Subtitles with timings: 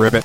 [0.00, 0.24] Ribbit.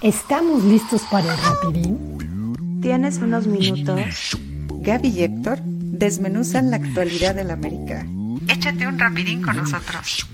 [0.00, 2.80] ¿Estamos listos para el rapidín?
[2.80, 4.38] ¿Tienes unos minutos?
[4.80, 8.06] Gaby y Héctor desmenuzan la actualidad del América.
[8.48, 10.26] Échate un rapidín con nosotros.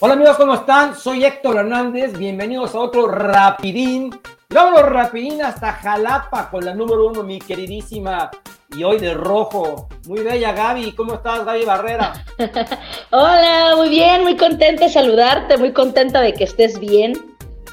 [0.00, 0.94] Hola amigos, ¿cómo están?
[0.94, 4.10] Soy Héctor Hernández, bienvenidos a otro Rapidín.
[4.48, 8.30] Vámonos Rapidín hasta Jalapa con la número uno, mi queridísima
[8.76, 9.88] y hoy de rojo.
[10.06, 12.24] Muy bella Gaby, ¿cómo estás Gaby Barrera?
[13.10, 17.14] Hola, muy bien, muy contenta de saludarte, muy contenta de que estés bien,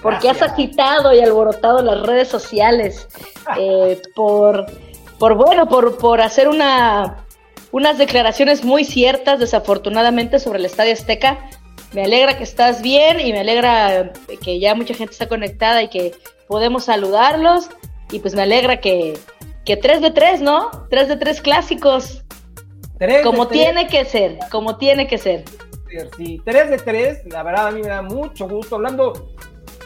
[0.02, 3.08] porque has agitado y alborotado las redes sociales
[3.60, 4.66] eh, por,
[5.20, 7.24] por, bueno, por, por hacer una,
[7.72, 11.38] unas declaraciones muy ciertas, desafortunadamente, sobre el Estadio Azteca.
[11.92, 14.12] Me alegra que estás bien y me alegra
[14.44, 16.14] que ya mucha gente está conectada y que
[16.48, 17.70] podemos saludarlos.
[18.12, 19.18] Y pues me alegra que,
[19.66, 20.70] que 3 de 3, ¿no?
[20.90, 22.24] 3 de 3 clásicos.
[23.24, 25.46] como tiene que ser, como tiene que ser.
[26.18, 28.76] Sí, 3 de 3, la verdad a mí me da mucho gusto.
[28.76, 29.32] Hablando,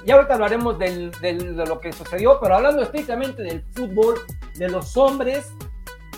[0.05, 4.15] ya ahorita hablaremos del, del, de lo que sucedió, pero hablando estrictamente del fútbol,
[4.55, 5.51] de los hombres,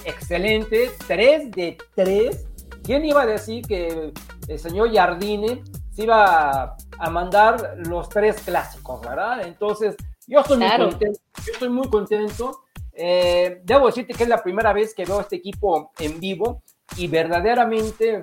[0.06, 2.46] excelentes, 3 de 3.
[2.84, 4.14] ¿Quién iba a decir que
[4.48, 9.42] el señor Jardine se iba a, mandar los tres clásicos, verdad?
[9.46, 9.96] Entonces,
[10.30, 11.20] yo estoy muy contento.
[11.46, 12.62] Yo estoy muy contento.
[12.94, 16.64] Eh, debo decirte que es la primera vez que veo a este equipo en vivo
[16.98, 18.22] y verdaderamente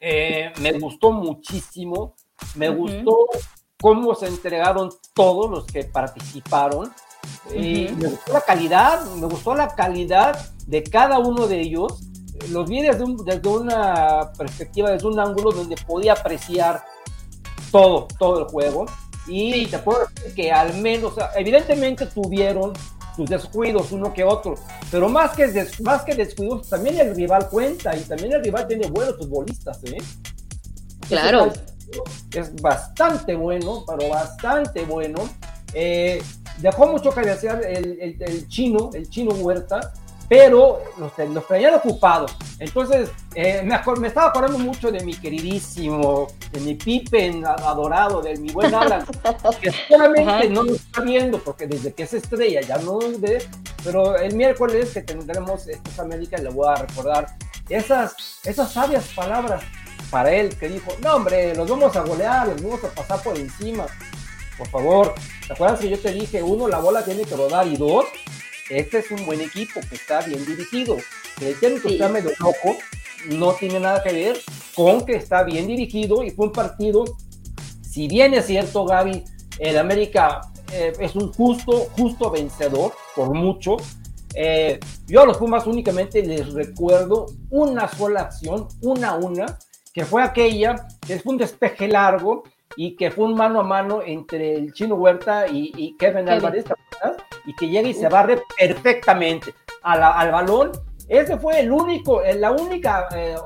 [0.00, 2.14] eh, me gustó muchísimo.
[2.56, 3.16] Me gustó
[3.80, 6.92] cómo se entregaron todos los que participaron.
[7.50, 12.00] Eh, me gustó la calidad, me gustó la calidad de cada uno de ellos
[12.50, 16.84] los vi desde, una perspectiva, desde un ángulo donde podía apreciar
[17.70, 18.86] todo, todo el juego.
[19.26, 22.72] Y te puedo decir que al menos, evidentemente tuvieron
[23.14, 24.54] sus descuidos uno que otro,
[24.90, 28.88] pero más que, más que descuidos, también el rival cuenta y también el rival tiene
[28.88, 29.98] buenos futbolistas, ¿eh?
[31.08, 31.52] Claro.
[32.32, 35.28] Es bastante bueno, pero bastante bueno.
[35.74, 36.22] Eh,
[36.58, 39.92] dejó mucho que desear el, el, chino, el chino Huerta,
[40.32, 42.34] pero los, los tenían ocupados.
[42.58, 48.38] Entonces, eh, me, me, estaba acordando mucho de mi queridísimo, de mi Pippen adorado, de
[48.38, 49.04] mi buen Alan,
[49.60, 53.46] que solamente no lo está viendo, porque desde que es estrella ya no ve,
[53.84, 57.26] pero el miércoles que tendremos esta América le voy a recordar
[57.68, 59.62] esas, esas sabias palabras
[60.10, 63.36] para él, que dijo, no hombre, los vamos a golear, los vamos a pasar por
[63.36, 63.84] encima.
[64.56, 65.14] Por favor,
[65.46, 68.06] ¿te acuerdas que yo te dije, uno, la bola tiene que rodar y dos,
[68.70, 70.96] este es un buen equipo que está bien dirigido.
[71.38, 72.76] Que el técnico está medio loco,
[73.28, 74.40] no tiene nada que ver
[74.74, 77.04] con que está bien dirigido y fue un partido,
[77.82, 79.24] si bien es cierto, Gaby,
[79.58, 80.40] el América
[80.72, 83.76] eh, es un justo, justo vencedor, por mucho.
[84.34, 89.58] Eh, yo a los Pumas únicamente les recuerdo una sola acción, una a una,
[89.92, 92.44] que fue aquella, que fue un despeje largo
[92.76, 96.64] y que fue un mano a mano entre el Chino Huerta y, Kevin, Álvarez,
[97.44, 100.72] y que llega y se barre perfectamente al balón.
[101.08, 103.36] Ese fue el único, eh, la única eh,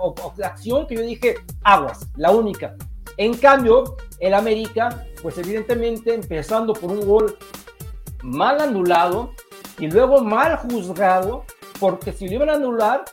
[0.44, 2.76] acción que yo dije, aguas, la única.
[3.16, 7.38] En cambio, el América, pues evidentemente empezando por un gol
[8.22, 9.32] mal anulado
[9.78, 11.44] y luego mal juzgado,
[11.78, 13.04] porque si lo iban a anular,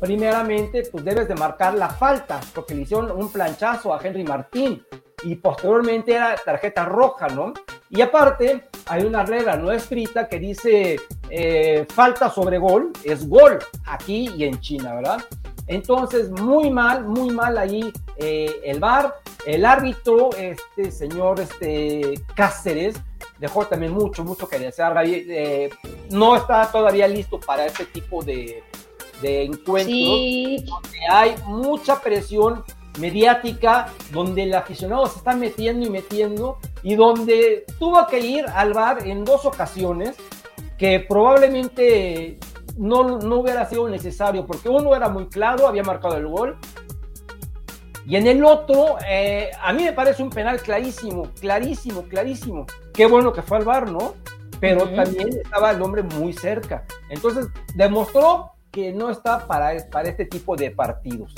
[0.00, 4.82] primeramente, pues debes de marcar la falta, porque le hicieron un planchazo a Henry Martín
[5.22, 7.52] y posteriormente era tarjeta roja, ¿no?
[7.90, 10.98] Y aparte, hay una regla no escrita que dice
[11.30, 15.22] eh, falta sobre gol, es gol aquí y en China, ¿verdad?
[15.66, 19.14] Entonces, muy mal, muy mal ahí eh, el VAR.
[19.46, 22.94] El árbitro, este señor este, Cáceres,
[23.42, 24.96] dejó también mucho, mucho que desear.
[25.04, 25.68] Eh,
[26.10, 28.62] no está todavía listo para este tipo de,
[29.20, 29.98] de encuentros,
[30.64, 32.62] donde hay mucha presión
[33.00, 38.74] mediática, donde el aficionado se está metiendo y metiendo, y donde tuvo que ir al
[38.74, 40.14] bar en dos ocasiones,
[40.78, 42.38] que probablemente
[42.76, 46.56] no, no hubiera sido necesario, porque uno era muy claro, había marcado el gol,
[48.06, 52.66] y en el otro, eh, a mí me parece un penal clarísimo, clarísimo, clarísimo.
[52.92, 54.14] Qué bueno que fue al bar, ¿no?
[54.60, 56.84] Pero también estaba el hombre muy cerca.
[57.08, 61.34] Entonces, demostró que no está para, para este tipo de partidos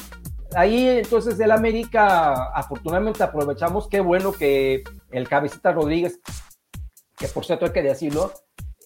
[0.54, 6.20] ahí entonces del América, afortunadamente aprovechamos, qué bueno que el cabecita Rodríguez,
[7.16, 8.32] que por cierto hay que decirlo,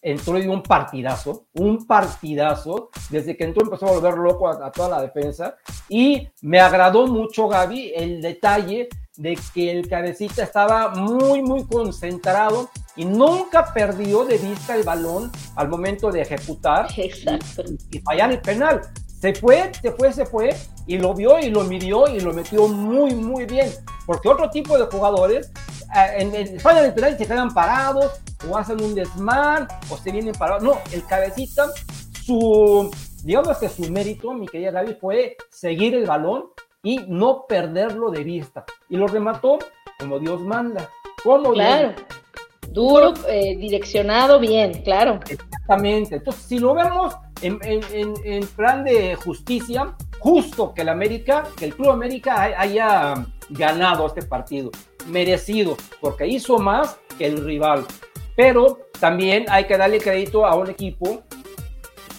[0.02, 4.70] entró y dio un partidazo, un partidazo, desde que entró empezó a volver loco a,
[4.70, 5.56] toda la defensa
[5.88, 12.70] y me agradó mucho Gaby el detalle de que el cabecita estaba muy muy concentrado
[12.94, 17.64] y nunca perdió de vista el balón al momento de ejecutar Exacto.
[17.90, 18.80] Y, y fallar el penal.
[19.20, 20.54] Se fue, se fue, se fue,
[20.86, 23.70] y lo vio y lo midió y lo metió muy, muy bien.
[24.06, 25.50] Porque otro tipo de jugadores
[25.96, 26.60] eh, en, el
[26.94, 30.62] penal y se quedan parados, o hacen un desmán, o se vienen parados.
[30.62, 31.66] No, el cabecita,
[32.24, 32.90] su,
[33.24, 36.44] digamos que su mérito, mi querida Gaby, fue seguir el balón
[36.82, 38.64] y no perderlo de vista.
[38.88, 39.58] Y lo remató
[39.98, 40.88] como Dios manda.
[41.24, 41.88] Como Claro.
[41.88, 42.02] Dios-
[42.70, 45.18] Duro, eh, direccionado bien, claro.
[45.28, 46.16] Exactamente.
[46.16, 51.74] Entonces, si lo vemos en, en- plan de justicia, justo que el América, que el
[51.74, 54.70] Club América hay- haya ganado este partido,
[55.06, 57.84] merecido, porque hizo más que el rival.
[58.36, 61.22] Pero también hay que darle crédito a un equipo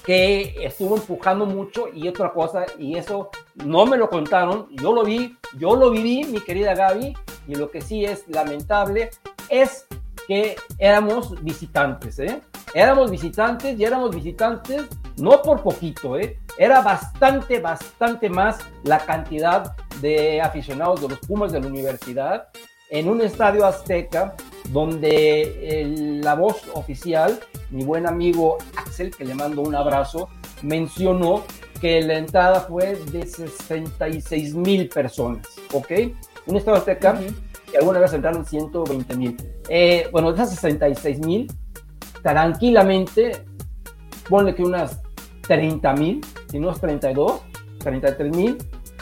[0.05, 3.29] que estuvo empujando mucho y otra cosa, y eso
[3.65, 7.13] no me lo contaron, yo lo vi, yo lo viví, mi querida Gaby,
[7.47, 9.11] y lo que sí es lamentable
[9.49, 9.85] es
[10.27, 12.41] que éramos visitantes, ¿eh?
[12.73, 14.83] Éramos visitantes y éramos visitantes
[15.17, 16.37] no por poquito, ¿eh?
[16.57, 22.47] Era bastante, bastante más la cantidad de aficionados de los Pumas de la universidad
[22.89, 24.35] en un estadio azteca
[24.69, 27.39] donde el- la voz oficial,
[27.69, 30.29] mi buen amigo Axel, que le mando un abrazo,
[30.61, 31.43] mencionó
[31.81, 35.91] que la entrada fue de 66 mil personas, ¿ok?
[36.47, 37.33] Un estadio azteca Ujú.
[37.71, 39.37] que alguna vez entraron 120 mil.
[39.69, 41.51] Eh, bueno, de esas 66 mil,
[42.21, 43.45] tranquilamente,
[44.27, 45.01] ponle que unas
[45.41, 47.41] 30 mil, si no es 32,
[47.79, 48.57] 33 mil,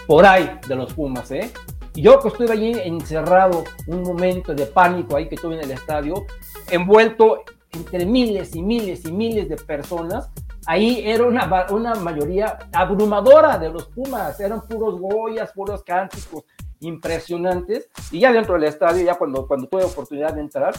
[0.08, 1.52] por ahí de los Pumas, ¿eh?
[1.94, 5.72] Y Yo que estuve allí encerrado, un momento de pánico ahí que tuve en el
[5.72, 6.26] estadio,
[6.70, 7.44] envuelto
[7.74, 10.30] entre miles y miles y miles de personas,
[10.68, 16.44] ahí era una, una mayoría abrumadora de los Pumas, eran puros Goyas, puros cánticos
[16.80, 20.76] impresionantes, y ya dentro del estadio, ya cuando, cuando tuve oportunidad de entrar,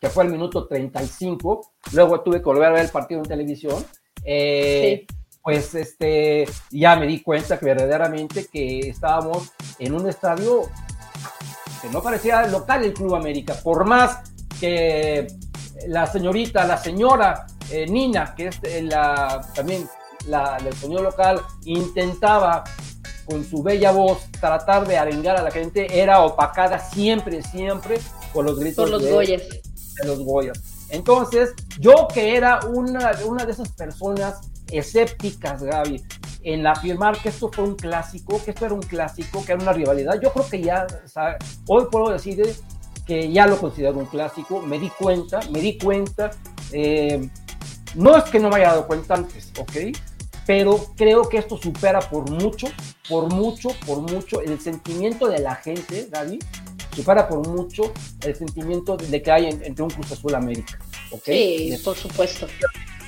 [0.00, 3.84] que fue el minuto 35, luego tuve que volver a ver el partido en televisión,
[4.24, 5.06] eh,
[5.42, 10.62] pues este, ya me di cuenta que verdaderamente que estábamos en un estadio
[11.80, 15.26] que no parecía local el Club América, por más que
[15.86, 19.86] la señorita, la señora eh, Nina, que es eh, la, también
[20.26, 22.64] la del sonido local, intentaba
[23.24, 27.98] con su bella voz tratar de arengar a la gente, era opacada siempre, siempre
[28.32, 29.62] por los gritos Por los de.
[30.00, 30.86] De los Goyas.
[30.90, 34.40] Entonces, yo que era una, una de esas personas
[34.70, 36.02] escépticas, Gaby,
[36.42, 39.72] en afirmar que esto fue un clásico, que esto era un clásico, que era una
[39.72, 42.40] rivalidad, yo creo que ya, o sea, hoy puedo decir
[43.04, 46.30] que ya lo considero un clásico, me di cuenta, me di cuenta,
[46.72, 47.28] eh,
[47.94, 49.96] no es que no me haya dado cuenta antes, ¿ok?
[50.46, 52.68] Pero creo que esto supera por mucho,
[53.08, 56.38] por mucho, por mucho el sentimiento de la gente, Gaby,
[56.96, 57.92] supera por mucho
[58.24, 60.78] el sentimiento de que hay en- entre un Cruz Azul América.
[61.12, 61.22] ¿ok?
[61.24, 62.46] Sí, por supuesto.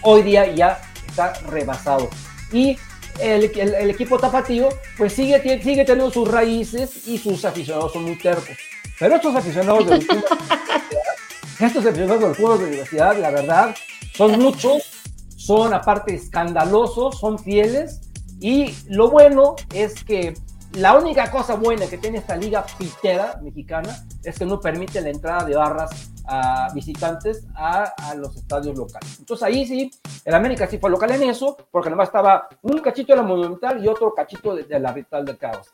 [0.03, 2.09] Hoy día ya está rebasado.
[2.53, 2.77] Y
[3.21, 8.05] el, el- el equipo tapatío, pues sigue, sigue teniendo sus raíces y sus aficionados son
[8.05, 8.57] muy tercos.
[9.01, 9.97] Pero estos aficionados de
[11.67, 13.75] estos aficionados de los Pumas de universidad, la verdad,
[14.15, 14.83] son muchos,
[15.37, 18.01] son aparte escandalosos, son fieles.
[18.41, 20.35] Y lo bueno es que
[20.73, 25.11] la única cosa buena que tiene esta liga pitera mexicana es que no permite la
[25.11, 29.19] entrada de barras a visitantes a, a los estadios locales.
[29.19, 29.91] Entonces ahí sí,
[30.25, 33.83] el América sí fue local en eso, porque además estaba un cachito de la Monumental
[33.83, 35.73] y otro cachito de, de la Vital del Caos.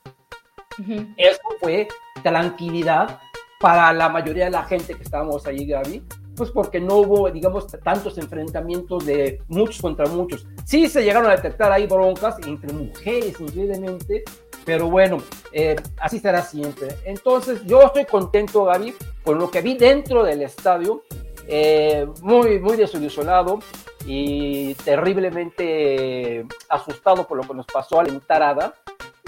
[0.79, 1.07] Ujú.
[1.17, 1.89] Eso fue
[2.23, 3.19] tranquilidad
[3.61, 6.05] para la mayoría de la gente que estábamos ahí, Gaby,
[6.37, 10.47] pues porque no hubo, digamos, tantos enfrentamientos de muchos contra muchos.
[10.65, 14.25] Sí se llegaron a detectar ahí broncas entre mujeres, increíblemente,
[14.65, 15.19] pero bueno,
[15.53, 16.97] eh, así será siempre.
[17.05, 21.03] Entonces, yo estoy contento, Gaby, con lo que vi dentro del estadio,
[21.47, 23.59] eh, muy, muy desilusionado
[24.07, 28.75] y terriblemente asustado por lo que nos pasó a la entrada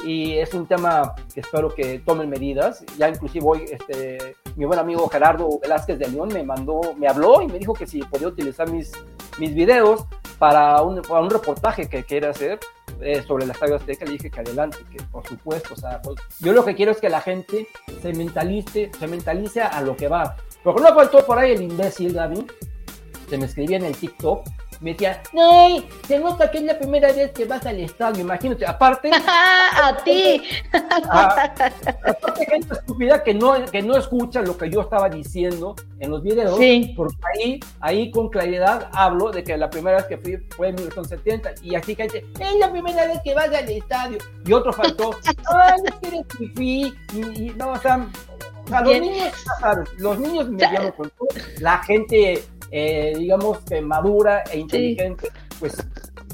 [0.05, 2.85] y es un tema que espero que tomen medidas.
[2.97, 7.43] Ya inclusive hoy este, mi buen amigo Gerardo Velázquez de León me mandó, me habló
[7.43, 8.93] y me dijo que si podía utilizar mis,
[9.39, 10.05] mis videos
[10.39, 12.61] para un, para un reportaje que quiere hacer
[13.01, 14.05] eh, sobre el Estadio Azteca.
[14.05, 15.75] Le dije que adelante, que por supuesto.
[15.75, 16.01] O sea,
[16.41, 17.69] yo lo que quiero es que la gente
[18.03, 20.37] se mentalice, se mentalice a lo que va.
[20.63, 22.45] Porque no faltó por ahí el imbécil, David,
[23.29, 24.47] que me escribía en el TikTok
[24.81, 25.69] me decía, no,
[26.07, 29.11] se nota que es la primera vez que vas al estadio, imagínate, aparte,
[29.83, 30.43] a ti.
[30.73, 31.53] a-
[32.11, 36.23] aparte gente estúpida que no, que no escucha lo que yo estaba diciendo en los
[36.23, 36.93] videos, Sí.
[36.97, 40.75] porque ahí, ahí con claridad hablo de que la primera vez que fui fue en
[40.77, 44.73] 1970, y así que dice, es la primera vez que vas al estadio, y otro
[44.73, 45.11] faltó,
[45.55, 48.07] ay, es que eres fifí, y, y no, o sea,
[48.67, 49.33] O sea, los niños,
[49.99, 50.93] los niños medianos,
[51.61, 55.29] la gente, eh, digamos, que madura e inteligente,
[55.61, 55.79] pues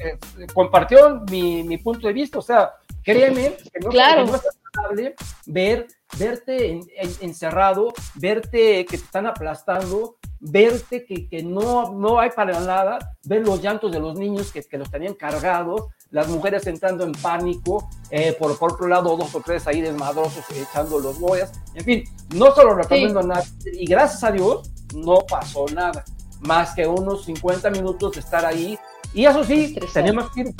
[0.00, 0.18] eh,
[0.54, 2.38] compartió mi, mi, punto de vista.
[2.38, 2.72] O sea,
[3.04, 4.24] créeme que no, claro.
[4.24, 4.42] es
[4.74, 5.86] agradable ver,
[6.18, 6.80] verte
[7.20, 13.46] encerrado, verte que te están aplastando, verte que, que, no, no hay para nada, ver
[13.46, 17.88] los llantos de los niños que, que los tenían cargados, las mujeres entrando en pánico,
[18.10, 22.04] eh, por, por, otro lado dos o tres ahí desmadrosos echando los boyas, en fin,
[22.34, 26.04] no se lo recomiendo a nadie y gracias a Dios no pasó nada,
[26.40, 28.78] más que unos 50 minutos de estar ahí
[29.14, 30.54] y eso sí, tenemos que ir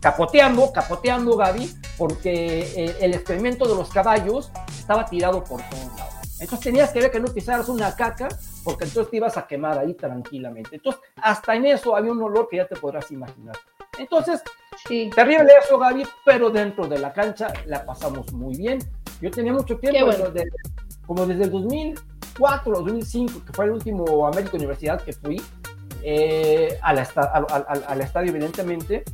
[0.00, 6.14] capoteando, capoteando, Gaby, porque eh, el experimento de los caballos estaba tirado por todos lados.
[6.38, 8.28] Entonces tenías que ver que no pisaras una caca,
[8.62, 10.76] porque entonces te ibas a quemar ahí tranquilamente.
[10.76, 13.56] Entonces, hasta en eso había un olor que ya te podrás imaginar.
[13.98, 14.42] Entonces,
[14.86, 15.10] sí.
[15.14, 18.78] terrible eso, Gaby, pero dentro de la cancha la pasamos muy bien.
[19.20, 20.30] Yo tenía mucho tiempo, bueno.
[20.30, 20.50] desde,
[21.06, 25.40] como desde el 2004 o 2005, que fue el último América Universidad que fui,
[26.02, 29.04] eh, al, al, al, al, estadio, evidentemente.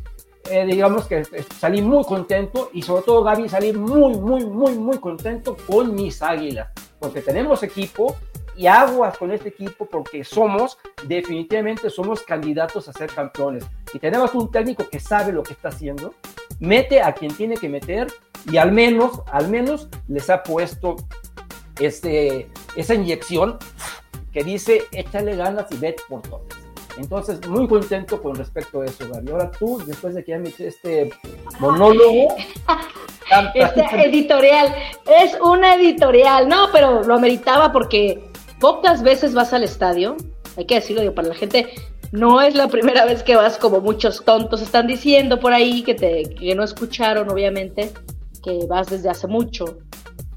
[0.51, 1.23] Eh, digamos que
[1.59, 6.23] salí muy contento y sobre todo Gaby salí muy, muy, muy, muy contento con mis
[6.23, 8.17] águilas, porque tenemos equipo
[8.57, 13.65] y aguas con este equipo porque somos, definitivamente somos candidatos a ser campeones.
[13.93, 16.15] Y tenemos un técnico que sabe lo que está haciendo,
[16.59, 18.09] mete a quien tiene que meter
[18.51, 20.97] y al menos, al menos les ha puesto
[21.79, 23.59] este, esa inyección
[24.33, 26.61] que dice échale ganas y vete por todas.
[26.99, 29.31] Entonces, muy contento con respecto a eso, Gaby.
[29.31, 31.11] Ahora tú, después de que ya me este
[31.59, 32.37] monólogo.
[33.55, 34.75] este editorial,
[35.07, 38.30] es una editorial, no, pero lo ameritaba porque
[38.61, 40.17] pocas veces vas al estadio,
[40.57, 41.71] hay que decirlo, digo, para la gente,
[42.13, 45.95] no es la primera vez que vas como muchos tontos están diciendo por ahí que,
[45.95, 47.93] te, que no escucharon, obviamente,
[48.43, 49.79] que vas desde hace mucho,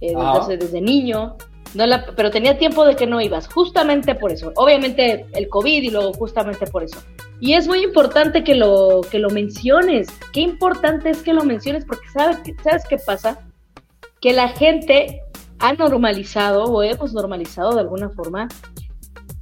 [0.02, 1.36] eh, desde, desde niño,
[1.74, 4.52] no la, pero tenía tiempo de que no ibas, justamente por eso.
[4.56, 7.00] Obviamente el COVID y luego justamente por eso.
[7.40, 10.08] Y es muy importante que lo, que lo menciones.
[10.32, 13.40] Qué importante es que lo menciones porque ¿sabes, ¿sabes qué pasa?
[14.22, 15.22] Que la gente
[15.64, 18.50] ha normalizado o hemos normalizado de alguna forma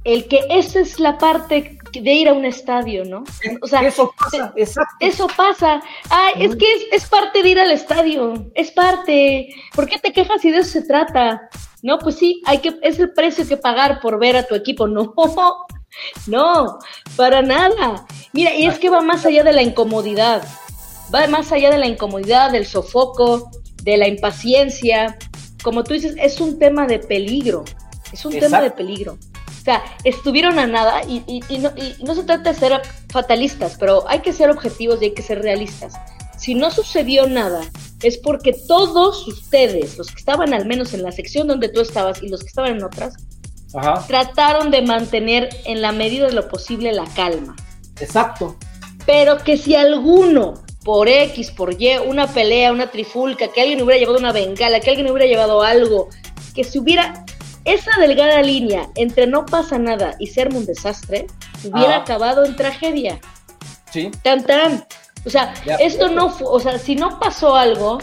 [0.04, 3.24] el que esa es la parte de ir a un estadio, ¿no?
[3.60, 4.96] O sea, eso pasa, exacto.
[5.00, 5.82] Eso pasa.
[6.10, 9.48] Ay, es que es, es, parte de ir al estadio, es parte.
[9.74, 11.48] ¿Por qué te quejas si de eso se trata?
[11.82, 14.86] No, pues sí, hay que, es el precio que pagar por ver a tu equipo.
[14.92, 15.12] No,
[16.26, 16.78] no,
[17.16, 18.06] para nada.
[18.32, 20.42] Mira, y es que va más allá de la incomodidad,
[21.14, 23.50] va más allá de la incomodidad, del sofoco,
[23.82, 25.18] de la impaciencia.
[25.62, 27.64] Como tú dices, es un tema de peligro,
[28.12, 29.18] es un tema de peligro.
[29.48, 33.76] O sea, estuvieron a nada y, y, no, y, no, se trata de ser fatalistas,
[33.78, 35.94] pero hay que ser objetivos y hay que ser realistas.
[36.36, 37.62] Si no sucedió nada
[38.02, 42.22] es porque todos ustedes, los que estaban al menos en la sección donde tú estabas
[42.22, 43.14] y los que estaban en otras,
[44.06, 47.56] trataron de mantener en la medida de lo posible la calma.
[48.00, 48.56] Exacto.
[49.06, 53.98] Pero que si alguno, por X, por Y, una pelea, una trifulca, que alguien hubiera
[53.98, 56.08] llevado una bengala, que alguien hubiera llevado algo,
[56.54, 57.24] que si hubiera
[57.64, 61.26] esa delgada línea entre no pasa nada y serme un desastre,
[61.64, 63.20] hubiera acabado en tragedia.
[63.92, 64.10] Sí.
[64.22, 64.84] Tan tan.
[65.24, 67.98] O sea, esto no fue, o sea, si no pasó algo,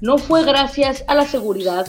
[0.00, 1.86] no fue gracias a la seguridad,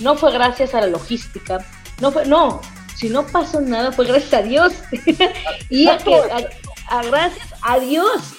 [0.00, 1.64] no fue gracias a la logística,
[2.00, 2.60] no fue, no,
[2.98, 4.72] si no pasó nada fue gracias a Dios.
[5.70, 6.14] y a, que,
[6.88, 8.37] a, gracias a Dios.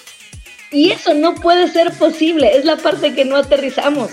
[0.72, 4.10] Y eso no puede ser posible, es la parte que no aterrizamos.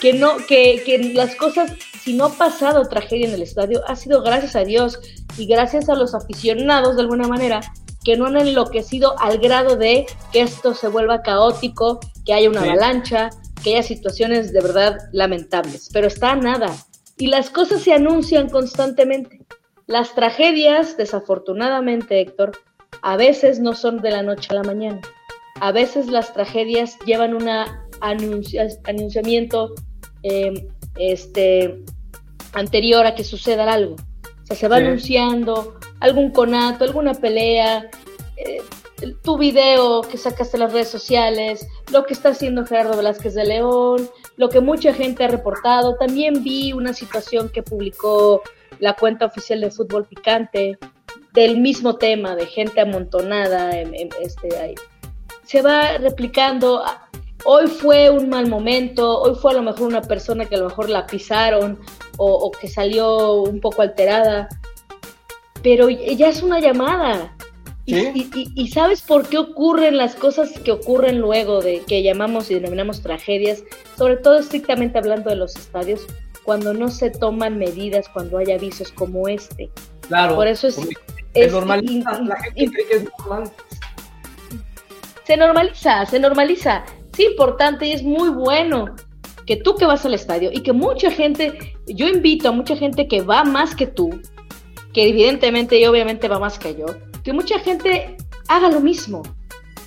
[0.00, 1.72] Que no, que, que las cosas,
[2.02, 4.98] si no ha pasado tragedia en el estadio, ha sido gracias a Dios
[5.36, 7.60] y gracias a los aficionados de alguna manera
[8.04, 12.62] que no han enloquecido al grado de que esto se vuelva caótico, que haya una
[12.62, 13.30] avalancha,
[13.62, 15.88] que haya situaciones de verdad lamentables.
[15.92, 16.74] Pero está nada.
[17.16, 19.40] Y las cosas se anuncian constantemente.
[19.86, 22.52] Las tragedias, desafortunadamente, Héctor,
[23.02, 25.00] a veces no son de la noche a la mañana.
[25.60, 27.48] A veces las tragedias llevan un
[28.00, 29.74] anunciamiento
[30.22, 30.68] eh,
[30.98, 31.82] este,
[32.52, 33.96] anterior a que suceda algo.
[34.42, 37.88] O sea, se va anunciando algún conato, alguna pelea,
[38.36, 38.62] eh,
[39.22, 43.44] tu video que sacaste en las redes sociales, lo que está haciendo Gerardo Velázquez de
[43.44, 45.96] León, lo que mucha gente ha reportado.
[45.96, 48.42] También vi una situación que publicó
[48.80, 50.78] la cuenta oficial de Fútbol Picante
[51.32, 53.78] del mismo tema, de gente amontonada.
[53.78, 54.74] En, este, ahí.
[55.44, 56.82] Se va replicando.
[57.44, 60.68] Hoy fue un mal momento, hoy fue a lo mejor una persona que a lo
[60.68, 61.78] mejor la pisaron
[62.16, 64.48] o, o que salió un poco alterada
[65.64, 67.34] pero ya es una llamada.
[67.86, 73.02] Y, sabes por qué ocurren las cosas que ocurren luego de que llamamos y denominamos
[73.02, 73.64] tragedias,
[73.96, 76.06] sobre todo estrictamente hablando de los estadios,
[76.44, 79.70] cuando no se toman medidas, cuando hay avisos como este.
[80.06, 80.36] Claro.
[80.36, 80.78] Por eso es...
[81.32, 83.50] es normaliza, la gente cree que es normal.
[85.24, 86.84] Se normaliza, se normaliza.
[87.12, 88.94] Es importante y es muy bueno
[89.46, 93.08] que tú que vas al estadio y que mucha gente, yo invito a mucha gente
[93.08, 94.20] que va más que tú,
[94.92, 96.86] que evidentemente y obviamente va más que yo,
[97.22, 98.16] que mucha gente
[98.48, 99.22] haga lo mismo,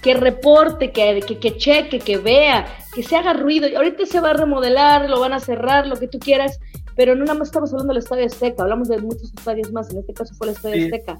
[0.02, 3.68] que reporte, que, que, que cheque, que vea, que se haga ruido.
[3.76, 6.60] Ahorita se va a remodelar, lo van a cerrar, lo que tú quieras,
[6.96, 10.00] pero no nada más estamos hablando del Estadio Azteca, hablamos de muchos estadios más, en
[10.00, 11.20] este caso fue el Estadio Azteca.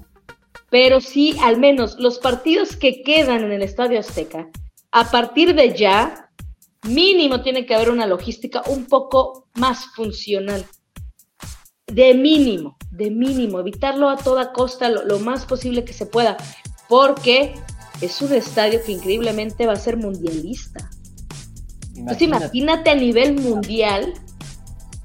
[0.70, 4.48] Pero sí, al menos los partidos que quedan en el Estadio Azteca,
[4.90, 6.30] a partir de ya,
[6.82, 10.64] mínimo tiene que haber una logística un poco más funcional.
[11.86, 16.36] De mínimo, de mínimo, evitarlo a toda costa lo, lo más posible que se pueda,
[16.88, 17.54] porque
[18.00, 20.90] es un estadio que increíblemente va a ser mundialista.
[21.96, 24.14] Entonces imagínate a nivel mundial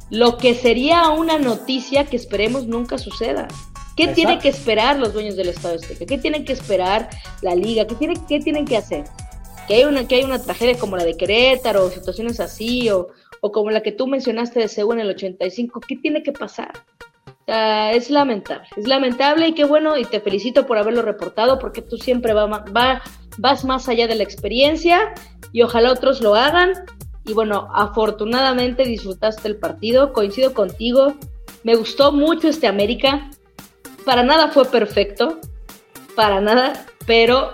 [0.10, 3.48] lo que sería una noticia que esperemos nunca suceda.
[3.96, 6.06] ¿Qué tienen que esperar los dueños del Estadio Azteca?
[6.06, 7.10] ¿Qué tienen que esperar
[7.42, 7.86] la liga?
[7.86, 9.04] ¿Qué, tiene, qué tienen que hacer?
[9.68, 13.10] Que hay, una, que hay una tragedia como la de Querétaro, o situaciones así, o,
[13.42, 16.72] o como la que tú mencionaste de Seúl en el 85, ¿qué tiene que pasar?
[17.46, 21.98] es lamentable, es lamentable y qué bueno, y te felicito por haberlo reportado, porque tú
[21.98, 23.02] siempre va, va,
[23.38, 25.14] vas más allá de la experiencia
[25.52, 26.72] y ojalá otros lo hagan.
[27.26, 31.16] Y bueno, afortunadamente disfrutaste el partido, coincido contigo,
[31.64, 33.30] me gustó mucho este América,
[34.06, 35.40] para nada fue perfecto,
[36.16, 37.52] para nada, pero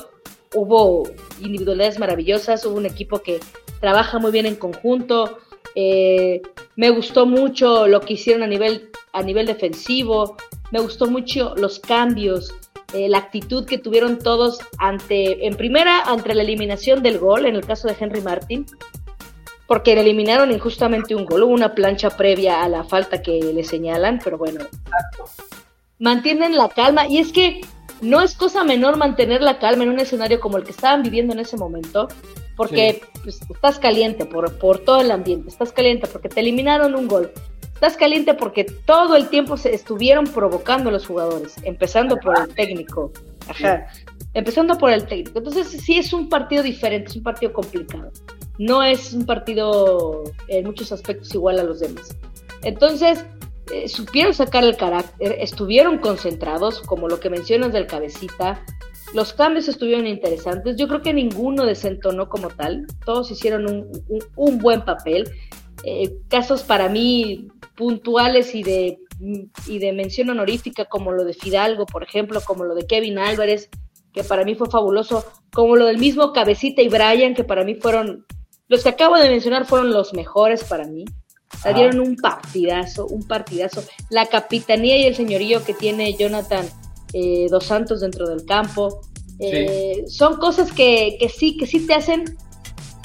[0.54, 1.04] hubo
[1.42, 3.40] individualidades maravillosas, hubo un equipo que
[3.80, 5.40] trabaja muy bien en conjunto,
[5.76, 6.42] eh,
[6.76, 10.36] me gustó mucho lo que hicieron a nivel, a nivel defensivo,
[10.72, 12.54] me gustó mucho los cambios,
[12.94, 17.56] eh, la actitud que tuvieron todos ante, en primera, ante la eliminación del gol, en
[17.56, 18.66] el caso de Henry Martin,
[19.68, 23.64] porque le eliminaron injustamente un gol, hubo una plancha previa a la falta que le
[23.64, 24.62] señalan, pero bueno,
[26.00, 27.62] mantienen la calma y es que
[28.02, 31.34] no es cosa menor mantener la calma en un escenario como el que estaban viviendo
[31.34, 32.08] en ese momento,
[32.56, 37.08] porque pues, estás caliente por, por todo el ambiente, estás caliente porque te eliminaron un
[37.08, 37.32] gol,
[37.74, 42.54] estás caliente porque todo el tiempo se estuvieron provocando a los jugadores, empezando por el
[42.54, 43.12] técnico,
[43.48, 43.88] ajá,
[44.34, 45.40] empezando por el técnico.
[45.40, 48.12] Entonces sí es un partido diferente, es un partido complicado,
[48.58, 52.16] no es un partido en muchos aspectos igual a los demás.
[52.62, 53.26] Entonces,
[53.72, 58.64] eh, supieron sacar el carácter, estuvieron concentrados, como lo que mencionas del cabecita,
[59.14, 60.76] los cambios estuvieron interesantes.
[60.78, 62.86] Yo creo que ninguno desentonó como tal.
[63.06, 63.90] Todos hicieron
[64.36, 65.30] un, buen papel.
[65.84, 69.00] Eh, casos para mí puntuales y de,
[69.68, 73.70] y de mención honorífica, como lo de Fidalgo, por ejemplo, como lo de Kevin Álvarez,
[74.14, 77.76] que para mí fue fabuloso, como lo del mismo Cabecita y Brian, que para mí
[77.76, 78.26] fueron,
[78.68, 81.06] los que acabo de mencionar fueron los mejores para mí.
[81.66, 83.84] Le dieron un partidazo, un partidazo.
[84.10, 86.66] La capitanía y el señorío que tiene Jonathan
[87.14, 89.02] eh, Dos Santos dentro del campo.
[89.40, 92.38] Eh, son cosas que, sí, que sí te hacen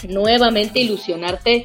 [0.08, 1.64] nuevamente ilusionarte.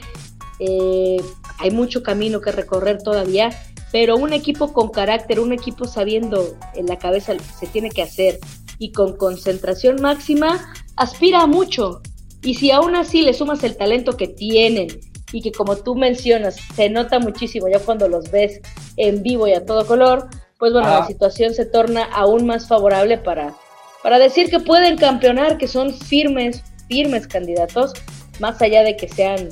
[0.60, 1.22] Eh,
[1.58, 3.50] hay mucho camino que recorrer todavía,
[3.92, 7.90] pero un equipo con carácter, un equipo sabiendo en la cabeza lo que se tiene
[7.90, 8.40] que hacer
[8.78, 12.02] y con concentración máxima, aspira a mucho.
[12.42, 14.88] Y si aún así le sumas el talento que tienen
[15.32, 18.62] y que como tú mencionas, se nota muchísimo ya cuando los ves
[18.98, 23.18] en vivo y a todo color, pues bueno, la situación se torna aún más favorable
[23.18, 23.56] para,
[24.04, 27.94] para decir que pueden campeonar, que son firmes, firmes candidatos,
[28.40, 29.50] más allá de que sean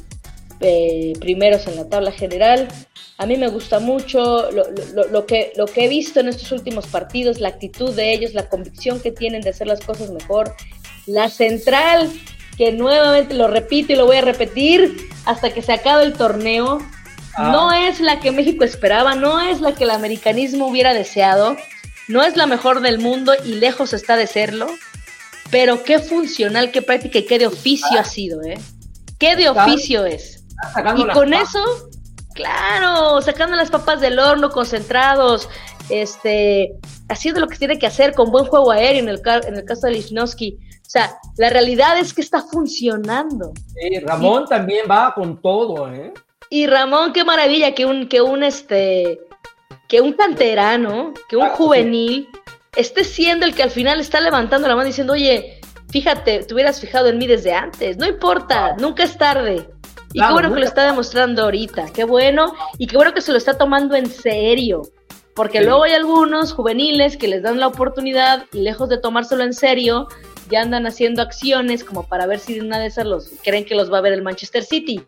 [0.59, 2.67] eh, primeros en la tabla general.
[3.19, 4.63] A mí me gusta mucho lo,
[5.09, 8.49] lo, que, lo que he visto en estos últimos partidos, la actitud de ellos, la
[8.49, 10.53] convicción que tienen de hacer las cosas mejor.
[11.05, 12.11] La central,
[12.57, 16.79] que nuevamente lo repito y lo voy a repetir hasta que se acabe el torneo,
[17.37, 17.51] Ah.
[17.51, 21.55] No es la que México esperaba, no es la que el americanismo hubiera deseado,
[22.07, 24.67] no es la mejor del mundo y lejos está de serlo,
[25.51, 28.59] pero qué funcional, qué práctica y qué de oficio ha sido, ¿eh?
[29.19, 30.43] ¿Qué de oficio es?
[30.95, 31.63] Y con eso,
[32.33, 35.47] claro, sacando las papas del horno, concentrados,
[35.89, 36.73] este,
[37.09, 39.87] haciendo lo que tiene que hacer con buen juego aéreo en el, en el caso
[39.87, 40.57] de Lichnowsky.
[40.57, 43.51] O sea, la realidad es que está funcionando.
[43.73, 46.13] Sí, Ramón también va con todo, ¿eh?
[46.49, 49.19] Y Ramón, qué maravilla que un, que un este,
[49.87, 52.29] que un canterano, que un juvenil
[52.75, 56.79] esté siendo el que al final está levantando la mano diciendo, oye, fíjate, te hubieras
[56.79, 59.69] fijado en mí desde antes, no importa, nunca es tarde.
[60.13, 63.31] Y qué bueno que lo está demostrando ahorita, qué bueno, y qué bueno que se
[63.31, 64.83] lo está tomando en serio,
[65.37, 69.53] porque luego hay algunos juveniles que les dan la oportunidad y lejos de tomárselo en
[69.53, 70.07] serio,
[70.49, 73.75] ya andan haciendo acciones como para ver si de una de esas los creen que
[73.75, 75.05] los va a ver el Manchester City.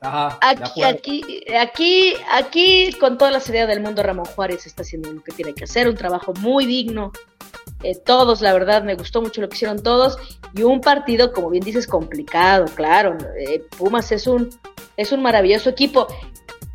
[0.00, 1.22] Ajá, aquí, aquí,
[1.56, 5.54] aquí, aquí, con toda la seriedad del mundo, Ramón Juárez está haciendo lo que tiene
[5.54, 7.12] que hacer, un trabajo muy digno.
[7.84, 10.18] Eh, todos, la verdad, me gustó mucho lo que hicieron todos.
[10.56, 13.16] Y un partido, como bien dices, complicado, claro.
[13.38, 14.50] Eh, Pumas es un,
[14.96, 16.08] es un maravilloso equipo.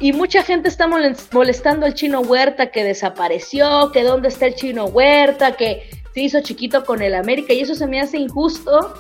[0.04, 0.86] Y mucha gente está
[1.32, 6.42] molestando al chino Huerta que desapareció, que dónde está el chino Huerta, que se hizo
[6.42, 7.54] chiquito con el América.
[7.54, 8.96] Y eso se me hace injusto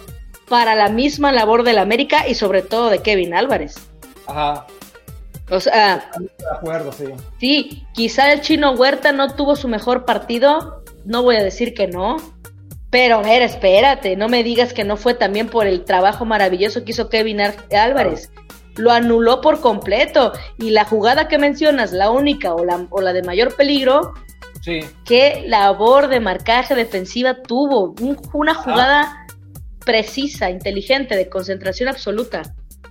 [0.47, 3.75] para la misma labor del América y sobre todo de Kevin Álvarez.
[4.27, 4.65] Ajá.
[5.49, 7.07] O sea, de acuerdo, sí.
[7.37, 11.87] Sí, quizá el chino Huerta no tuvo su mejor partido, no voy a decir que
[11.87, 12.15] no,
[12.91, 16.85] pero a ver, espérate, no me digas que no fue también por el trabajo maravilloso
[16.85, 18.31] que hizo Kevin Álvarez.
[18.75, 23.13] Lo anuló por completo y la jugada que mencionas, la única o la, o la
[23.13, 24.13] de mayor peligro,
[24.61, 24.81] sí.
[25.05, 27.93] ¿qué labor de marcaje defensiva tuvo?
[28.33, 29.27] una jugada
[29.85, 32.43] precisa, inteligente, de concentración absoluta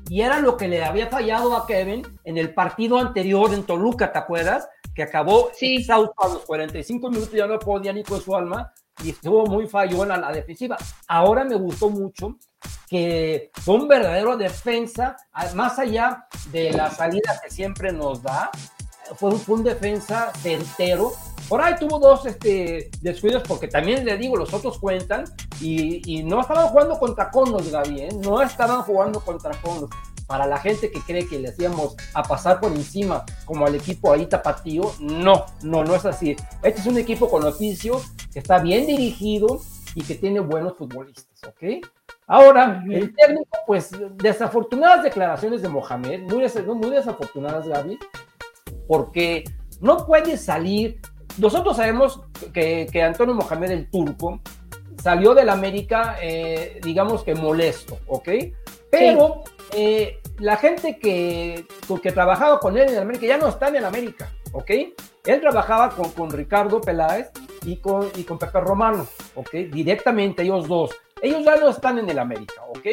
[0.09, 4.13] y era lo que le había fallado a Kevin en el partido anterior en Toluca,
[4.13, 4.69] ¿te acuerdas?
[4.95, 5.77] Que acabó sí.
[5.77, 9.67] exhausto a los 45 minutos, ya no podía ni con su alma y estuvo muy
[9.67, 10.77] fallo en la, defensiva.
[11.09, 12.37] Ahora me gustó mucho
[12.89, 15.17] que fue un verdadero defensa,
[15.55, 18.51] más allá de la salida que siempre nos da,
[19.17, 21.13] fue un, fue un defensa certero
[21.53, 25.25] por ahí tuvo dos este, descuidos porque también le digo, los otros cuentan
[25.61, 28.09] y, no estaban jugando contra Conos, Gaby, ¿eh?
[28.23, 29.91] no estaban jugando contra Conos.
[30.27, 34.13] Para la gente que cree que le hacíamos a pasar por encima como al equipo
[34.13, 36.37] ahí tapatío, no, no, no es así.
[36.63, 38.01] Este es un equipo con oficio
[38.33, 39.61] que está bien dirigido
[39.95, 41.85] y que tiene buenos futbolistas, ¿ok?
[42.33, 47.99] Ahora, el técnico, pues, desafortunadas declaraciones de Mohamed, muy, muy desafortunadas, Gaby,
[48.89, 49.45] porque
[49.83, 50.99] no puede salir
[51.39, 52.21] nosotros sabemos
[52.53, 54.41] que, Antonio Mohamed el Turco
[55.03, 58.29] salió del América, eh, digamos que molesto, ¿ok?
[58.91, 59.43] Pero
[59.75, 61.67] eh, la gente que,
[62.03, 64.71] que trabajaba con él en el América ya no está en el América, ¿ok?
[65.25, 67.31] Él trabajaba con, con Ricardo Peláez
[67.65, 69.51] y con, y con Pepe Romano, ¿ok?
[69.71, 70.91] Directamente ellos dos.
[71.23, 72.87] Ellos ya no están en el América, ¿ok?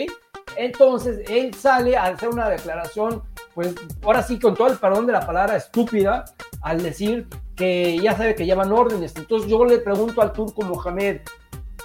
[0.56, 3.24] Entonces él sale a hacer una declaración,
[3.56, 6.26] pues ahora sí con todo el perdón de la palabra estúpida,
[6.62, 9.15] al decir que ya sabe que llevan órdenes.
[9.15, 11.22] Entonces yo le pregunto al turco Mohamed,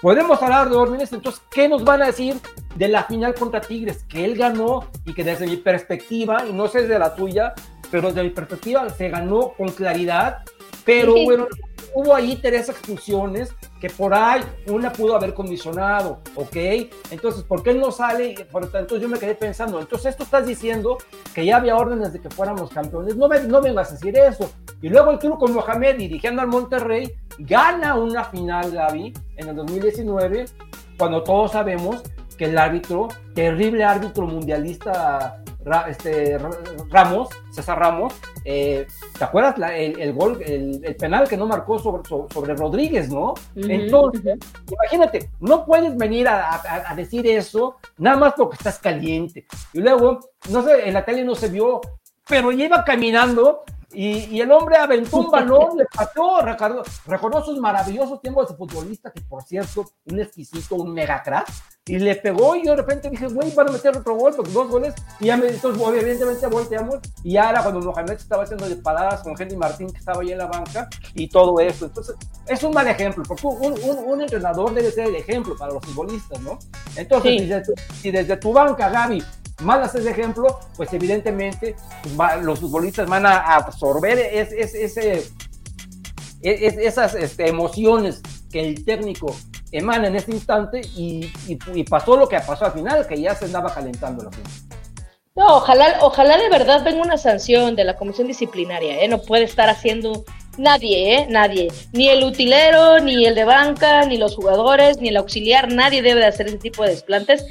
[0.02, 1.12] ¿podemos hablar de órdenes?
[1.12, 2.36] Entonces, ¿qué nos van a decir
[2.76, 4.04] de la final contra Tigres?
[4.04, 7.54] Que él ganó y que desde mi perspectiva, y no sé de la tuya,
[7.90, 10.44] pero desde mi perspectiva se ganó con claridad,
[10.84, 11.48] pero bueno,
[11.94, 16.56] hubo ahí tres expulsiones que por ahí una pudo haber condicionado, ¿ok?
[17.10, 18.46] Entonces, ¿por qué no sale?
[18.50, 20.98] Por tanto, yo me quedé pensando, entonces esto estás diciendo
[21.34, 24.50] que ya había órdenes de que fuéramos campeones, no, me, no vengas a decir eso.
[24.82, 30.46] Y luego el con Mohamed dirigiendo al Monterrey gana una final, Gaby, en el 2019,
[30.98, 32.02] cuando todos sabemos
[32.36, 35.43] que el árbitro, terrible árbitro mundialista
[35.88, 36.38] este,
[36.90, 38.86] Ramos, César Ramos, eh,
[39.18, 43.34] ¿te acuerdas el, gol, el, penal que no marcó sobre, sobre, Rodríguez, no?
[43.56, 44.38] Entonces,
[44.70, 49.46] imagínate, no puedes venir a, decir eso nada más porque estás caliente.
[49.72, 51.80] Y luego, no sé, en la tele no se vio,
[52.28, 58.48] pero lleva caminando y, el hombre aventó un balón, le pateó, recordó, sus maravillosos tiempos
[58.48, 61.50] de futbolista, que por cierto, un exquisito, un mega crack,
[61.86, 64.50] y le pegó y yo de repente dije, güey, van a meter otro gol, porque
[64.52, 68.66] dos goles, y ya me, entonces evidentemente volteamos, y ya era cuando Mohamed estaba haciendo
[68.66, 71.86] disparadas con Henry Martín, que estaba ahí en la banca, y todo eso.
[71.86, 75.84] Entonces, es un mal ejemplo, porque un, un, entrenador debe ser el ejemplo para los
[75.84, 76.58] futbolistas, ¿no?
[76.96, 79.22] Entonces, si, desde, si desde tu banca, Gaby,
[79.62, 81.76] malas ese ejemplo, pues evidentemente
[82.16, 85.30] pues, los futbolistas van a absorber ese,
[86.42, 89.34] esas este, emociones que el técnico
[89.72, 91.30] emana en este instante y,
[91.88, 94.50] pasó lo que pasó al final, que ya se andaba calentando la gente.
[95.36, 99.08] No, ojalá, ojalá de verdad venga una sanción de la comisión disciplinaria, ¿eh?
[99.08, 100.24] No puede estar haciendo
[100.58, 101.26] nadie, ¿eh?
[101.28, 101.72] Nadie.
[101.92, 106.20] Ni el utilero, ni el de banca, ni los jugadores, ni el auxiliar, nadie debe
[106.20, 107.44] de hacer ese tipo de desplantes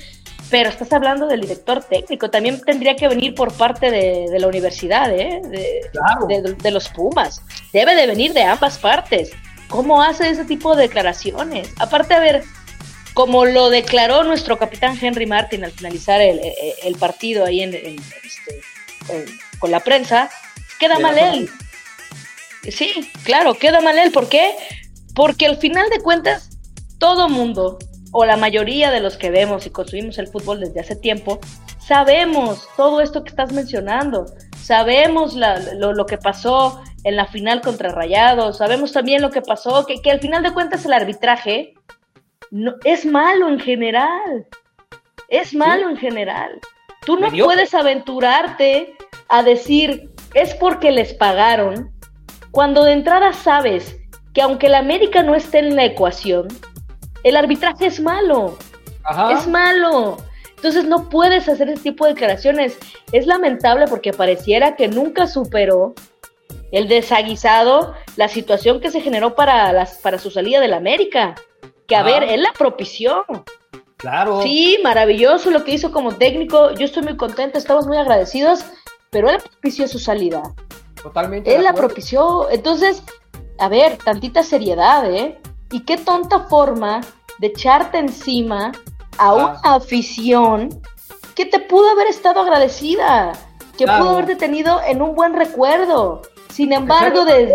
[0.53, 5.11] pero estás hablando del director técnico, también tendría que venir por parte de, la universidad,
[5.11, 5.41] ¿eh?
[5.43, 7.41] de, los Pumas.
[7.71, 9.31] Debe de venir de ambas partes.
[9.67, 11.69] ¿Cómo hace ese tipo de declaraciones?
[11.79, 12.43] Aparte, a ver,
[13.15, 18.61] como lo declaró nuestro capitán Henry Martin al finalizar el, partido ahí en, este,
[19.57, 20.29] con la prensa,
[20.79, 21.49] queda mal él.
[22.69, 24.11] Sí, claro, queda mal él.
[24.11, 24.53] ¿Por qué?
[25.15, 26.51] Porque al final de cuentas,
[26.99, 27.79] todo mundo,
[28.13, 31.39] o la mayoría de los que vemos y consumimos el fútbol desde hace tiempo,
[31.79, 34.27] sabemos todo esto que estás mencionando,
[34.61, 40.11] sabemos lo, que pasó en la final contra Rayados, sabemos también lo que pasó, que,
[40.11, 41.73] al final de cuentas el arbitraje
[42.51, 44.47] no, es malo en general,
[45.27, 46.59] es malo en general.
[47.05, 48.95] Tú no puedes aventurarte
[49.27, 51.91] a decir, es porque les pagaron,
[52.51, 53.97] cuando de entrada sabes
[54.35, 56.47] que aunque la América no esté en la ecuación,
[57.23, 58.57] el arbitraje es malo.
[59.31, 60.17] Es malo.
[60.55, 62.77] Entonces no puedes hacer ese tipo de declaraciones.
[63.11, 65.93] Es lamentable porque pareciera que nunca superó
[66.71, 71.35] el desaguisado, la situación que se generó para, las, para su salida de la América.
[71.85, 73.25] Que a ver, él la propició.
[73.97, 74.41] Claro.
[74.41, 76.73] Sí, maravilloso lo que hizo como técnico.
[76.73, 78.65] Yo estoy muy contenta, estamos muy agradecidos,
[79.09, 80.41] pero él propició su salida.
[81.01, 81.53] Totalmente.
[81.53, 82.49] Él la propició.
[82.49, 83.03] Entonces,
[83.59, 85.39] a ver, tantita seriedad, ¿eh?
[85.73, 87.01] Y qué tonta forma
[87.39, 88.71] de echarte encima
[89.17, 89.33] a ah.
[89.33, 90.69] una afición
[91.33, 93.33] que te pudo haber estado agradecida,
[93.75, 96.21] que pudo haberte tenido en un buen recuerdo.
[96.49, 97.51] Sin embargo, de,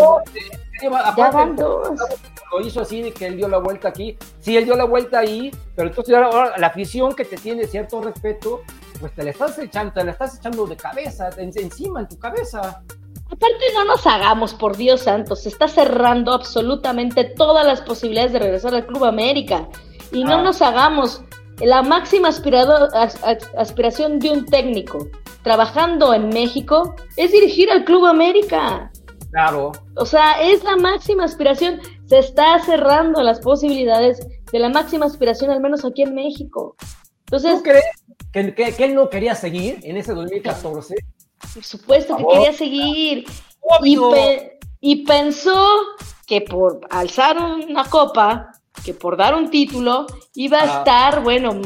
[1.17, 4.19] ya van Lo hizo así de que él dio la vuelta aquí.
[4.41, 8.01] Sí, él dio la vuelta ahí, pero entonces ahora la afición que te tiene cierto
[8.01, 8.63] respeto,
[8.99, 12.83] pues te la estás echando, te la estás echando de cabeza, encima, en tu cabeza.
[13.31, 18.39] Aparte, no nos hagamos, por Dios santo, se está cerrando absolutamente todas las posibilidades de
[18.39, 19.69] regresar al Club América.
[20.13, 20.43] Y no ah.
[20.43, 21.23] nos hagamos,
[21.61, 25.09] la máxima aspiración de un técnico
[25.43, 28.91] trabajando en México es dirigir al Club América.
[29.31, 29.73] Claro.
[29.97, 31.81] O sea, es la máxima aspiración.
[32.07, 36.77] Se está cerrando las posibilidades de la máxima aspiración, al menos aquí en México.
[37.27, 40.95] Entonces, ¿Tú crees que, él no quería seguir en ese 2014?
[41.55, 43.25] Por supuesto que quería seguir.
[43.85, 43.99] Y,
[44.81, 45.69] y, pensó
[46.27, 48.53] que por alzar una copa
[48.85, 50.79] que por dar un título iba a ah.
[50.79, 51.61] estar, bueno,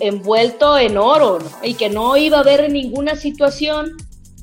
[0.00, 3.96] envuelto en oro, Y que no iba a haber ninguna situación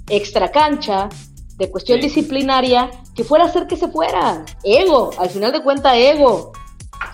[0.10, 1.10] extra cancha
[1.58, 4.46] de cuestión disciplinaria que fuera a hacer que se fuera.
[4.64, 6.52] Ego, al final de cuentas, ego.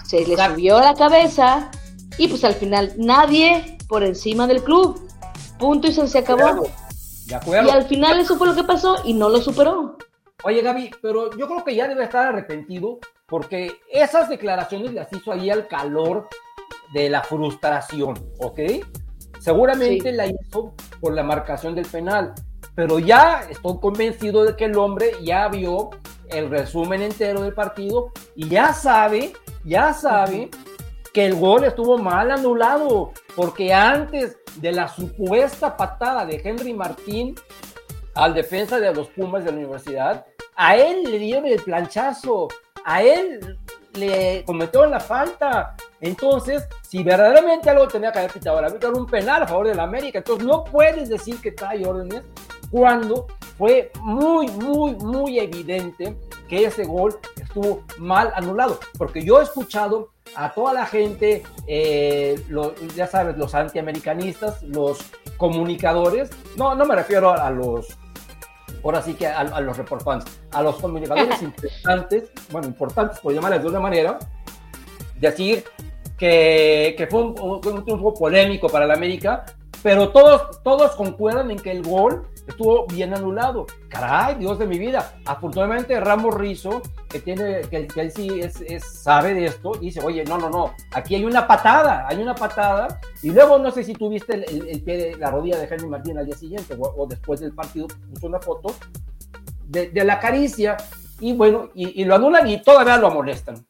[0.06, 1.72] Se le subió a la cabeza
[2.18, 5.00] y pues al final nadie por encima del club.
[5.58, 6.68] Punto y se, acabó.
[7.32, 7.70] De acuerdo.
[7.70, 9.98] Y al final eso fue lo que pasó y no lo superó.
[10.44, 15.32] Oye, Gaby, pero yo creo que ya debe estar arrepentido porque esas declaraciones las hizo
[15.32, 16.28] ahí al calor
[16.94, 18.60] de la frustración, ¿ok?
[19.40, 22.34] Seguramente la hizo por la marcación del penal,
[22.76, 25.92] pero ya estoy convencido de que el hombre ya vio
[26.30, 29.32] el resumen entero del partido y ya sabe,
[29.64, 30.50] ya sabe
[31.14, 37.36] que el gol estuvo mal anulado, porque antes de la supuesta patada de Henry Martín
[38.16, 42.48] al defensa de los Pumas de la universidad, a él le dieron el planchazo,
[42.86, 43.58] a él
[43.94, 45.76] le cometió la falta.
[46.00, 49.76] Entonces, si verdaderamente algo tenía que haber pitado el árbitro, un penal a favor de
[49.76, 50.20] la América.
[50.20, 52.24] Entonces, no puedes decir que trae órdenes
[52.70, 57.20] cuando fue muy, muy, muy evidente que ese gol
[57.52, 58.80] estuvo mal anulado.
[58.98, 62.42] Porque yo he escuchado a toda la gente, eh,
[62.96, 65.00] ya sabes, los antiamericanistas, los
[65.38, 67.98] comunicadores, no, no me refiero a los
[68.84, 73.70] ahora sí que a, los reportantes, a los comunicadores importantes, bueno, importantes por llamarles de
[73.70, 74.18] una manera,
[75.20, 75.64] decir
[76.18, 79.46] que, que fue un, un, triunfo polémico para la América,
[79.84, 83.68] pero todos, todos concuerdan en que el gol estuvo bien anulado.
[83.88, 85.16] Caray, Dios de mi vida.
[85.26, 90.38] Afortunadamente Ramos Rizo, que tiene, que, él sí es, sabe de esto, dice, oye, no,
[90.38, 93.00] no, no, aquí hay una patada, hay una patada.
[93.22, 96.18] Y luego no sé si tuviste el, el, pie de la rodilla de Henry Martín
[96.18, 98.74] al día siguiente o, después del partido, puso una foto
[99.72, 100.78] de, la caricia
[101.20, 103.66] y bueno, y, lo anulan y todavía lo amonestan.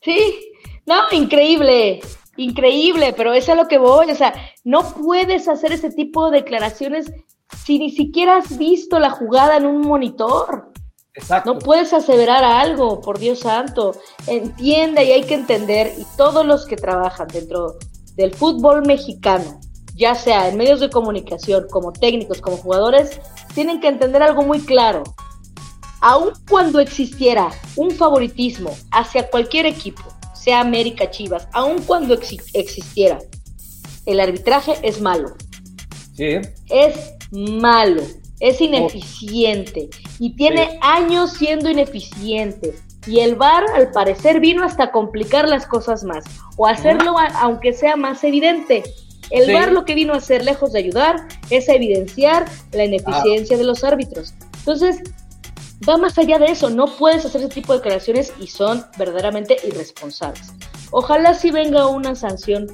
[0.00, 0.52] Sí,
[0.86, 2.00] no, increíble,
[2.36, 6.38] increíble, pero es a lo que voy, o sea, no puedes hacer ese tipo de
[6.38, 7.12] declaraciones
[7.64, 10.72] si ni siquiera has visto la jugada en un monitor?
[11.14, 11.54] Exacto.
[11.54, 13.94] No puedes aseverar algo, por Dios santo.
[14.26, 17.76] Entiende y hay que entender, y todos los que trabajan dentro
[18.14, 19.60] del fútbol mexicano,
[19.94, 23.20] ya sea en medios de comunicación, como técnicos, como jugadores,
[23.54, 25.02] tienen que entender algo muy claro.
[26.00, 30.02] Aun cuando existiera un favoritismo hacia cualquier equipo,
[30.34, 33.18] sea América Chivas, aun cuando existiera,
[34.06, 35.34] el arbitraje es malo.
[36.14, 36.38] Sí.
[36.68, 38.02] Es malo,
[38.40, 39.88] es ineficiente
[40.18, 42.74] y tiene años siendo ineficiente.
[43.06, 46.24] Y el VAR al parecer vino hasta complicar las cosas más
[46.56, 48.82] o hacerlo aunque sea más evidente.
[49.30, 53.64] El VAR lo que vino a hacer, lejos de ayudar, es evidenciar la ineficiencia de
[53.64, 54.34] los árbitros.
[54.58, 55.02] Entonces,
[55.86, 59.56] va más allá de eso, no puedes hacer ese tipo de declaraciones y son verdaderamente
[59.66, 60.52] irresponsables.
[60.90, 62.66] Ojalá si venga una sanción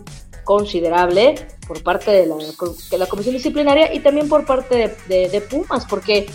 [0.44, 1.34] considerable
[1.66, 6.26] por parte de la, de la Comisión Disciplinaria y también por parte de, Pumas, porque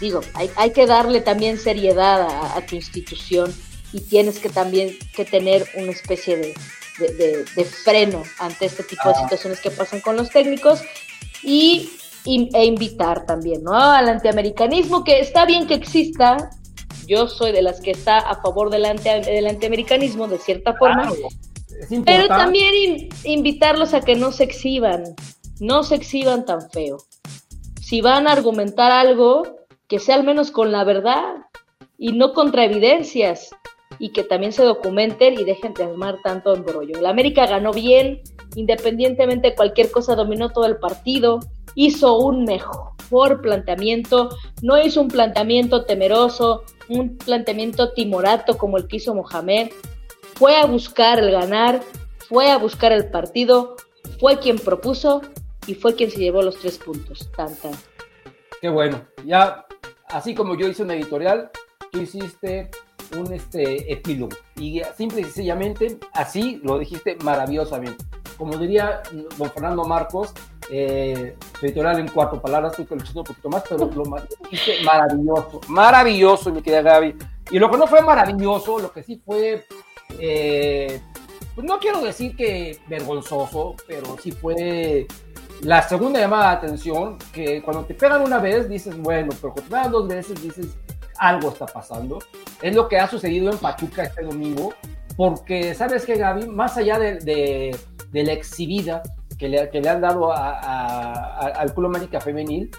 [0.00, 3.52] digo, hay, hay, que darle también seriedad a, tu institución
[3.92, 9.14] y tienes que también que tener una especie de, de, freno ante este tipo de
[9.14, 10.80] situaciones que pasan con los técnicos.
[11.42, 11.90] y,
[12.24, 13.72] e invitar también, ¿no?
[13.72, 16.50] Al antiamericanismo, que está bien que exista,
[17.06, 21.10] yo soy de las que está a favor del, del antiamericanismo, de cierta forma,
[22.04, 25.04] pero también invitarlos a que no se exhiban,
[25.60, 26.98] no se exhiban tan feo.
[27.80, 29.42] Si van a argumentar algo,
[29.86, 31.36] que sea al menos con la verdad
[31.96, 33.50] y no contra evidencias,
[33.98, 37.00] y que también se documenten y dejen de armar tanto embrollo.
[37.00, 38.20] La América ganó bien,
[38.54, 41.40] independientemente de cualquier cosa, dominó todo el partido,
[41.74, 44.28] hizo un mejor planteamiento,
[44.62, 49.70] no hizo un planteamiento temeroso, un planteamiento timorato como el que hizo Mohamed,
[50.38, 51.80] fue a buscar el ganar,
[52.28, 53.74] fue a buscar el partido,
[54.20, 55.20] fue quien propuso
[55.66, 57.28] y fue quien se llevó los tres puntos.
[57.36, 57.56] Tan,
[58.60, 59.02] Qué bueno.
[59.24, 59.66] Ya,
[60.08, 61.50] así como yo hice una editorial,
[61.90, 62.70] tú hiciste
[63.16, 64.36] un este, epílogo.
[64.56, 68.04] Y simple y sencillamente, así lo dijiste maravillosamente.
[68.36, 69.02] Como diría
[69.36, 70.32] don Fernando Marcos,
[70.70, 74.04] eh, editorial en cuatro palabras, tú que lo un poquito más, pero lo
[74.48, 77.16] dijiste maravilloso, maravilloso, mi querida Gaby.
[77.50, 79.64] Y lo que no fue maravilloso, lo que sí fue,
[80.18, 81.00] eh,
[81.54, 85.06] pues no quiero decir que vergonzoso, pero sí fue
[85.62, 89.62] la segunda llamada de atención, que cuando te pegan una vez dices, bueno, pero cuando
[89.62, 90.76] te pegan dos veces dices,
[91.18, 92.18] algo está pasando.
[92.62, 94.72] Es lo que ha sucedido en Pachuca este domingo,
[95.16, 97.16] porque sabes que Gaby, más allá de,
[98.12, 99.02] de, la exhibida
[99.36, 102.70] que le, que le han dado al Club América Femenil,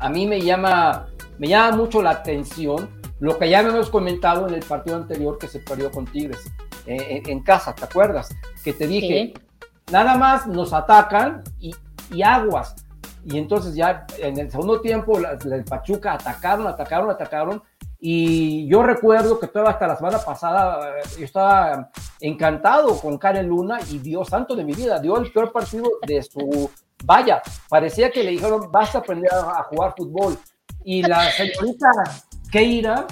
[0.00, 1.06] a mí me llama,
[1.38, 5.48] me llama mucho la atención lo que ya hemos comentado en el partido anterior que
[5.48, 6.40] se perdió con Tigres,
[6.86, 8.28] eh, en, casa, ¿te acuerdas?
[8.62, 9.34] Que te dije,
[9.90, 11.74] nada más nos atacan y,
[12.10, 12.74] y aguas
[13.26, 17.62] y entonces ya en el segundo tiempo el Pachuca atacaron, atacaron, atacaron.
[17.98, 23.46] Y yo recuerdo que todavía hasta la semana pasada eh, yo estaba encantado con Karen
[23.46, 26.70] Luna y Dios santo de mi vida, dio el peor partido de su...
[27.04, 30.36] Vaya, parecía que le dijeron, vas a aprender a, jugar fútbol.
[30.84, 31.88] Y la señorita
[32.54, 33.08] Keira,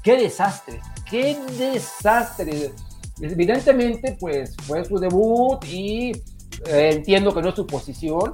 [0.00, 2.70] qué desastre, qué desastre.
[3.20, 6.12] Evidentemente, pues fue su debut y
[6.68, 8.30] eh, entiendo que no es su posición,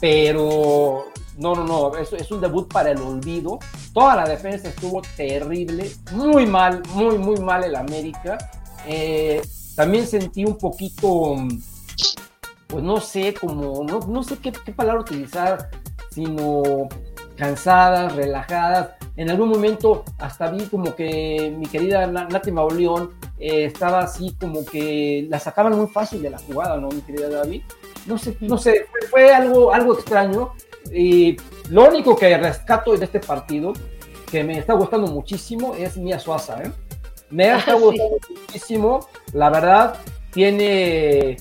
[0.00, 1.06] pero
[1.38, 3.58] no, no, no, es, es un debut para el olvido.
[3.92, 8.38] Toda la defensa estuvo terrible, muy mal, muy, muy mal el América.
[8.86, 9.42] Eh,
[9.74, 11.34] también sentí un poquito,
[12.68, 15.68] pues no sé, como, no, no sé qué, qué, palabra utilizar,
[16.12, 16.62] sino
[17.36, 18.90] cansadas, relajadas.
[19.16, 24.64] En algún momento hasta vi como que mi querida Nati Mauleón eh, estaba así como
[24.64, 27.62] que la sacaban muy fácil de la jugada, ¿no, mi querida David?
[28.06, 30.52] no sé, no sé, fue, algo, algo extraño.
[30.92, 31.36] Y
[31.70, 33.72] lo único que rescato de este partido,
[34.30, 36.62] que me está gustando muchísimo, es Mia Suaza.
[36.62, 36.72] ¿eh?
[37.30, 39.06] Me está ah, gustando muchísimo.
[39.32, 39.96] La verdad,
[40.32, 41.36] tiene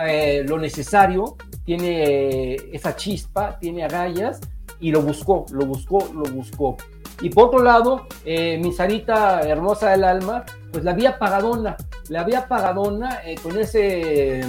[0.00, 4.40] eh, lo necesario, tiene esa chispa, tiene agallas
[4.80, 6.76] y lo buscó, lo buscó, lo buscó.
[7.20, 11.76] Y por otro lado, eh, mi Sarita hermosa del alma, pues la había pagadona,
[12.08, 14.40] la había pagadona eh, con ese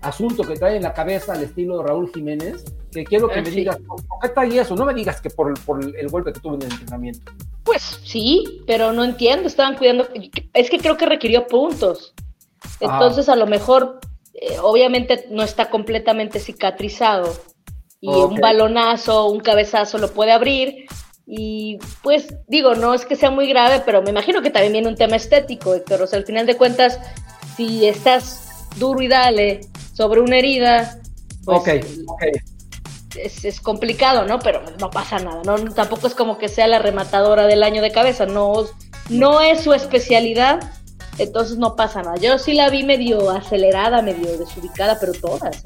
[0.00, 3.42] asunto que trae en la cabeza al estilo de Raúl Jiménez, que quiero que ah,
[3.42, 4.74] me digas, ¿por qué trae eso?
[4.74, 7.32] No me digas que por, por el golpe que tuvo en el entrenamiento.
[7.64, 10.08] Pues sí, pero no entiendo, estaban cuidando,
[10.54, 12.14] es que creo que requirió puntos.
[12.80, 14.00] Entonces a lo mejor,
[14.34, 17.32] eh, obviamente no está completamente cicatrizado
[18.00, 20.86] y un balonazo, un cabezazo lo puede abrir.
[21.32, 24.88] Y pues digo, no es que sea muy grave, pero me imagino que también viene
[24.88, 26.02] un tema estético, Héctor.
[26.02, 26.98] O sea, al final de cuentas,
[27.56, 29.60] si estás duro y dale
[29.94, 30.98] sobre una herida,
[31.44, 31.86] pues
[33.14, 34.40] Es, complicado, ¿no?
[34.40, 35.72] Pero no pasa nada, ¿no?
[35.72, 38.64] Tampoco es como que sea la rematadora del año de cabeza, no,
[39.08, 40.58] no es su especialidad,
[41.18, 42.16] entonces no pasa nada.
[42.16, 45.62] Yo sí la vi medio acelerada, medio desubicada, pero todas.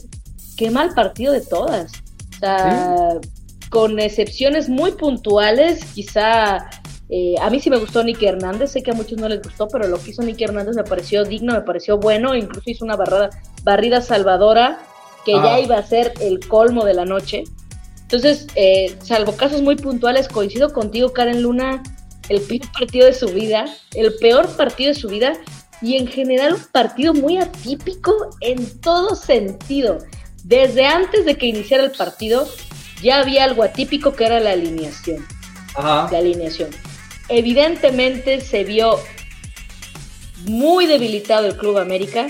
[0.58, 1.90] Qué mal partido de todas.
[2.36, 3.18] O sea,
[3.74, 6.70] con excepciones muy puntuales, quizá
[7.10, 9.66] eh, a mí sí me gustó Nicky Hernández, sé que a muchos no les gustó,
[9.66, 12.94] pero lo que hizo Nicky Hernández me pareció digno, me pareció bueno, incluso hizo una
[12.94, 13.30] barrada,
[13.64, 14.78] barrida salvadora
[15.24, 17.42] que ya iba a ser el colmo de la noche.
[18.02, 21.82] Entonces, eh, salvo casos muy puntuales, coincido contigo, Karen Luna,
[22.28, 25.32] el peor partido de su vida, el peor partido de su vida
[25.82, 29.98] y en general un partido muy atípico en todo sentido.
[30.44, 32.46] Desde antes de que iniciara el partido
[33.04, 35.24] ya había algo atípico que era la alineación.
[35.76, 36.70] La alineación
[37.28, 38.98] evidentemente se vio
[40.46, 42.26] muy debilitado el Club América.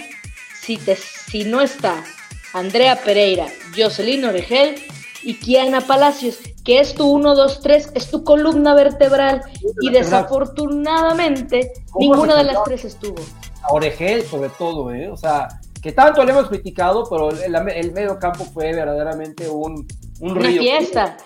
[0.61, 0.79] Si,
[1.27, 2.05] si no está
[2.53, 3.47] Andrea Pereira,
[3.77, 4.77] Jocelyn Oregel
[5.23, 9.43] y Kiana Palacios, que es tu 1, 2, 3, es tu columna vertebral.
[9.81, 13.23] Y desafortunadamente ninguna de las tres estuvo.
[13.71, 15.11] Oregel, sobre todo, ¿eh?
[15.11, 15.49] O sea,
[15.83, 19.87] que tanto le hemos criticado, pero el, el medio campo fue verdaderamente un,
[20.21, 21.17] un Una fiesta.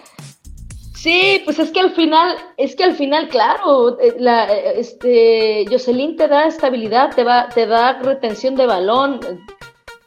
[0.94, 5.64] Sí, pues es que al final, es que al final, claro, eh, la, eh, este,
[5.70, 9.20] Jocelyn te da estabilidad, te va, te da retención de balón,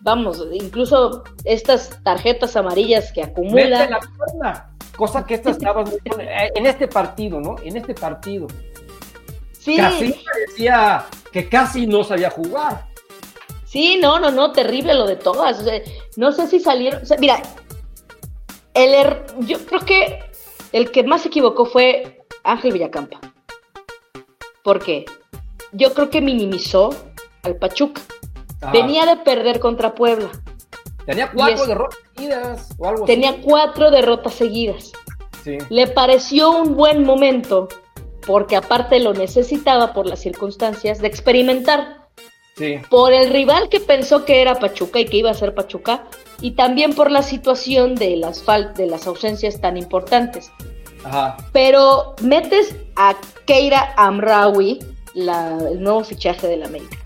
[0.02, 3.90] vamos, incluso estas tarjetas amarillas que acumula.
[3.90, 5.86] la pierna, cosa que esta estaba
[6.56, 7.56] en este partido, ¿no?
[7.64, 8.48] En este partido.
[9.58, 9.78] Sí.
[9.78, 12.86] Casi parecía que casi no sabía jugar.
[13.64, 15.64] Sí, no, no, no, terrible lo de todas.
[16.18, 17.02] no sé si salieron.
[17.20, 17.42] mira,
[18.74, 20.20] el er, yo creo que
[20.72, 23.20] el que más se equivocó fue Ángel Villacampa.
[24.64, 25.06] ¿Por qué?
[25.72, 26.90] Yo creo que minimizó
[27.44, 28.02] al Pachuca.
[28.72, 30.30] Venía de perder contra Puebla.
[31.06, 34.92] Tenía cuatro derrotas seguidas o algo Tenía cuatro derrotas seguidas.
[35.44, 35.58] Sí.
[35.70, 37.68] Le pareció un buen momento,
[38.28, 42.01] porque aparte lo necesitaba por las circunstancias, de experimentar.
[42.62, 42.80] Sí.
[42.90, 46.06] Por el rival que pensó que era Pachuca y que iba a ser Pachuca,
[46.42, 48.46] y también por la situación de las,
[48.76, 50.52] de las ausencias tan importantes.
[51.04, 51.38] Ajá.
[51.52, 54.80] Pero metes a Keira Amraoui,
[55.16, 56.98] el nuevo fichaje de la América.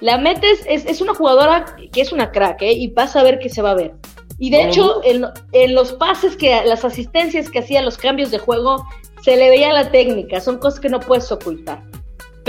[0.00, 2.72] La metes, es, una jugadora que es una crack, ¿eh?
[2.72, 3.94] y vas a ver que se va a ver.
[4.38, 8.86] Y de hecho, en, los pases, que las asistencias que hacía, los cambios de juego,
[9.22, 11.82] se le veía la técnica, son cosas que no puedes ocultar.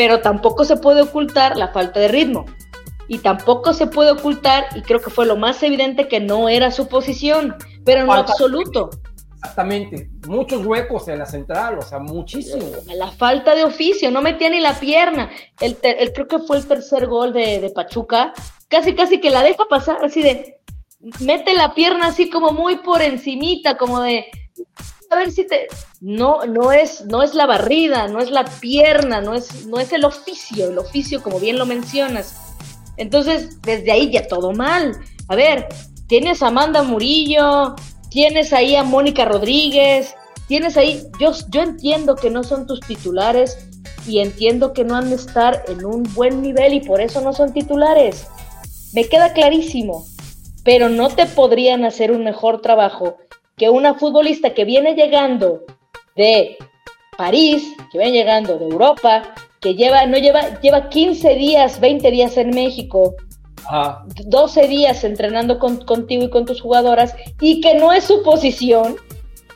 [0.01, 2.47] Pero tampoco se puede ocultar la falta de ritmo.
[3.07, 6.71] Y tampoco se puede ocultar, y creo que fue lo más evidente, que no era
[6.71, 8.89] su posición, pero en absoluto.
[9.35, 12.65] Exactamente, muchos huecos en la central, o sea, muchísimo.
[12.95, 15.29] La falta de oficio, no metía ni la pierna.
[15.59, 18.33] El, creo que fue el tercer gol de, Pachuca,
[18.69, 20.61] casi casi que la deja pasar, así de,
[21.19, 24.25] mete la pierna así como muy por encimita, como de,
[25.12, 25.68] a ver si te,
[25.99, 29.91] no, no es, no es la barrida, no es la pierna, no es, no es
[29.91, 32.36] el oficio, el oficio como bien lo mencionas.
[32.95, 34.97] Entonces, desde ahí ya todo mal.
[35.28, 35.68] A ver,
[36.07, 37.76] tienes a Amanda Murillo,
[38.09, 40.16] tienes ahí a Mónica Rodríguez,
[40.47, 43.68] tienes ahí, yo, yo entiendo que no son tus titulares
[44.07, 47.34] y entiendo que no han de estar en un buen nivel y por eso no
[47.34, 48.28] son titulares.
[48.93, 50.05] Me queda clarísimo,
[50.64, 53.18] pero no te podrían hacer un mejor trabajo
[53.57, 55.63] que una futbolista que viene llegando
[56.15, 56.57] de
[57.17, 62.37] París, que viene llegando de Europa, que lleva, no lleva, lleva 15 días, 20 días
[62.37, 63.15] en México,
[64.25, 68.95] 12 días entrenando contigo y con tus jugadoras y que no es su posición.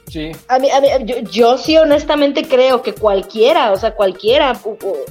[0.08, 0.32] Sí.
[0.48, 0.70] A mí,
[1.32, 4.54] yo, sí honestamente creo que cualquiera, o sea, cualquiera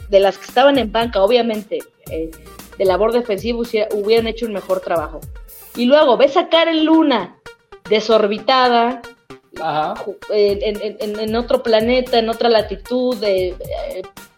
[0.09, 1.81] de las que estaban en banca, obviamente,
[2.11, 2.31] eh,
[2.79, 3.61] de labor defensiva
[3.93, 5.21] hubieran hecho un mejor trabajo.
[5.77, 7.41] Y luego ves a Karen Luna
[7.89, 9.03] desorbitada,
[10.31, 13.55] En, otro planeta, en otra latitud, eh,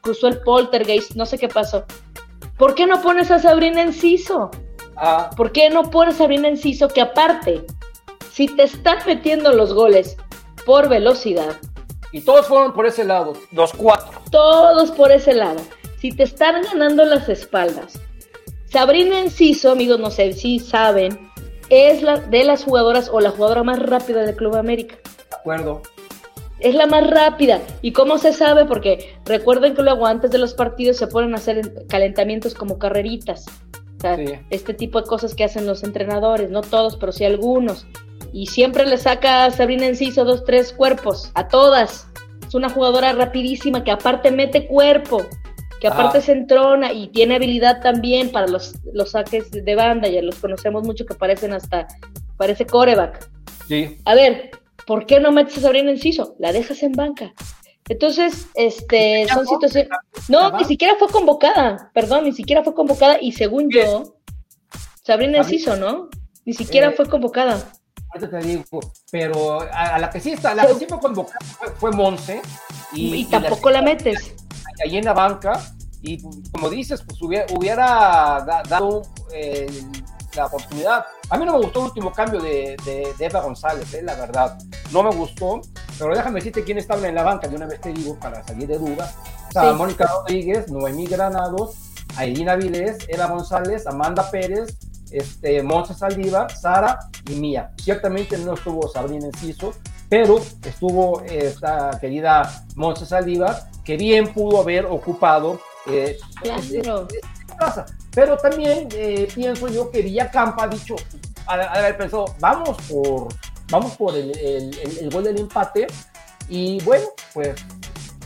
[0.03, 1.84] cruzó el poltergeist, no sé qué pasó.
[2.59, 4.51] ¿Por qué no pones a Sabrina Enciso?
[4.97, 5.30] Ah.
[5.36, 7.64] ¿Por qué no pones a Sabrina Enciso que aparte,
[8.32, 10.16] si te están metiendo los goles
[10.66, 11.57] por velocidad.
[12.12, 14.20] Y todos fueron por ese lado, los cuatro.
[14.30, 15.62] Todos por ese lado.
[15.99, 17.99] Si te están ganando las espaldas.
[18.66, 21.26] Sabrina Enciso, amigos, no sé si saben,
[21.71, 24.97] es la de las jugadoras o la jugadora más rápida del Club América.
[25.31, 25.83] De acuerdo.
[26.59, 27.61] Es la más rápida.
[27.83, 28.64] ¿Y cómo se sabe?
[28.64, 33.47] Porque recuerden que luego antes de los partidos se ponen a hacer calentamientos como carreritas.
[34.51, 37.87] este tipo de cosas que hacen los entrenadores, no todos, pero sí algunos.
[38.33, 42.09] Y siempre le saca a Sabrina Enciso dos, tres cuerpos, a todas.
[42.47, 45.27] Es una jugadora rapidísima que aparte mete cuerpo,
[45.81, 50.22] que aparte se entrona y tiene habilidad también para los, los saques de banda, ya
[50.22, 51.87] los conocemos mucho que parecen hasta,
[52.37, 53.29] parece coreback.
[53.68, 53.99] Sí.
[54.05, 54.51] A ver,
[54.87, 56.35] ¿por qué no metes a Sabrina Enciso?
[56.39, 57.33] La dejas en banca.
[57.89, 59.91] Entonces, este, son situaciones.
[60.29, 64.16] No, ni siquiera fue convocada, perdón, ni siquiera fue convocada y según yo,
[65.05, 66.09] Sabrina Enciso, ¿no?
[66.45, 67.72] Ni siquiera eh, fue convocada.
[68.18, 68.64] Te digo,
[69.11, 71.39] pero a, la que sí está, la que sí fue convocada
[71.79, 72.41] fue, Monse.
[72.93, 74.35] Y, tampoco la, metes.
[74.85, 75.61] Ahí en la banca,
[76.03, 76.22] y
[76.53, 79.03] como dices, pues hubiera, dado
[79.33, 79.66] eh,
[80.37, 81.05] la oportunidad.
[81.31, 84.59] A mí no me gustó el último cambio de, de, Eva González, eh, la verdad.
[84.93, 85.61] No me gustó,
[85.99, 88.68] pero déjame decirte quién estaba en la banca de una vez te digo para salir
[88.68, 89.12] de duda.
[89.55, 91.77] O Mónica Rodríguez, Noemí Granados,
[92.16, 94.77] Ailina Vilés, Eva González, Amanda Pérez,
[95.11, 96.99] este, Monza Saldívar, Sara
[97.29, 97.70] y Mía.
[97.83, 99.72] Ciertamente no estuvo Sabrina Enciso,
[100.09, 106.18] pero estuvo esta querida Monza Saldívar, que bien pudo haber ocupado eh,
[108.12, 110.97] pero también eh, pienso yo que Villacampa ha dicho,
[111.47, 113.28] haber pensado, vamos por,
[113.70, 115.87] vamos por el, el, gol del empate.
[116.49, 117.55] Y bueno, pues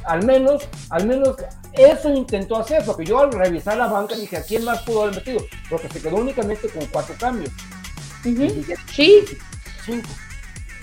[0.04, 1.36] al menos, al menos
[1.72, 5.16] eso intentó hacer, porque yo al revisar la banca dije, ¿a quién más pudo haber
[5.16, 5.40] metido?
[5.68, 7.50] Porque se quedó únicamente con cuatro cambios.
[8.22, 8.64] Sí.
[9.84, 10.08] Cinco.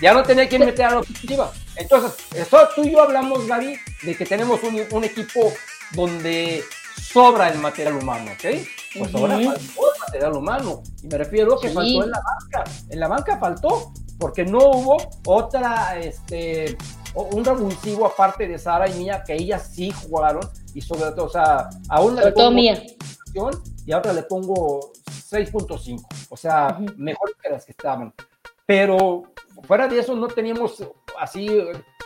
[0.01, 1.51] Ya no tenía quien meter a la ofensiva.
[1.77, 5.53] Entonces, eso, tú y yo hablamos, Gaby, de que tenemos un, un equipo
[5.93, 6.63] donde
[7.01, 8.57] sobra el material humano, ¿ok?
[8.97, 10.83] Pues ahora faltó el material humano.
[11.03, 12.71] Y me refiero a que faltó en la banca.
[12.89, 16.77] En la banca faltó, porque no hubo otra, este,
[17.13, 21.29] un revulsivo aparte de Sara y Mía, que ellas sí jugaron, y sobre todo, o
[21.29, 22.83] sea, a una le pongo Mía.
[23.85, 24.91] y a otra le pongo
[25.29, 28.13] 6.5, o sea, mejor que las que estaban.
[28.65, 29.23] Pero
[29.63, 30.83] fuera de eso no teníamos
[31.19, 31.49] así,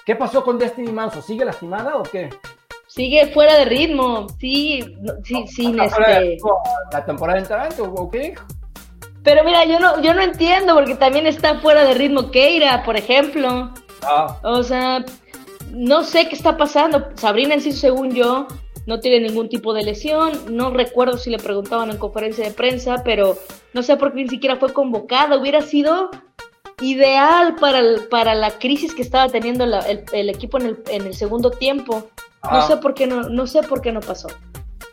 [0.05, 1.21] ¿qué pasó con Destiny Manso?
[1.21, 2.29] ¿Sigue lastimada o qué?
[2.87, 4.83] Sigue fuera de ritmo, sí,
[5.23, 6.37] sí, sin este...
[6.91, 8.35] La temporada entrante, ¿o qué?
[9.23, 12.97] Pero mira, yo no, yo no entiendo, porque también está fuera de ritmo Keira, por
[12.97, 13.71] ejemplo.
[14.03, 14.37] Ah.
[14.43, 15.05] O sea,
[15.71, 17.09] no sé qué está pasando.
[17.15, 18.47] Sabrina en sí, según yo,
[18.87, 20.31] no tiene ningún tipo de lesión.
[20.49, 23.37] No recuerdo si le preguntaban en conferencia de prensa, pero
[23.73, 25.37] no sé por qué ni siquiera fue convocada.
[25.37, 26.09] Hubiera sido
[26.81, 31.51] ideal para, para la crisis que estaba teniendo el, equipo en el, en el segundo
[31.51, 32.09] tiempo.
[32.51, 34.27] No sé por qué no, no sé por qué no pasó.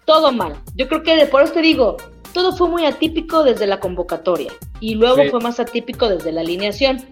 [0.04, 0.54] Todo mal.
[0.74, 1.96] Yo creo que por eso te digo,
[2.32, 4.52] todo fue muy atípico desde la convocatoria.
[4.80, 7.04] Y luego fue más atípico desde la alineación.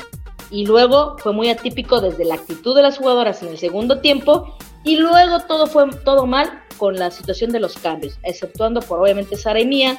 [0.50, 4.56] Y luego fue muy atípico desde la actitud de las jugadoras en el segundo tiempo.
[4.84, 9.36] Y luego todo fue todo mal con la situación de los cambios, exceptuando por obviamente
[9.36, 9.98] Sara y Mía,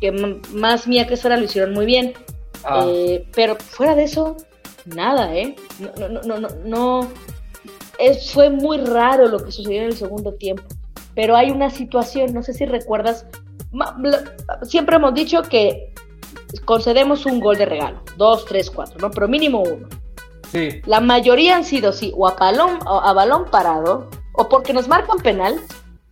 [0.00, 2.12] que más Mía que Sara lo hicieron muy bien,
[2.64, 2.84] ah.
[2.86, 4.36] eh, pero fuera de eso,
[4.84, 5.56] nada, ¿eh?
[5.78, 7.08] No, no, no, no, no,
[7.98, 10.64] es, fue muy raro lo que sucedió en el segundo tiempo,
[11.14, 13.26] pero hay una situación, no sé si recuerdas,
[14.62, 15.92] siempre hemos dicho que
[16.64, 19.10] concedemos un gol de regalo, dos, tres, cuatro, ¿no?
[19.10, 19.88] Pero mínimo uno.
[20.50, 20.80] Sí.
[20.86, 25.18] La mayoría han sido, sí, o a balón, a balón parado, o porque nos marcan
[25.18, 25.56] penal,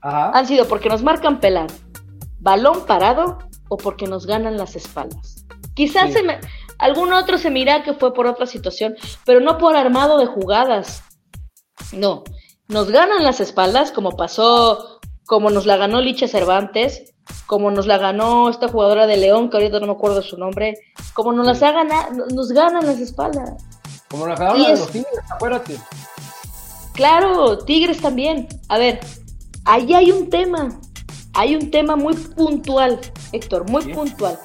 [0.02, 1.68] han sido porque nos marcan penal,
[2.40, 3.38] balón parado,
[3.68, 5.44] o porque nos ganan las espaldas.
[5.74, 6.38] Quizás se me,
[6.78, 11.02] algún otro se mira que fue por otra situación, pero no por armado de jugadas.
[11.92, 12.24] No,
[12.68, 17.14] nos ganan las espaldas, como pasó, como nos la ganó Licha Cervantes,
[17.46, 20.78] como nos la ganó esta jugadora de León, que ahorita no me acuerdo su nombre,
[21.12, 23.62] como nos las ha ganado, nos ganan las espaldas.
[24.08, 25.78] Como las ganaron los Tigres, acuérdate.
[26.92, 28.48] Claro, Tigres también.
[28.68, 29.00] A ver,
[29.64, 30.80] ahí hay un tema,
[31.36, 32.98] hay un tema muy puntual,
[33.32, 34.38] Héctor, muy puntual.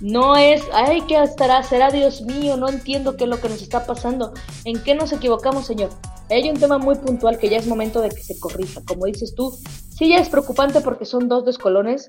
[0.00, 1.62] No es, ay, ¿qué estará?
[1.62, 2.56] ¿Será Dios mío?
[2.56, 4.32] No entiendo qué es lo que nos está pasando.
[4.64, 5.90] ¿En qué nos equivocamos, Señor?
[6.30, 8.80] Hay un tema muy puntual que ya es momento de que se corrija.
[8.86, 9.52] Como dices tú,
[9.90, 12.08] sí ya es preocupante porque son dos descolones,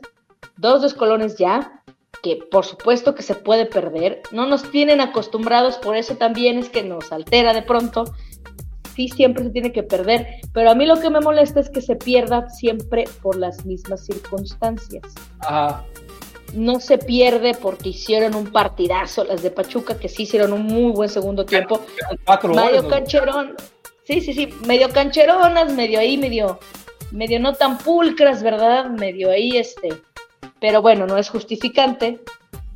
[0.55, 1.83] dos descolones ya,
[2.23, 4.21] que por supuesto que se puede perder.
[4.31, 8.05] No nos tienen acostumbrados, por eso también es que nos altera de pronto.
[8.95, 11.81] Sí, siempre se tiene que perder, pero a mí lo que me molesta es que
[11.81, 15.03] se pierda siempre por las mismas circunstancias.
[15.39, 15.85] Ajá
[16.53, 20.91] no se pierde porque hicieron un partidazo las de Pachuca, que sí hicieron un muy
[20.91, 21.81] buen segundo tiempo.
[22.43, 23.55] medio cancherón,
[24.03, 26.59] sí, sí, sí, medio cancheronas, medio ahí, medio,
[27.11, 28.89] medio no tan pulcras, ¿verdad?
[28.89, 30.01] Medio ahí, este,
[30.59, 32.19] pero bueno, no es justificante.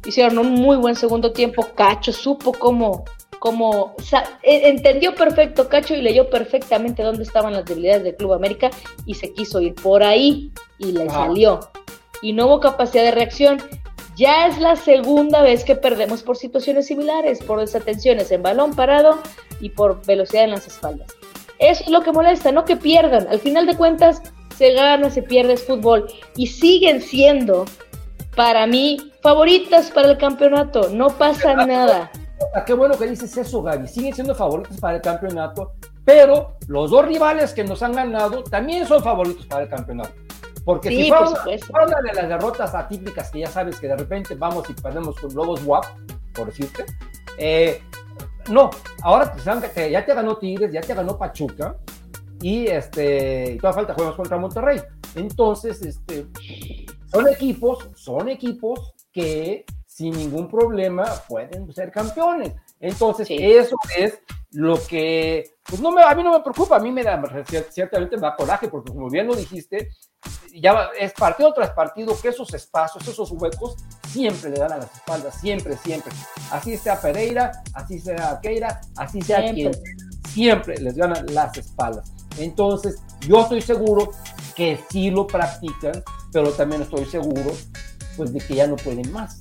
[0.05, 3.05] Hicieron un muy buen segundo tiempo, Cacho supo cómo,
[3.43, 3.93] cómo,
[4.41, 8.69] e, entendió perfecto Cacho y leyó perfectamente dónde estaban las debilidades del Club América
[9.05, 11.59] y se quiso ir por ahí y le salió
[12.21, 13.61] y no hubo capacidad de reacción.
[14.15, 19.21] Ya es la segunda vez que perdemos por situaciones similares, por desatenciones en balón parado
[19.59, 21.11] y por velocidad en las espaldas.
[21.59, 23.27] Eso es lo que molesta, no que pierdan.
[23.27, 24.21] Al final de cuentas,
[24.57, 26.07] se gana, se pierde, es fútbol.
[26.37, 27.65] Y siguen siendo,
[28.37, 30.87] para mí, favoritas para el campeonato.
[30.91, 32.09] No pasa nada.
[32.65, 33.87] Qué bueno que dices eso, Gaby.
[33.87, 35.73] Siguen siendo favoritas para el campeonato,
[36.05, 40.13] pero los dos rivales que nos han ganado también son favoritos para el campeonato.
[40.65, 44.69] Porque si fuera, una de las derrotas atípicas que ya sabes que de repente vamos
[44.69, 45.85] y perdemos con Lobos WAP,
[46.33, 46.85] por decirte,
[47.37, 47.81] eh,
[48.49, 48.69] no,
[49.01, 51.75] ahora ya te ganó Tigres, ya te ganó Pachuca
[52.41, 54.81] y este, y toda falta juegos contra Monterrey.
[55.15, 56.27] Entonces, este,
[57.11, 62.53] son equipos, son equipos que sin ningún problema pueden ser campeones.
[62.79, 64.19] Entonces, eso es
[64.51, 67.21] lo que, pues no me, a mí no me preocupa, a mí me da,
[67.69, 69.89] ciertamente me da coraje, porque como bien lo dijiste,
[70.51, 73.75] ya es partido tras partido que esos espacios, esos huecos,
[74.07, 76.11] siempre le dan a las espaldas, siempre, siempre.
[76.49, 79.71] Así sea Pereira, así sea Keira, así sea quien,
[80.29, 82.11] siempre les ganan las espaldas.
[82.39, 84.11] Entonces, yo estoy seguro
[84.55, 87.51] que sí lo practican, pero también estoy seguro,
[88.17, 89.39] pues, de que ya no pueden más.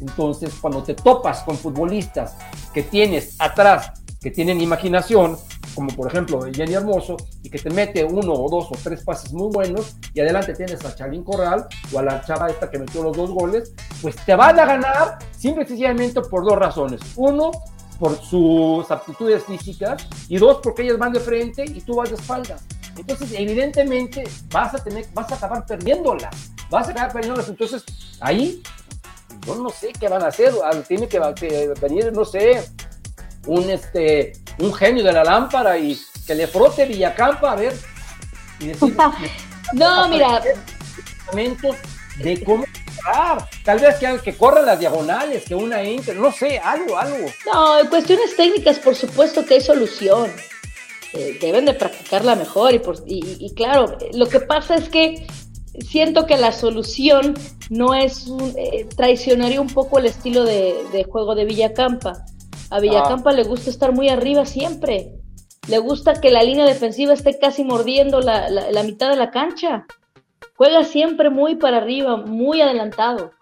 [0.00, 2.36] Entonces, cuando te topas con futbolistas
[2.72, 5.38] que tienes atrás, que tienen imaginación,
[5.74, 9.32] como por ejemplo Jenny Hermoso, y que te mete uno o dos o tres pases
[9.32, 13.02] muy buenos, y adelante tienes a Chalín Corral o a la chava esta que metió
[13.02, 13.72] los dos goles,
[14.02, 17.00] pues te van a ganar simple y sencillamente por dos razones.
[17.16, 17.50] Uno,
[17.98, 22.16] por sus aptitudes físicas, y dos, porque ellas van de frente y tú vas de
[22.16, 22.62] espaldas.
[22.96, 26.30] Entonces, evidentemente, vas a tener, vas a acabar perdiéndola,
[26.70, 27.48] vas a acabar perdiéndolas.
[27.48, 27.84] Entonces,
[28.20, 28.62] ahí,
[29.46, 30.52] yo no sé qué van a hacer.
[30.64, 31.20] Ah, tiene que,
[31.80, 32.62] venir, no sé,
[33.46, 37.74] un, este, un genio de la lámpara y que le frote Villacampa a ver.
[38.58, 38.96] Y decir,
[39.74, 40.42] no, mira.
[42.18, 42.64] De cómo
[43.64, 47.26] Tal vez que, que corran las diagonales, que una entre, no sé, algo, algo.
[47.46, 50.30] No, en cuestiones técnicas, por supuesto que hay solución.
[51.12, 55.26] Eh, deben de practicarla mejor y, por, y, claro, lo que pasa es que
[55.78, 57.34] siento que la solución
[57.68, 62.24] no es un, eh, traicionaría un poco el estilo de, juego de Villacampa.
[62.70, 65.12] A Villacampa le gusta estar muy arriba siempre.
[65.68, 69.86] Le gusta que la línea defensiva esté casi mordiendo la, la, mitad de la cancha.
[70.56, 73.32] Juega siempre muy para arriba, muy adelantado.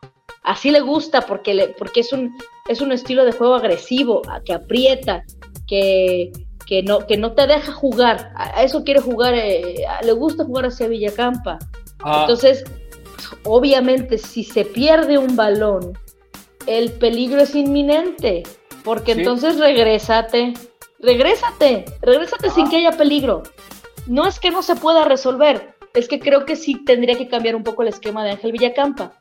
[0.43, 2.35] Así le gusta porque, le, porque es, un,
[2.69, 5.25] es un estilo de juego agresivo, que aprieta,
[5.67, 6.33] que,
[6.67, 8.33] que no, que no te deja jugar.
[8.35, 11.59] A eso quiere jugar, eh, le gusta jugar hacia Villacampa.
[12.03, 12.21] Ah.
[12.23, 12.65] Entonces,
[13.45, 15.99] obviamente, si se pierde un balón,
[16.67, 18.43] el peligro es inminente,
[18.85, 20.55] porque entonces regrésate,
[20.99, 22.71] regrésate, regrésate sin ah.
[22.71, 23.43] que haya peligro.
[24.07, 27.57] No es que no se pueda resolver, es que creo que sí tendría que cambiar
[27.57, 29.13] un poco el esquema de Ángel Villacampa,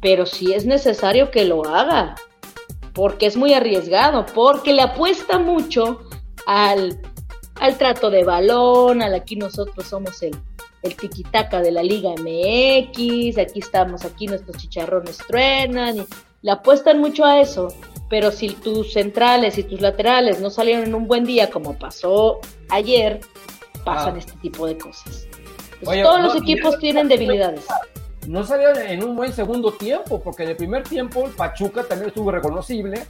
[0.00, 2.14] pero si es necesario que lo haga,
[2.92, 6.00] porque es muy arriesgado, porque le apuesta mucho
[6.46, 7.00] al,
[7.60, 10.36] al trato de balón, al aquí nosotros somos el,
[10.82, 16.06] el tiquitaca de la Liga MX, aquí estamos, aquí nuestros chicharrones truenan, y
[16.42, 17.68] le apuestan mucho a eso,
[18.08, 22.40] pero si tus centrales y tus laterales no salieron en un buen día, como pasó
[22.68, 23.20] ayer,
[23.84, 24.18] pasan ah.
[24.18, 25.26] este tipo de cosas.
[25.82, 27.66] todos los equipos tienen debilidades.
[28.26, 32.08] No salieron en un buen segundo tiempo, porque en el primer tiempo el Pachuca también
[32.08, 33.02] estuvo reconocible,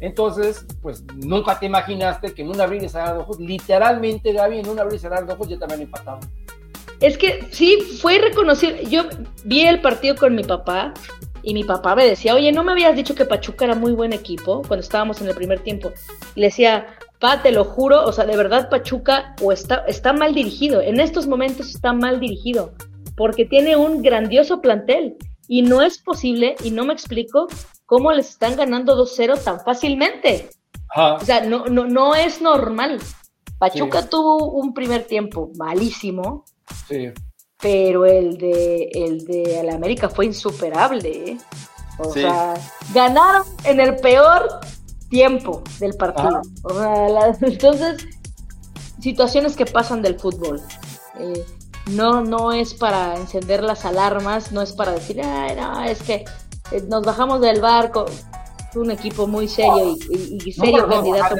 [0.00, 4.60] entonces, pues nunca te imaginaste que en un abrir y cerrar de ojos, literalmente Gaby,
[4.60, 6.20] en un abrir y cerrar de ojos ya también empatado.
[7.00, 8.76] Es que sí, fue reconocido.
[8.88, 9.04] Yo
[9.44, 10.92] vi el partido con mi papá
[11.42, 14.12] y mi papá me decía, oye, ¿no me habías dicho que Pachuca era muy buen
[14.12, 15.92] equipo cuando estábamos en el primer tiempo?
[16.34, 16.86] Y le decía,
[17.18, 20.82] pa, te lo juro, o sea, de verdad Pachuca o está, está mal dirigido.
[20.82, 22.74] En estos momentos está mal dirigido
[23.16, 25.16] porque tiene un grandioso plantel
[25.48, 27.48] y no es posible, y no me explico,
[27.84, 30.48] cómo les están ganando 2-0 tan fácilmente.
[30.94, 33.00] O sea, no, no, no es normal.
[33.58, 36.44] Pachuca tuvo un primer tiempo malísimo.
[36.88, 37.12] Sí.
[37.60, 41.08] Pero el de el de la América fue insuperable.
[41.08, 41.38] ¿eh?
[41.98, 42.54] O sea,
[42.94, 44.60] ganaron en el peor
[45.10, 46.40] tiempo del partido.
[46.62, 48.06] O sea, entonces,
[49.00, 50.60] situaciones que pasan del fútbol.
[51.18, 51.44] Eh,
[51.90, 56.24] no, no es para encender las alarmas, no es para decir, ay, no, es que
[56.72, 58.06] eh, nos bajamos del barco,
[58.74, 61.36] un equipo muy serio y, serio candidato.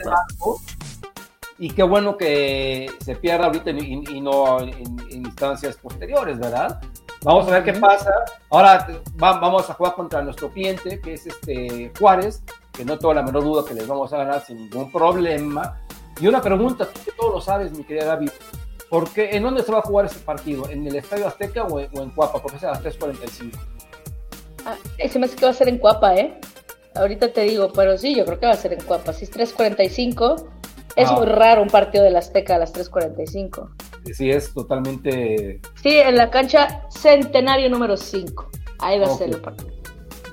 [1.61, 6.81] Y qué bueno que se pierda ahorita y, no en, instancias posteriores, ¿verdad?
[7.23, 8.11] Vamos a ver qué pasa.
[8.49, 12.43] Ahora vamos a jugar contra nuestro cliente, que es este Juárez,
[12.73, 15.79] que no tengo la menor duda que les vamos a ganar sin ningún problema.
[16.19, 18.31] Y una pregunta, tú que todo lo sabes, mi querida David,
[18.89, 20.67] ¿por qué, ¿en dónde se va a jugar ese partido?
[20.71, 22.41] ¿En el Estadio Azteca o en, o en Cuapa?
[22.41, 23.53] Porque es a las 3.45.
[24.65, 26.41] Ah, se me hace que va a ser en Cuapa, ¿eh?
[26.95, 29.13] Ahorita te digo, pero sí, yo creo que va a ser en Cuapa.
[29.13, 30.60] Si es 3.45,
[31.01, 31.15] es ah.
[31.15, 33.69] muy raro un partido de la Azteca a las 3.45.
[34.13, 35.61] Sí, es totalmente...
[35.83, 38.51] Sí, en la cancha Centenario número 5.
[38.79, 39.71] Ahí va a ser el partido.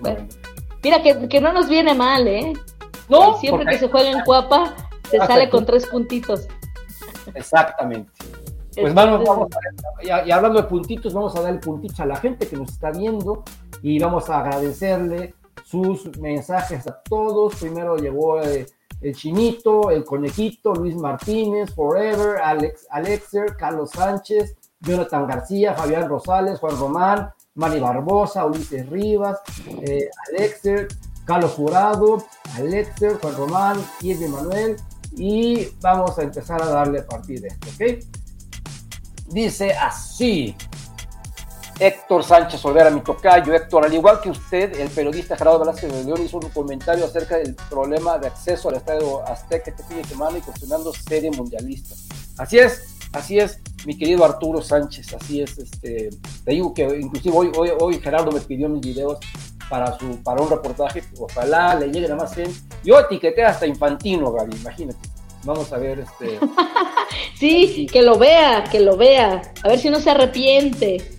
[0.02, 0.28] Bueno.
[0.84, 2.54] Mira, que, no nos viene mal, ¿eh?
[3.10, 3.38] No.
[3.40, 4.74] Siempre que se juega en Cuapa,
[5.10, 6.48] se sale con tres puntitos.
[7.34, 8.12] Exactamente.
[8.80, 12.16] Pues vamos, vamos a, y, hablando de puntitos, vamos a dar el puntito a la
[12.18, 13.44] gente que nos está viendo
[13.82, 15.34] y vamos a agradecerle
[15.66, 17.56] sus mensajes a todos.
[17.56, 18.68] Primero llegó eh,
[19.02, 26.60] el Chinito, el Conejito, Luis Martínez, Forever, Alex, Alexer, Carlos Sánchez, Jonathan García, Fabián Rosales,
[26.60, 30.88] Juan Román, Mari Barbosa, Ulises Rivas, eh, Alexer,
[31.26, 32.24] Carlos Jurado,
[32.56, 34.78] Alexer, Juan Román, Irving Manuel,
[35.16, 38.04] y vamos a empezar a darle a partir de esto, ¿ok?
[39.30, 40.56] Dice así.
[41.80, 43.54] Héctor Sánchez Olvera, mi tocayo.
[43.54, 47.38] Héctor, al igual que usted, el periodista Gerardo Velázquez de León hizo un comentario acerca
[47.38, 51.96] del problema de acceso al estadio Azteca este fin de semana y cuestionando serie mundialista.
[52.38, 55.58] Así es, así es, mi querido Arturo Sánchez, así es.
[55.58, 56.10] Este,
[56.44, 59.20] te digo que inclusive hoy, hoy, Gerardo me pidió mis videos
[59.70, 62.58] para, su, para un reportaje, ojalá le llegue a más gente.
[62.84, 65.10] Yo etiqueté hasta Infantino, Gaby, imagínate.
[65.44, 66.40] Vamos a ver, este.
[67.40, 69.42] sí, que lo vea, que lo vea.
[69.64, 71.17] A ver si no se arrepiente.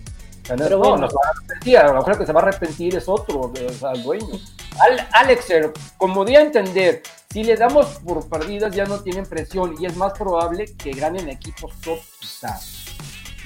[0.57, 1.77] Pero no, no se va a arrepentir.
[1.77, 4.39] A lo mejor que se va a arrepentir es otro, o sea, el dueño.
[4.79, 9.75] Al, Alexer, como di a entender, si le damos por perdidas ya no tienen presión
[9.79, 11.99] y es más probable que ganen equipos top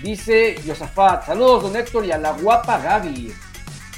[0.02, 3.34] Dice Yosafat, saludos don Héctor y a la guapa Gaby.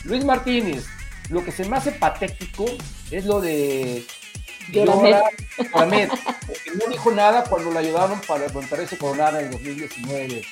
[0.04, 0.86] Luis Martínez,
[1.30, 2.66] lo que se me hace patético
[3.12, 4.06] es lo de
[4.74, 6.10] Mohamed,
[6.48, 10.44] porque no dijo nada cuando le ayudaron para Monterrey se coronara en 2019.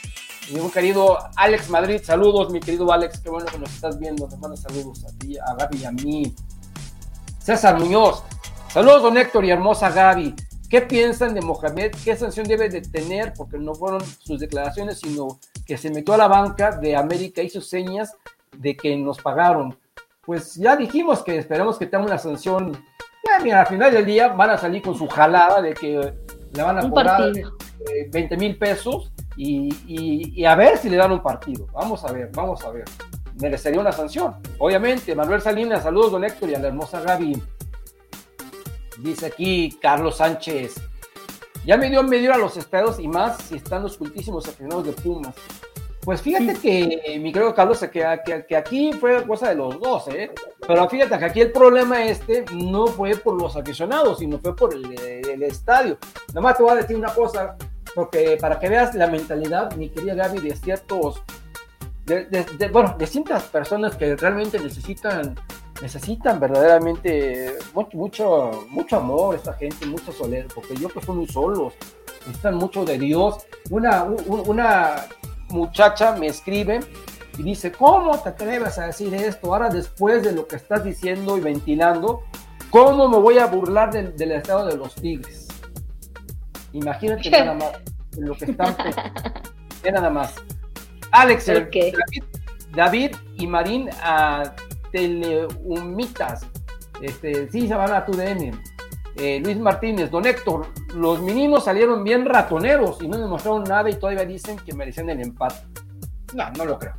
[0.52, 4.28] Mi querido Alex Madrid, saludos, mi querido Alex, qué bueno que nos estás viendo.
[4.28, 6.36] Te mando saludos a ti, a Gaby y a mí.
[7.40, 8.24] César Muñoz,
[8.70, 10.36] saludos, don Héctor y hermosa Gaby.
[10.70, 11.92] ¿Qué piensan de Mohamed?
[12.04, 13.34] ¿Qué sanción debe de tener?
[13.34, 17.62] Porque no fueron sus declaraciones, sino que se metió a la banca de América, hizo
[17.62, 18.14] señas
[18.58, 19.78] de que nos pagaron.
[20.26, 22.84] Pues ya dijimos que esperamos que tenga una sanción.
[23.44, 26.14] mira, al final del día van a salir con su jalada de que
[26.54, 27.32] le van a cobrar
[28.12, 31.68] 20 mil pesos y, a ver si le dan un partido.
[31.74, 32.86] Vamos a ver, vamos a ver.
[33.40, 34.36] Merecería una sanción.
[34.60, 37.42] Obviamente, Manuel Salinas, saludos, don Héctor, y a la hermosa Gaby.
[39.00, 40.76] Dice aquí Carlos Sánchez.
[41.66, 44.92] Ya me dio medio a los estados y más si están los cultísimos aficionados de
[44.92, 45.34] Pumas.
[46.02, 50.32] Pues fíjate que mi querido Carlos, que, que, aquí fue cosa de los dos, ¿eh?
[50.68, 54.74] Pero fíjate que aquí el problema este no fue por los aficionados, sino fue por
[54.74, 55.98] el, el estadio.
[56.30, 57.56] Nada más te voy a decir una cosa,
[57.96, 61.22] porque para que veas la mentalidad, mi querida Gaby, de ciertos,
[62.06, 65.36] de, bueno, de ciertas personas que realmente necesitan,
[65.82, 71.28] necesitan verdaderamente mucho, mucho, mucho amor, esta gente, mucha soledad, porque yo pues son muy
[71.28, 71.74] solos,
[72.26, 73.46] necesitan mucho de Dios.
[73.70, 75.06] Una, una
[75.50, 76.80] muchacha me escribe
[77.38, 79.54] y dice, ¿cómo te atreves a decir esto?
[79.54, 82.24] Ahora después de lo que estás diciendo y ventilando,
[82.70, 85.43] ¿cómo me voy a burlar del estado de los tigres?
[86.74, 87.72] Imagínate nada más
[88.18, 88.76] lo que están.
[89.92, 90.36] nada más.
[91.12, 91.52] Alex,
[92.76, 94.56] David, y Marín a
[94.92, 96.46] Teleumitas.
[97.02, 98.52] Este, sí, se van a tu DN.
[99.16, 103.96] Eh, Luis Martínez, don Héctor, los mínimos salieron bien ratoneros y no demostraron nada y
[103.96, 105.62] todavía dicen que merecían el empate.
[106.34, 106.96] No, no lo creo.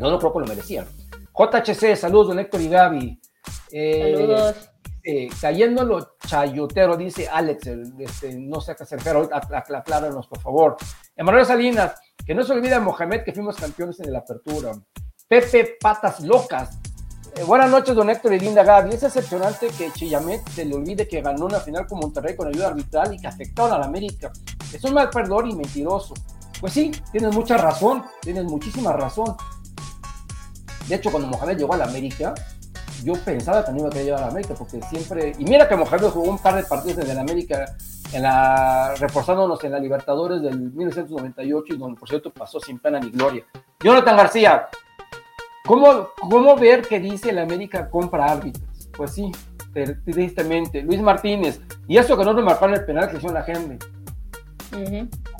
[0.00, 0.86] No lo creo que lo merecían.
[1.36, 3.20] JHC, saludos, don Héctor y Gaby.
[3.72, 4.73] Eh, saludos
[5.04, 7.66] este, cayendo lo chayotero, dice Alex,
[7.98, 10.76] este, no sé a qué se refiere, acláranos por favor.
[11.14, 11.94] Emanuel Salinas,
[12.24, 14.72] que no se olvide Mohamed que fuimos campeones en la apertura.
[15.28, 16.78] Pepe Patas Locas.
[17.36, 18.94] Eh, buenas noches, don Héctor y Linda Gaby.
[18.94, 22.68] Es excepcionante que Chillamet se le olvide que ganó una final con Monterrey con ayuda
[22.68, 24.32] arbitral y que afectaron a la América.
[24.72, 26.14] Es un mal perdón y mentiroso.
[26.60, 29.36] Pues sí, tienes mucha razón, tienes muchísima razón.
[30.88, 32.34] De hecho, cuando Mohamed llegó a la América,
[33.04, 35.32] yo pensaba que no iba a querer llevar a América, porque siempre.
[35.38, 37.76] Y mira que Mohamed jugó un par de partidos en el América,
[38.12, 42.98] en la, reforzándonos en la Libertadores del 1998, y donde por cierto pasó sin pena
[42.98, 43.44] ni gloria.
[43.80, 44.68] Jonathan García,
[45.66, 48.88] ¿cómo, cómo ver que dice el América compra árbitros?
[48.96, 49.30] Pues sí,
[50.04, 50.82] tristemente.
[50.82, 53.78] Luis Martínez, y eso que no me marcaron el penal que hizo la gente.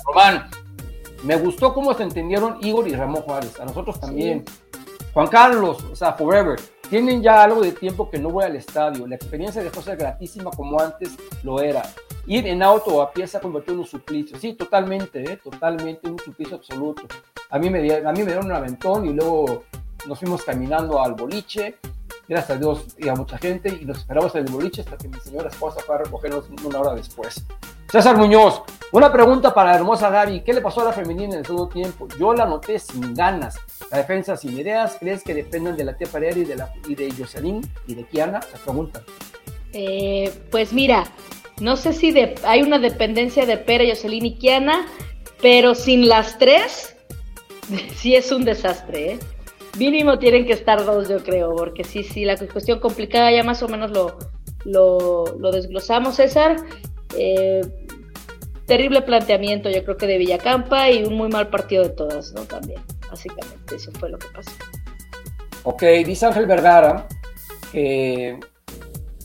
[0.05, 0.49] Román,
[1.23, 4.45] me gustó cómo se entendieron Igor y Ramón Juárez, a nosotros también.
[5.13, 6.59] Juan Carlos, o sea, forever.
[6.89, 9.07] Tienen ya algo de tiempo que no voy al estadio.
[9.07, 11.09] La experiencia dejó ser gratísima como antes
[11.43, 11.81] lo era.
[12.27, 14.37] Ir en auto o a pie se ha convertido en un suplicio.
[14.39, 15.37] Sí, totalmente, ¿eh?
[15.43, 17.03] totalmente un suplicio absoluto.
[17.49, 19.63] A mí, me, a mí me dieron un aventón y luego
[20.07, 21.77] nos fuimos caminando al boliche.
[22.27, 25.07] Gracias a Dios y a mucha gente y nos esperamos en el boliche hasta que
[25.07, 27.45] mi señora esposa fue a recogernos una hora después.
[27.95, 30.41] César Muñoz, una pregunta para la hermosa Gaby.
[30.41, 32.09] ¿Qué le pasó a la femenina en el segundo tiempo?
[32.19, 33.55] Yo la noté sin ganas.
[33.89, 34.97] La defensa sin ideas.
[34.99, 38.03] ¿Crees que dependan de la tía Paredes y de, la, y de Jocelyn y de
[38.03, 38.41] Kiana?
[38.51, 39.01] La pregunta.
[39.71, 41.05] Eh, pues mira,
[41.61, 44.85] no sé si hay una dependencia de Pera, Jocelyn y Kiana,
[45.41, 46.97] pero sin las tres,
[47.95, 49.19] sí es un desastre, ¿eh?
[49.79, 53.63] Mínimo tienen que estar dos, yo creo, porque sí, sí, la cuestión complicada ya más
[53.63, 54.19] o menos lo,
[54.65, 56.57] lo, lo desglosamos, César.
[57.17, 57.61] Eh,
[58.65, 62.41] terrible planteamiento, yo creo que de Villacampa y un muy mal partido de todas, ¿no?
[62.43, 64.51] También, básicamente, eso fue lo que pasó.
[65.63, 67.07] Ok, dice Ángel Vergara
[67.71, 68.39] que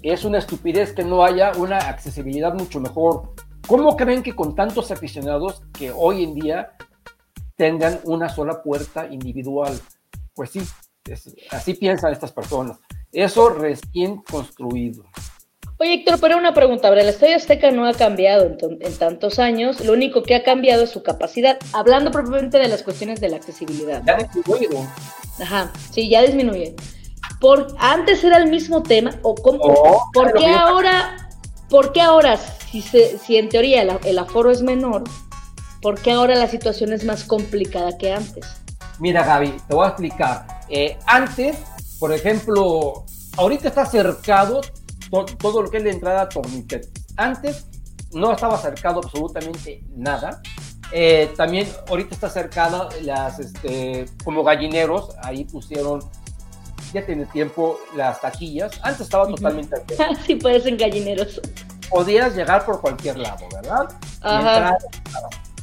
[0.02, 3.34] es una estupidez que no haya una accesibilidad mucho mejor.
[3.66, 6.72] ¿Cómo creen que con tantos aficionados que hoy en día
[7.54, 9.78] tengan una sola puerta individual?
[10.34, 10.62] Pues sí,
[11.52, 12.78] así piensan estas personas.
[13.12, 15.04] Eso recién construido.
[15.82, 16.88] Oye, Héctor, pero una pregunta.
[16.88, 19.82] el Estadio Azteca no ha cambiado en, tantos años.
[19.82, 21.56] Lo único que ha cambiado es su capacidad.
[21.72, 24.02] Hablando propiamente de las cuestiones de la accesibilidad.
[24.04, 24.86] Ya disminuido.
[25.40, 26.76] Ajá, sí, ya disminuye.
[27.40, 31.30] Por, antes era el mismo tema, o cómo, ¿por qué ahora,
[31.70, 35.04] por qué ahora si, se, si en teoría el, aforo es menor,
[35.80, 38.46] ¿por qué ahora la situación es más complicada que antes?
[38.98, 40.46] Mira, Gaby, te voy a explicar.
[40.68, 41.56] Eh, antes,
[41.98, 43.06] por ejemplo,
[43.38, 44.60] ahorita está cercado
[45.10, 46.88] todo lo que es la entrada a Torniquet.
[47.16, 47.66] Antes
[48.12, 50.40] no estaba cercado absolutamente nada.
[50.92, 56.00] Eh, también ahorita está cercada las, este, como gallineros, ahí pusieron,
[56.92, 58.72] ya tiene tiempo, las taquillas.
[58.82, 60.04] Antes estaba totalmente abierto.
[60.26, 61.40] sí, puedes en gallineros.
[61.88, 63.88] Podías llegar por cualquier lado, ¿verdad?
[64.20, 64.76] Ajá.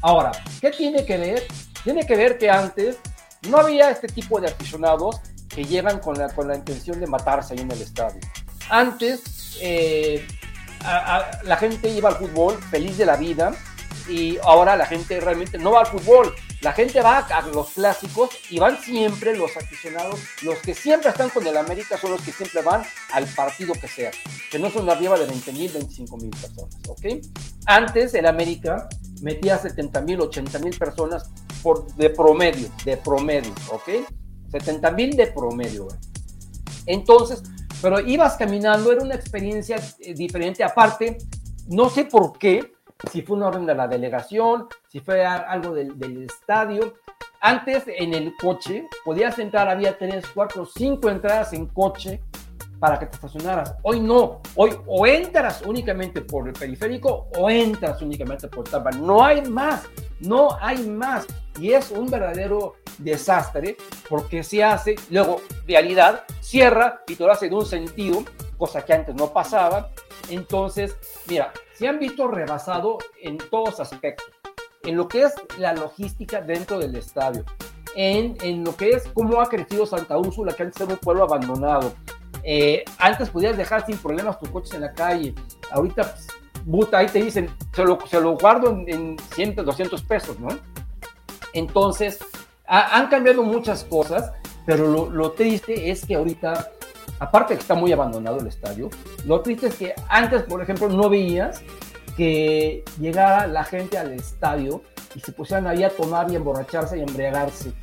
[0.01, 0.31] Ahora,
[0.61, 1.43] ¿qué tiene que ver?
[1.83, 2.97] Tiene que ver que antes
[3.49, 7.53] no había este tipo de aficionados que llegan con la, con la intención de matarse
[7.53, 8.19] ahí en el estadio.
[8.69, 10.25] Antes, eh,
[11.43, 13.53] la gente iba al fútbol feliz de la vida
[14.09, 16.33] y ahora la gente realmente no va al fútbol.
[16.61, 21.29] La gente va a los clásicos y van siempre los aficionados, los que siempre están
[21.29, 22.81] con el América son los que siempre van
[23.13, 24.09] al partido que sea,
[24.49, 27.05] que no son arriba de 20 mil, 25 mil personas, ¿ok?
[27.67, 28.89] Antes el América
[29.21, 31.29] metía 70 mil, 80 mil personas
[31.61, 33.89] por, de promedio, de promedio, ¿ok?
[34.51, 35.87] 70 mil de promedio.
[36.87, 37.43] Entonces,
[37.81, 40.63] pero ibas caminando, era una experiencia eh, diferente.
[40.63, 41.17] Aparte,
[41.67, 42.73] no sé por qué,
[43.11, 46.95] si fue una orden de la delegación, si fue algo del, estadio.
[47.39, 52.21] Antes en el coche podías entrar, había tres, cuatro, cinco entradas en coche
[52.79, 53.75] para que te estacionaras.
[53.83, 58.91] Hoy no, hoy o entras únicamente por el periférico o entras únicamente por tapa.
[58.91, 59.83] No hay más,
[60.19, 61.27] no hay más.
[61.59, 63.77] Y es un verdadero desastre
[64.09, 68.23] porque se hace, luego realidad cierra y todo hace de un sentido,
[68.57, 69.89] cosa que antes no pasaba.
[70.29, 70.95] Entonces,
[71.27, 74.27] mira, se han visto rebasado en todos aspectos,
[74.83, 77.43] en lo que es la logística dentro del estadio,
[77.95, 81.23] en, en lo que es cómo ha crecido Santa Úrsula, que antes era un pueblo
[81.23, 81.93] abandonado.
[82.43, 85.33] Eh, antes podías dejar sin problemas tus coches en la calle,
[85.71, 86.15] ahorita,
[86.65, 90.49] pues, ahí te dicen, se lo, se lo guardo en, en 100, 200 pesos, ¿no?
[91.57, 92.19] Entonces,
[92.67, 94.31] han cambiado muchas cosas,
[94.63, 96.69] pero lo, triste es que ahorita,
[97.19, 98.91] aparte que está muy abandonado el estadio,
[99.25, 101.63] lo triste es que antes, por ejemplo, no veías
[102.15, 104.83] que llegara la gente al estadio
[105.15, 107.73] y se pusieran ahí a tomar y emborracharse y embriagarse,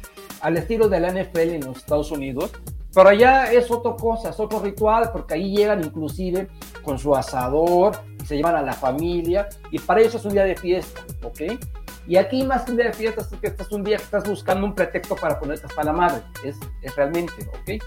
[0.41, 2.53] al estilo de la NFL en los Estados Unidos.
[2.95, 6.47] Pero allá es otra cosa, es otro ritual, porque ahí llegan inclusive
[6.85, 10.55] con su asador, se llevan a la familia, y para eso es un día de
[10.55, 11.59] fiesta, ¿ok?
[12.07, 14.29] Y aquí más que un día de fiesta, es que estás un día que estás
[14.29, 16.23] buscando un pretexto para ponerte hasta la madre.
[16.45, 17.83] Es, es realmente, ¿ok?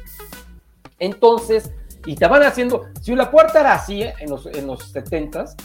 [1.00, 1.72] Entonces,
[2.06, 4.14] y te van haciendo, si la puerta era así ¿eh?
[4.20, 5.56] en los, en los 70s,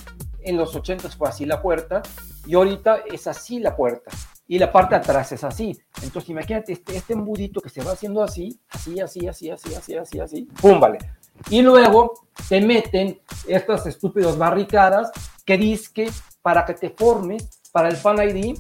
[0.43, 2.03] en los 80s fue así la puerta,
[2.47, 4.11] y ahorita es así la puerta,
[4.49, 5.79] y la parte de atrás es así.
[6.03, 9.97] Entonces, imagínate este, este embudito que se va haciendo así, así, así, así, así, así,
[9.97, 10.99] así, así, pum, vale.
[11.49, 12.13] Y luego
[12.49, 15.11] te meten estas estúpidas barricadas
[15.45, 15.59] que
[15.95, 16.11] que
[16.43, 18.59] para que te formes para el Fan ID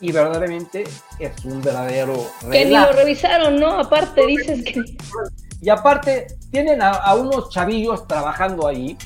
[0.00, 0.84] y verdaderamente
[1.18, 3.80] es un verdadero Que ni lo revisaron, ¿no?
[3.80, 4.82] Aparte dices que...
[5.62, 8.96] Y aparte tienen a, unos chavillos trabajando ahí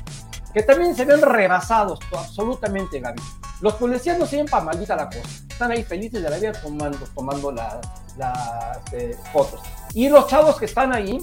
[0.53, 3.21] que también se ven rebasados, absolutamente, Gaby.
[3.61, 5.23] Los policías no sirven para maldita la cosa.
[5.49, 7.81] Están ahí felices de la vida tomando, tomando las
[8.93, 9.61] este, fotos.
[9.95, 11.19] Y los chavos que están ahí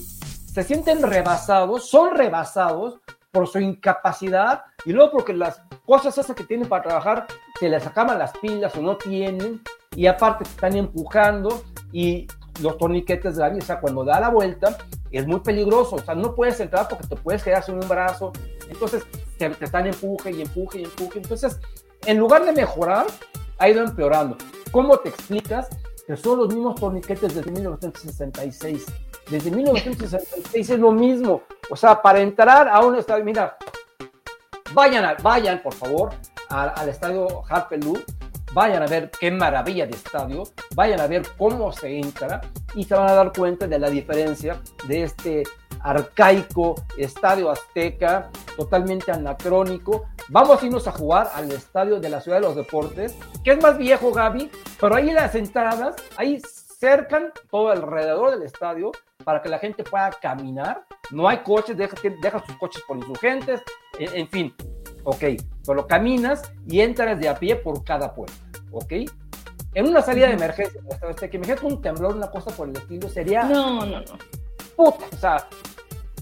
[0.53, 2.99] se sienten rebasados, son rebasados
[3.32, 7.27] por su incapacidad y luego porque las cosas esas que tienen para trabajar
[7.62, 9.62] se les acaban las pilas o no tienen
[9.95, 12.26] y aparte te están empujando y
[12.59, 14.80] los torniquetes de la sea, cuando da la vuelta
[15.12, 18.32] es muy peligroso, o sea, no puedes entrar porque te puedes quedar sin un brazo,
[18.68, 19.05] entonces
[19.38, 21.59] te, están empuje y empuje y empuje, entonces
[22.07, 23.05] en lugar de mejorar,
[23.59, 24.38] ha ido empeorando.
[24.72, 25.70] ¿Cómo te explicas
[26.07, 28.86] que son los mismos torniquetes desde 1966?
[29.30, 33.55] Desde 1966 es lo mismo, o sea, para entrar a un estadio, mira,
[34.74, 36.09] vayan, vayan por favor
[36.51, 37.99] al, estadio Harpelú,
[38.53, 40.43] vayan a ver qué maravilla de estadio,
[40.75, 42.41] vayan a ver cómo se entra
[42.75, 45.43] y se van a dar cuenta de la diferencia de este
[45.83, 50.05] arcaico estadio azteca, totalmente anacrónico.
[50.29, 53.61] Vamos a irnos a jugar al estadio de la Ciudad de los Deportes, que es
[53.61, 56.39] más viejo, Gaby, pero ahí las entradas, ahí
[56.79, 58.91] cercan todo alrededor del estadio
[59.23, 60.83] para que la gente pueda caminar.
[61.11, 63.61] No hay coches, deja, deja sus coches por insurgentes,
[63.99, 64.55] en, en fin,
[65.03, 65.23] ok,
[65.61, 68.33] solo caminas y entras de a pie por cada puerta,
[68.71, 68.93] ok.
[69.73, 73.07] En una salida de emergencia, hasta que me un temblor, una cosa por el estilo,
[73.07, 73.43] sería.
[73.43, 74.17] No, no, no.
[74.75, 75.47] Puta, o sea,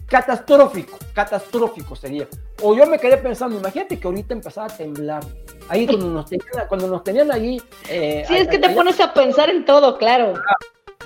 [0.05, 2.27] catastrófico, catastrófico sería.
[2.61, 5.23] O yo me quedé pensando, imagínate que ahorita empezaba a temblar.
[5.67, 7.61] Ahí cuando nos tenían, cuando nos tenían ahí.
[7.89, 10.33] Eh, sí, es que te pones a pensar en todo, claro.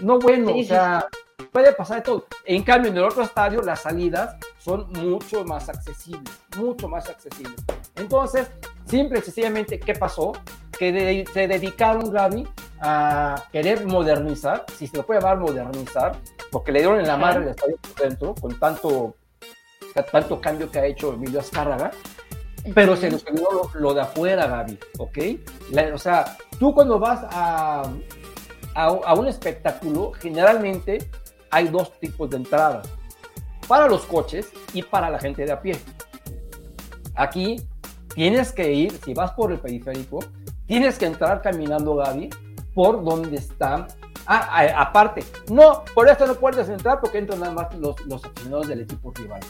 [0.02, 1.08] No, bueno, o sea,
[1.54, 2.26] puede pasar de todo.
[2.44, 7.56] En cambio, en el otro estadio, las salidas son mucho más accesibles, mucho más accesibles.
[7.96, 8.50] Entonces,
[8.86, 10.34] Simple y sencillamente, ¿qué pasó?
[10.78, 12.48] Que se dedicaron, Gaby,
[12.82, 16.18] a querer modernizar, si se lo puede llamar modernizar,
[16.52, 19.16] porque le dieron en la madre el estadio por dentro, con tanto,
[20.12, 21.92] tanto cambio que ha hecho Emilio Azcárraga,
[22.76, 25.18] pero se nos olvidó lo, de afuera, Gaby, ¿ok?
[25.94, 27.84] o sea, tú cuando vas a,
[28.76, 31.10] a, a, un espectáculo, generalmente
[31.54, 32.90] hay dos tipos de entradas,
[33.68, 35.80] para los coches y para la gente de a pie.
[37.16, 37.62] Aquí
[38.16, 40.20] tienes que ir, si vas por el periférico,
[40.66, 42.30] tienes que entrar caminando, Gaby,
[42.74, 43.88] por donde están.
[44.26, 48.68] Ah, aparte, no, por esto no puedes entrar porque entran nada más los, los aficionados
[48.68, 49.42] del equipo rival.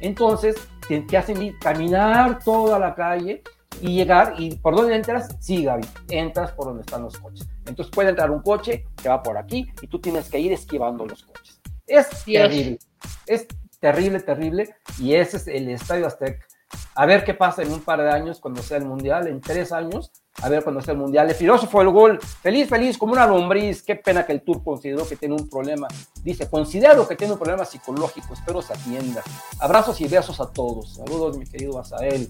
[0.00, 0.56] Entonces,
[0.88, 3.42] te, hacen ir, caminar toda la calle
[3.80, 4.34] y llegar.
[4.36, 5.36] ¿Y por dónde entras?
[5.38, 7.48] Sí, Gaby, entras por donde están los coches.
[7.66, 11.06] Entonces puede entrar un coche que va por aquí y tú tienes que ir esquivando
[11.06, 11.51] los coches.
[11.86, 12.78] Es terrible.
[13.26, 13.46] Es
[13.80, 14.74] terrible, terrible.
[14.98, 16.46] Y ese es el Estadio Azteca.
[16.94, 19.72] A ver qué pasa en un par de años cuando sea el Mundial, en tres
[19.72, 20.10] años,
[20.42, 21.28] a ver cuando sea el Mundial.
[21.28, 23.82] El filósofo el gol, feliz, feliz, como una lombriz.
[23.82, 25.88] Qué pena que el Tour consideró que tiene un problema.
[26.22, 29.22] Dice, considero que tiene un problema psicológico, espero se atienda.
[29.58, 30.94] Abrazos y besos a todos.
[30.96, 32.28] Saludos, mi querido Asael.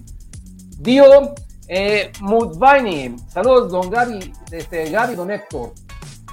[0.79, 1.33] Dio
[1.67, 5.73] eh, Mudvani, saludos, don Gaby, este, Gaby, don Héctor.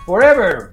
[0.06, 0.70] Forever.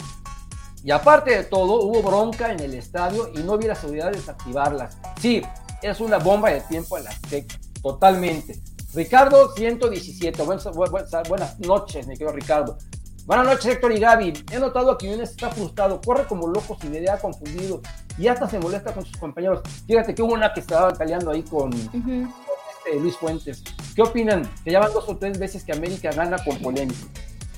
[0.88, 4.98] Y aparte de todo, hubo bronca en el estadio y no hubiera seguridad de desactivarlas.
[5.20, 5.42] Sí,
[5.82, 8.62] es una bomba de tiempo en la Azteca, totalmente.
[8.94, 12.78] Ricardo 117, buenas, noches, mi querido Ricardo.
[13.26, 14.46] Buenas noches, Héctor y Gaby.
[14.50, 17.82] He notado que Yunes está frustrado, corre como loco, sin idea, confundido
[18.18, 19.64] y hasta se molesta con sus compañeros.
[19.88, 23.62] Fíjate que hubo una que estaba peleando ahí con, este Luis Fuentes.
[23.94, 24.50] ¿Qué opinan?
[24.64, 27.08] Que ya van dos o tres veces que América gana con polémica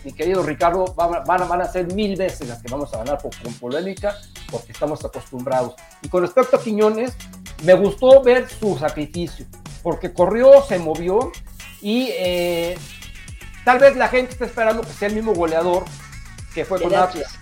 [0.04, 3.36] mi querido Ricardo, van, van, a ser mil veces las que vamos a ganar por,
[3.42, 4.18] con polémica,
[4.50, 5.76] porque estamos acostumbrados.
[6.02, 7.14] Y con respecto a Quiñones,
[7.64, 9.46] me gustó ver su sacrificio,
[9.84, 11.32] porque corrió, se movió
[11.82, 12.78] y eh,
[13.66, 15.84] tal vez la gente está esperando que sea el mismo goleador
[16.54, 17.38] que fue con Atlas.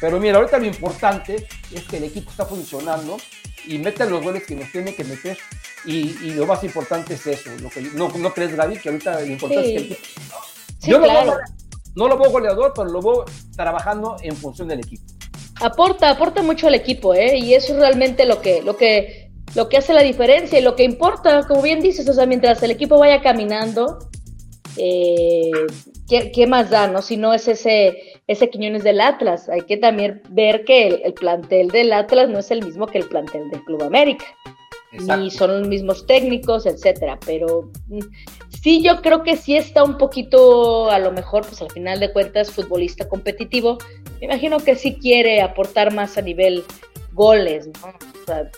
[0.00, 3.16] Pero mira, ahorita lo importante es que el equipo está funcionando
[3.66, 5.38] y mete los goles que nos tiene que meter.
[5.84, 7.50] Y, lo más importante es eso.
[7.60, 10.08] Lo que, no, no crees, Gaby, que ahorita lo importante es que el equipo.
[10.80, 11.06] Yo no
[12.06, 13.24] lo veo goleador, pero lo veo
[13.56, 15.02] trabajando en función del equipo.
[15.60, 17.36] Aporta, aporta mucho al equipo, ¿eh?
[17.36, 20.76] Y eso es realmente lo que, lo que, lo que hace la diferencia y lo
[20.76, 23.98] que importa, como bien dices, o sea, mientras el equipo vaya caminando,
[24.76, 25.50] eh,
[26.08, 27.02] ¿qué, más da, no?
[27.02, 31.68] Si no es ese, ese Quiñones del Atlas, hay que también ver que el, plantel
[31.68, 34.24] del Atlas no es el mismo que el plantel del Club América.
[34.92, 37.98] Ni son los mismos técnicos, etcétera, pero mm,
[38.48, 42.12] Sí, yo creo que sí está un poquito, a lo mejor, pues al final de
[42.12, 43.78] cuentas, futbolista competitivo.
[44.20, 46.64] Me imagino que sí quiere aportar más a nivel
[47.12, 47.88] goles, ¿no?
[47.88, 48.50] O sea,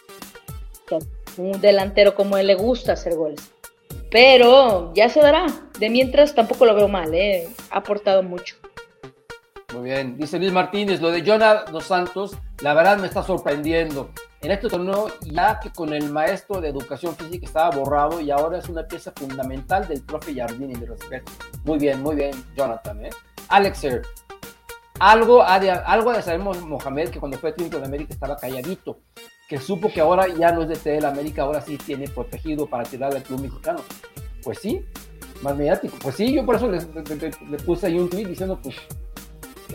[1.37, 3.53] un delantero como él le gusta hacer goles.
[4.11, 5.47] Pero ya se dará.
[5.79, 7.49] De mientras tampoco lo veo mal, ¿eh?
[7.71, 8.57] Ha aportado mucho.
[9.73, 14.11] Muy bien, dice Luis Martínez, lo de Jonah Dos Santos, la verdad me está sorprendiendo
[14.43, 18.59] en este torneo ya que con el maestro de educación física estaba borrado y ahora
[18.59, 21.31] es una pieza fundamental del profe Jardini, de respeto.
[21.65, 23.05] Muy bien, muy bien, Jonathan.
[23.05, 23.11] ¿eh?
[23.49, 24.03] Alexer,
[24.99, 28.99] algo ha de, algo de saber Mohamed que cuando fue técnico de América estaba calladito,
[29.49, 32.85] que supo que ahora ya no es de TL América, ahora sí tiene protegido para
[32.85, 33.81] tirar al club mexicano.
[34.43, 34.85] Pues sí,
[35.43, 35.97] más mediático.
[36.03, 36.81] Pues sí, yo por eso le,
[37.59, 38.77] puse ahí un tweet diciendo, pues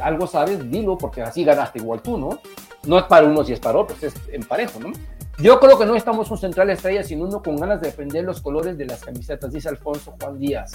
[0.02, 2.40] algo sabes, dilo, porque así ganaste igual tú, ¿no?
[2.88, 4.92] no es para unos y es para otros, es en parejo, ¿no?
[5.38, 8.42] Yo creo que no estamos un central estrella, sino uno con ganas de defender los
[8.42, 10.72] colores de las camisetas, dice Alfonso Juan Díaz.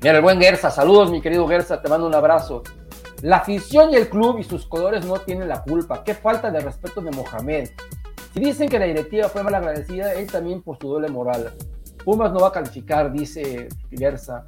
[0.00, 2.62] Mira, el buen Gersa, saludos mi querido Gersa, te mando un abrazo.
[3.22, 6.04] La afición y el club y sus colores no tienen la culpa.
[6.04, 7.70] Qué falta de respeto de Mohamed.
[8.34, 11.54] Si dicen que la directiva fue mal agradecida, él también por su doble moral.
[12.04, 14.44] Pumas no va a calificar, dice Gersa.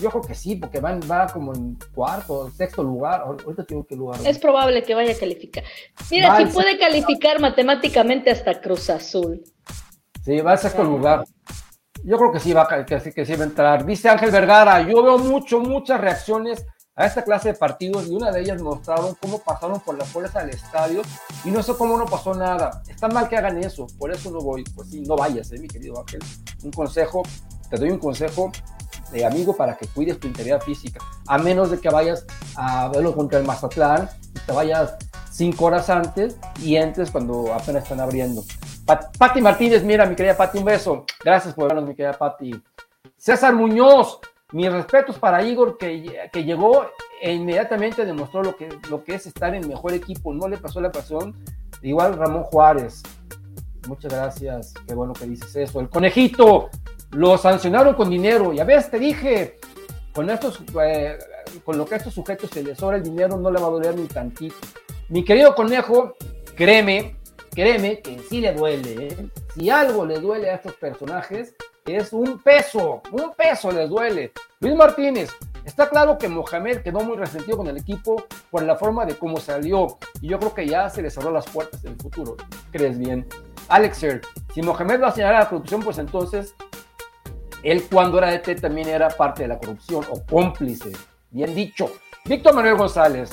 [0.00, 3.22] Yo creo que sí, porque van, va como en cuarto, sexto lugar.
[3.22, 4.20] Ahorita tengo que lugar.
[4.24, 5.64] Es probable que vaya a calificar.
[6.10, 9.42] Mira, si puede calificar matemáticamente hasta Cruz Azul.
[10.24, 11.24] Sí, va al sexto lugar.
[12.04, 13.84] Yo creo que sí va, que, que sí va a entrar.
[13.84, 16.64] Dice Ángel Vergara, yo veo mucho, muchas reacciones
[16.98, 20.40] a esta clase de partidos y una de ellas mostraron cómo pasaron por la fuerza
[20.40, 21.02] del estadio
[21.44, 22.82] y no sé cómo no pasó nada.
[22.88, 24.64] Está mal que hagan eso, por eso no voy.
[24.74, 26.20] Pues sí, no vayas, eh, mi querido Ángel.
[26.64, 27.22] Un consejo,
[27.70, 28.50] te doy un consejo
[29.10, 32.24] de amigo para que cuides tu integridad física, a menos de que vayas
[32.56, 34.08] a verlo contra el Mazatlán
[34.46, 34.96] te vayas
[35.30, 38.42] cinco horas antes y entres cuando apenas están abriendo.
[39.18, 41.04] Pati Martínez, mira, mi querida Pati, un beso.
[41.22, 42.58] Gracias por vernos, mi querida Pati.
[43.16, 44.20] César Muñoz,
[44.52, 46.86] mis respetos para Igor, que, que llegó
[47.20, 50.32] e inmediatamente demostró lo que, lo que es estar en mejor equipo.
[50.32, 51.34] No le pasó la pasión.
[51.82, 53.02] Igual Ramón Juárez.
[53.86, 54.72] Muchas gracias.
[54.86, 55.80] Qué bueno que dices eso.
[55.80, 56.70] El conejito.
[57.12, 58.52] Lo sancionaron con dinero.
[58.52, 59.58] Y a veces te dije,
[60.14, 61.18] con estos, eh,
[61.64, 63.70] con lo que a estos sujetos se les sobra el dinero, no le va a
[63.70, 64.56] doler ni tantito.
[65.08, 66.16] Mi querido conejo,
[66.54, 67.16] créeme,
[67.50, 69.06] créeme que sí le duele.
[69.06, 69.28] ¿eh?
[69.54, 71.54] Si algo le duele a estos personajes,
[71.86, 74.32] es un peso, un peso les duele.
[74.60, 75.30] Luis Martínez,
[75.64, 79.38] está claro que Mohamed quedó muy resentido con el equipo por la forma de cómo
[79.38, 82.36] salió y yo creo que ya se le cerró las puertas en el futuro.
[82.70, 83.26] ¿Crees bien?
[83.68, 84.20] Alexer,
[84.54, 86.54] si Mohamed va a señalar a la corrupción, pues entonces
[87.62, 90.92] él cuando era DT también era parte de la corrupción o cómplice.
[91.30, 91.90] Bien dicho.
[92.24, 93.30] Víctor Manuel González.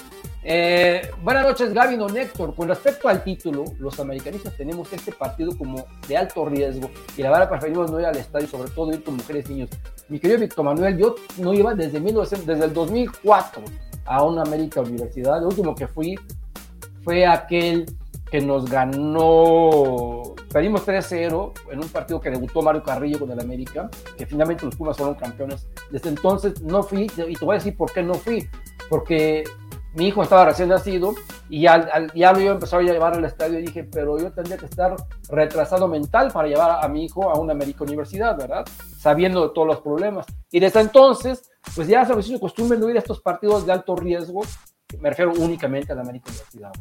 [0.47, 2.53] Eh, buenas noches, Gaby o Néctor.
[2.55, 7.31] Con respecto al título, los americanistas tenemos este partido como de alto riesgo y la
[7.31, 9.69] verdad preferimos no ir al estadio, sobre todo ir con mujeres y niños.
[10.07, 13.63] Mi querido Víctor Manuel, yo no iba desde, 1900, desde el 2004
[14.05, 15.39] a una América Universidad.
[15.39, 16.15] El último que fui
[17.03, 17.85] fue aquel
[18.35, 23.89] que nos ganó, perdimos 3-0 en un partido que debutó Mario Carrillo con el América,
[24.17, 25.69] que finalmente los Pumas fueron campeones.
[25.89, 28.45] Desde entonces no fui, y te voy a decir por qué no fui,
[28.89, 29.45] porque
[29.93, 31.15] mi hijo estaba recién nacido
[31.49, 34.33] y ya, ya lo iba a empezar a llevar al estadio y dije, pero yo
[34.33, 34.97] tendría que estar
[35.29, 38.65] retrasado mental para llevar a mi hijo a una América Universidad, ¿verdad?
[38.97, 40.25] Sabiendo todos los problemas.
[40.51, 43.71] Y desde entonces, pues ya se me hizo costumbre no ir a estos partidos de
[43.71, 44.41] alto riesgo
[44.99, 46.71] me refiero únicamente a la América Universidad.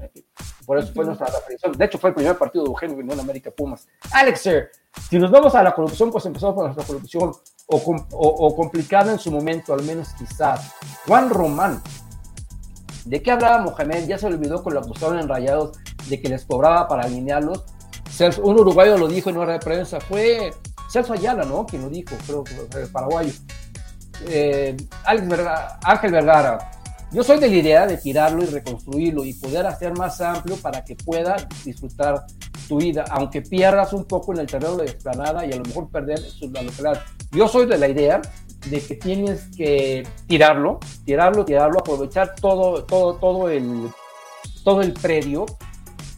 [0.66, 1.72] Por eso fue nuestra reflexión.
[1.72, 3.86] De hecho, fue el primer partido de Eugenio en América Pumas.
[4.12, 4.70] Alexer,
[5.08, 7.32] si nos vamos a la corrupción, pues empezamos por nuestra corrupción
[7.66, 10.72] o, o, complicada en su momento, al menos quizás.
[11.06, 11.82] Juan Román,
[13.04, 14.06] ¿de qué hablaba Mohamed?
[14.06, 17.64] Ya se olvidó con lo acusaron en Rayados de que les cobraba para alinearlos.
[18.42, 20.52] Un uruguayo lo dijo en una de prensa, fue
[20.88, 21.66] Celso Ayala, ¿no?
[21.66, 23.32] Quien lo dijo, creo que fue paraguayo.
[24.28, 26.70] Eh, Ángel Vergara,
[27.12, 30.84] yo soy de la idea de tirarlo y reconstruirlo y poder hacer más amplio para
[30.84, 32.26] que pueda disfrutar
[32.68, 35.88] tu vida, aunque pierdas un poco en el terreno de explanada y a lo mejor
[35.88, 37.02] perder su, localidad.
[37.30, 38.22] Yo soy de la idea
[38.66, 43.90] de que tienes que tirarlo, tirarlo, tirarlo, aprovechar todo, todo, todo el,
[44.64, 45.46] todo el predio,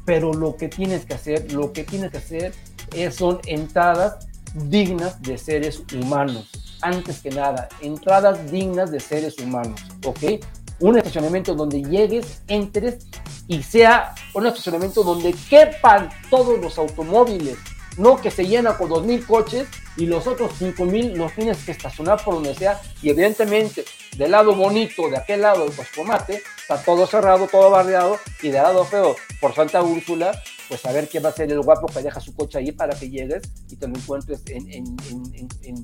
[0.05, 2.55] pero lo que tienes que hacer, lo que tienes que hacer
[2.95, 6.49] es, son entradas dignas de seres humanos.
[6.81, 10.41] Antes que nada, entradas dignas de seres humanos, ¿ok?
[10.81, 13.07] Un estacionamiento donde llegues, entres
[13.49, 17.57] y sea un estacionamiento donde quepan todos los automóviles,
[17.97, 22.23] no que se llena con 2.000 coches y los otros 5.000 los tienes que estacionar
[22.23, 23.85] por donde sea y evidentemente
[24.17, 28.63] del lado bonito, de aquel lado del Coscomate, está todo cerrado, todo barriado y del
[28.63, 30.33] lado feo por Santa Úrsula,
[30.69, 32.99] pues a ver qué va a ser el guapo que deja su coche ahí para
[32.99, 34.97] que llegues y te lo encuentres en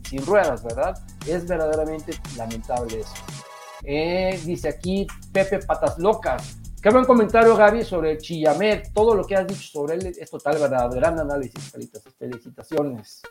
[0.05, 0.99] sin ruedas, ¿verdad?
[1.27, 3.52] Es verdaderamente lamentable eso.
[3.85, 6.59] Eh, dice aquí Pepe Patas Locas.
[6.83, 8.93] Qué buen comentario, Gaby, sobre Chillamet.
[8.93, 10.91] Todo lo que has dicho sobre él es total, ¿verdad?
[10.93, 11.73] Gran análisis,
[12.19, 13.23] Felicitaciones.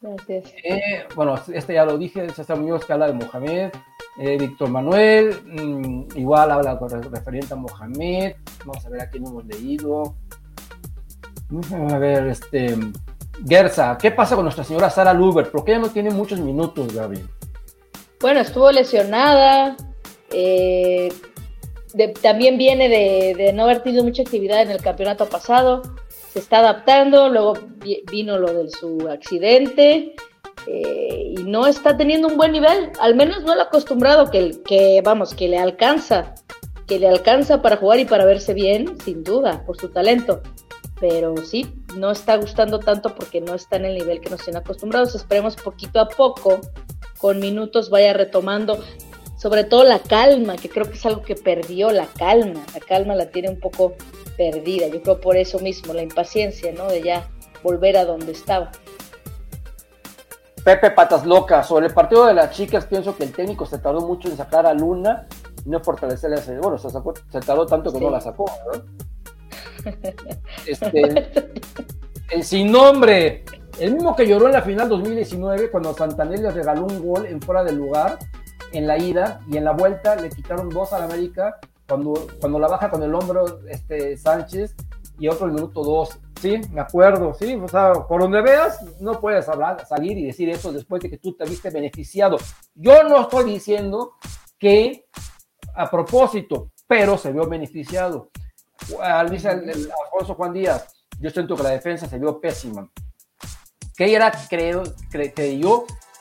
[0.00, 0.52] Gracias.
[0.64, 3.70] Eh, bueno, este ya lo dije, César Muñoz que habla de Mohamed.
[4.20, 8.34] Eh, Víctor Manuel, mm, igual habla con referente a Mohamed.
[8.64, 10.16] Vamos a ver aquí no hemos leído.
[11.72, 12.76] A ver, este.
[13.46, 15.50] Gersa, ¿qué pasa con nuestra señora Sara Luber?
[15.50, 17.24] Porque ella no tiene muchos minutos, Gaby.
[18.20, 19.76] Bueno, estuvo lesionada.
[20.32, 21.12] Eh,
[22.20, 25.82] también viene de, no haber tenido mucha actividad en el campeonato pasado.
[26.32, 27.28] Se está adaptando.
[27.28, 27.54] Luego
[28.10, 30.16] vino lo de su accidente.
[30.66, 32.90] Eh, y no está teniendo un buen nivel.
[33.00, 36.34] Al menos no el acostumbrado que, que, vamos, que le alcanza.
[36.88, 40.42] Que le alcanza para jugar y para verse bien, sin duda, por su talento.
[41.00, 44.60] Pero sí, no está gustando tanto porque no está en el nivel que nos tienen
[44.62, 45.14] acostumbrados.
[45.14, 46.60] Esperemos poquito a poco
[47.18, 48.82] con minutos vaya retomando,
[49.36, 53.14] sobre todo la calma, que creo que es algo que perdió, la calma, la calma
[53.14, 53.94] la tiene un poco
[54.36, 56.86] perdida, yo creo por eso mismo, la impaciencia, ¿no?
[56.86, 57.28] De ya
[57.62, 58.70] volver a donde estaba.
[60.64, 64.00] Pepe Patas Locas, sobre el partido de las chicas, pienso que el técnico se tardó
[64.00, 65.26] mucho en sacar a Luna
[65.64, 69.08] y no fortalecerle a bueno, se, sacó, se tardó tanto que no la sacó, ¿no?
[70.66, 71.30] Este,
[72.30, 73.44] el sin nombre,
[73.80, 77.40] el mismo que lloró en la final 2019 cuando Santander le regaló un gol en
[77.40, 78.18] fuera del lugar
[78.72, 82.68] en la ida y en la vuelta le quitaron dos al América cuando, cuando la
[82.68, 84.74] baja con el hombro este, Sánchez
[85.18, 86.18] y otro minuto dos.
[86.40, 90.48] Sí, me acuerdo, sí, o sea, por donde veas, no puedes hablar, salir y decir
[90.48, 92.36] eso después de que tú te viste beneficiado.
[92.76, 94.12] Yo no estoy diciendo
[94.56, 95.06] que
[95.74, 98.30] a propósito, pero se vio beneficiado.
[99.00, 102.88] Alfonso Juan Díaz, yo siento que la defensa se vio pésima
[103.98, 105.60] que era, creo, que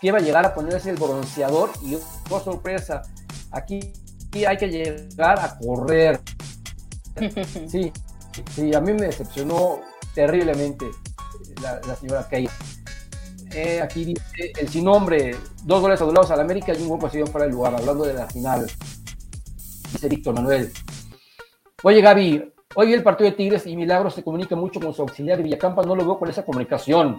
[0.02, 1.96] iba a llegar a ponerse el bronceador y
[2.32, 3.04] oh sorpresa,
[3.52, 3.94] aquí,
[4.48, 6.20] hay que llegar a correr.
[7.68, 7.92] Sí,
[8.54, 9.80] sí, a mí me decepcionó
[10.14, 10.86] terriblemente
[11.64, 12.48] la, señora Kay.
[13.52, 17.26] Eh, aquí dice el sin nombre, dos goles adulados al América y un gol conseguido
[17.26, 18.70] fuera del lugar, hablando de la final.
[19.92, 20.72] Dice Víctor Manuel.
[21.82, 25.40] Oye, Gaby, hoy el partido de Tigres y Milagros se comunica mucho con su auxiliar
[25.40, 27.18] y Villacampa no lo veo con esa comunicación.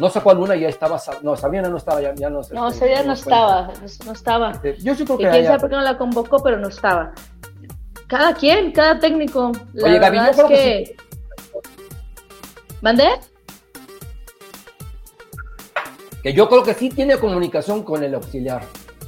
[0.00, 2.80] No sé cuál una ya estaba, no, Sabiana no estaba, ya, ya no No, este,
[2.80, 3.72] Sabiana no estaba,
[4.06, 4.50] no, estaba.
[4.52, 5.28] Este, yo sí creo que.
[5.28, 7.12] quién sabe por qué no la convocó, pero no estaba.
[8.06, 9.52] Cada quien, cada técnico.
[9.74, 10.54] La Oye, Gaby, yo creo que.
[10.54, 10.96] que sí.
[12.80, 13.08] ¿Mandé?
[16.22, 18.62] Que yo creo que sí tiene comunicación con el auxiliar.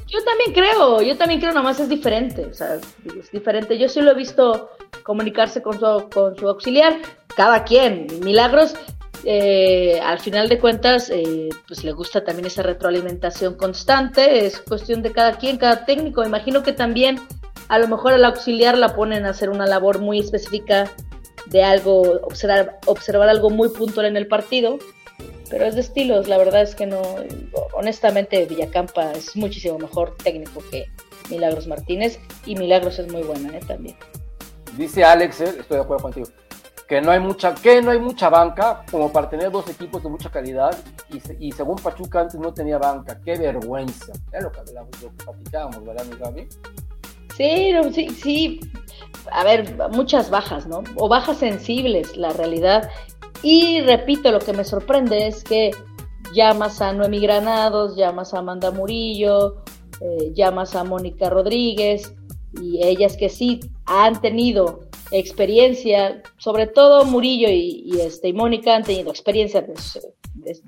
[0.08, 3.78] Yo también creo, yo también creo, nada más es diferente, o sea, es diferente.
[3.78, 4.68] Yo sí lo he visto
[5.04, 6.98] comunicarse con su, con su auxiliar,
[7.34, 8.08] cada quien.
[8.22, 8.74] Milagros
[9.24, 15.02] eh, al final de cuentas, eh, pues le gusta también esa retroalimentación constante, es cuestión
[15.02, 16.24] de cada quien, cada técnico.
[16.24, 17.20] Imagino que también
[17.68, 20.90] a lo mejor al auxiliar la ponen a hacer una labor muy específica
[21.46, 24.78] de algo, observar, observar algo muy puntual en el partido,
[25.48, 27.00] pero es de estilos, la verdad es que no,
[27.74, 30.86] honestamente Villacampa es muchísimo mejor técnico que
[31.30, 33.60] Milagros Martínez y Milagros es muy buena ¿eh?
[33.66, 33.96] también.
[34.76, 36.26] Dice Alex, estoy de acuerdo contigo
[36.92, 40.10] que no hay mucha, que no hay mucha banca como para tener dos equipos de
[40.10, 40.76] mucha calidad
[41.08, 44.12] y, y según Pachuca antes no tenía banca, qué vergüenza.
[44.30, 44.60] Es lo que,
[45.24, 46.48] platicábamos, ¿verdad, mi Gaby?
[47.34, 48.60] Sí, sí, sí.
[49.32, 50.84] A ver, muchas bajas, ¿no?
[50.96, 52.90] O bajas sensibles, la realidad.
[53.42, 55.70] Y repito, lo que me sorprende es que
[56.34, 59.62] llamas a Noemi Granados, llamas a Amanda Murillo,
[60.02, 62.14] eh, llamas a Mónica Rodríguez,
[62.60, 64.80] y ellas que sí han tenido
[65.10, 69.74] experiencia, sobre todo Murillo y, este, y Mónica han tenido experiencia de,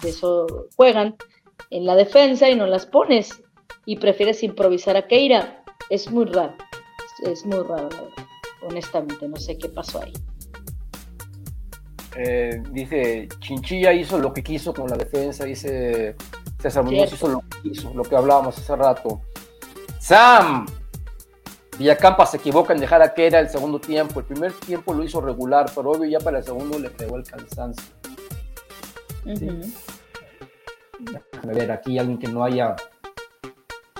[0.06, 0.46] eso,
[0.76, 1.16] juegan
[1.70, 3.42] en la defensa y no las pones
[3.86, 5.62] y prefieres improvisar a Keira.
[5.90, 6.54] Es muy raro,
[7.24, 7.88] es, muy raro,
[8.62, 10.12] honestamente, no sé qué pasó ahí.
[12.16, 16.14] Eh, dice, Chinchilla hizo lo que quiso con la defensa, dice
[16.60, 19.20] César Muñoz hizo lo que quiso, lo que hablábamos hace rato.
[19.98, 20.66] Sam,
[21.78, 24.20] Villacampa se equivoca en dejar a Kera el segundo tiempo.
[24.20, 27.24] El primer tiempo lo hizo regular, pero obvio ya para el segundo le pegó el
[27.24, 27.84] cansancio.
[29.24, 29.72] Déjame
[31.54, 32.76] ver aquí alguien que no haya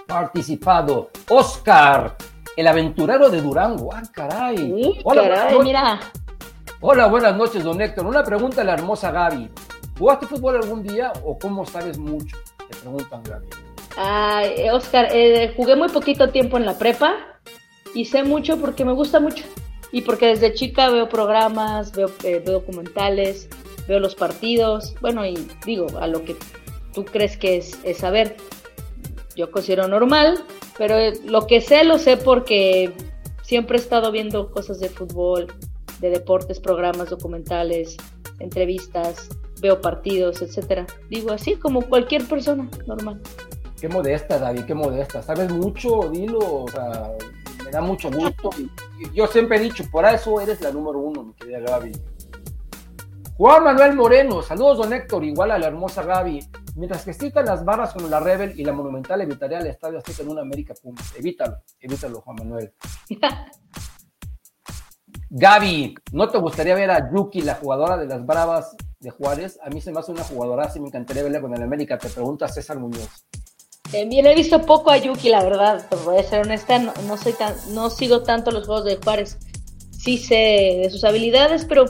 [0.06, 1.10] participado.
[1.28, 2.16] Oscar,
[2.56, 3.92] el aventurero de Durango.
[3.92, 5.00] Ah, caray.
[5.02, 6.00] Hola, mira.
[6.80, 8.06] Hola, buenas noches, don Héctor.
[8.06, 9.50] Una pregunta a la hermosa Gaby.
[9.98, 12.36] ¿Jugaste fútbol algún día o cómo sabes mucho?
[12.68, 13.46] Te preguntan, Gaby.
[13.96, 17.33] Ay, Oscar, eh, jugué muy poquito tiempo en la prepa
[17.94, 19.44] y sé mucho porque me gusta mucho
[19.92, 23.48] y porque desde chica veo programas, veo, eh, documentales,
[23.86, 26.36] veo los partidos, bueno, y digo, a lo que
[26.92, 28.36] tú crees que es, saber,
[29.36, 30.42] yo considero normal,
[30.76, 32.92] pero eh, lo que sé lo sé porque
[33.42, 35.46] siempre he estado viendo cosas de fútbol,
[36.00, 37.96] de deportes, programas, documentales,
[38.40, 39.28] entrevistas,
[39.60, 40.86] veo partidos, etcétera.
[41.08, 43.20] Digo, así como cualquier persona normal.
[43.80, 45.22] Qué modesta, David, qué modesta.
[45.22, 47.12] Sabes mucho, dilo, o sea,
[47.74, 48.50] da mucho gusto.
[49.12, 51.92] yo siempre he dicho, por eso eres la número uno, mi querida Gaby.
[53.36, 56.38] Juan Manuel Moreno, saludos don Héctor, igual a la hermosa Gaby.
[56.76, 60.22] Mientras que citan las barras como la Rebel y la Monumental, evitaría el estadio Azteca
[60.22, 61.00] en una América Puma.
[61.16, 62.72] Evítalo, evítalo, Juan Manuel.
[65.30, 69.58] Gaby, ¿no te gustaría ver a Yuki, la jugadora de las Bravas de Juárez?
[69.64, 71.98] A mí se me hace una jugadora, así me encantaría verla con el América.
[71.98, 73.26] Te pregunta César Muñoz.
[73.92, 77.54] Bien, he visto poco a Yuki, la verdad, voy a ser honesta, no, soy tan,
[77.74, 79.38] no sigo tanto los juegos de Juárez.
[79.90, 81.84] Sí sé de sus habilidades, pero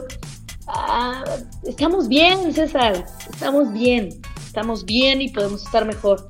[0.66, 1.24] ah,
[1.62, 4.10] estamos bien, César, estamos bien,
[4.44, 6.28] estamos bien y podemos estar mejor.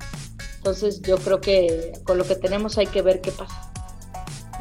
[0.59, 3.71] Entonces yo creo que con lo que tenemos hay que ver qué pasa.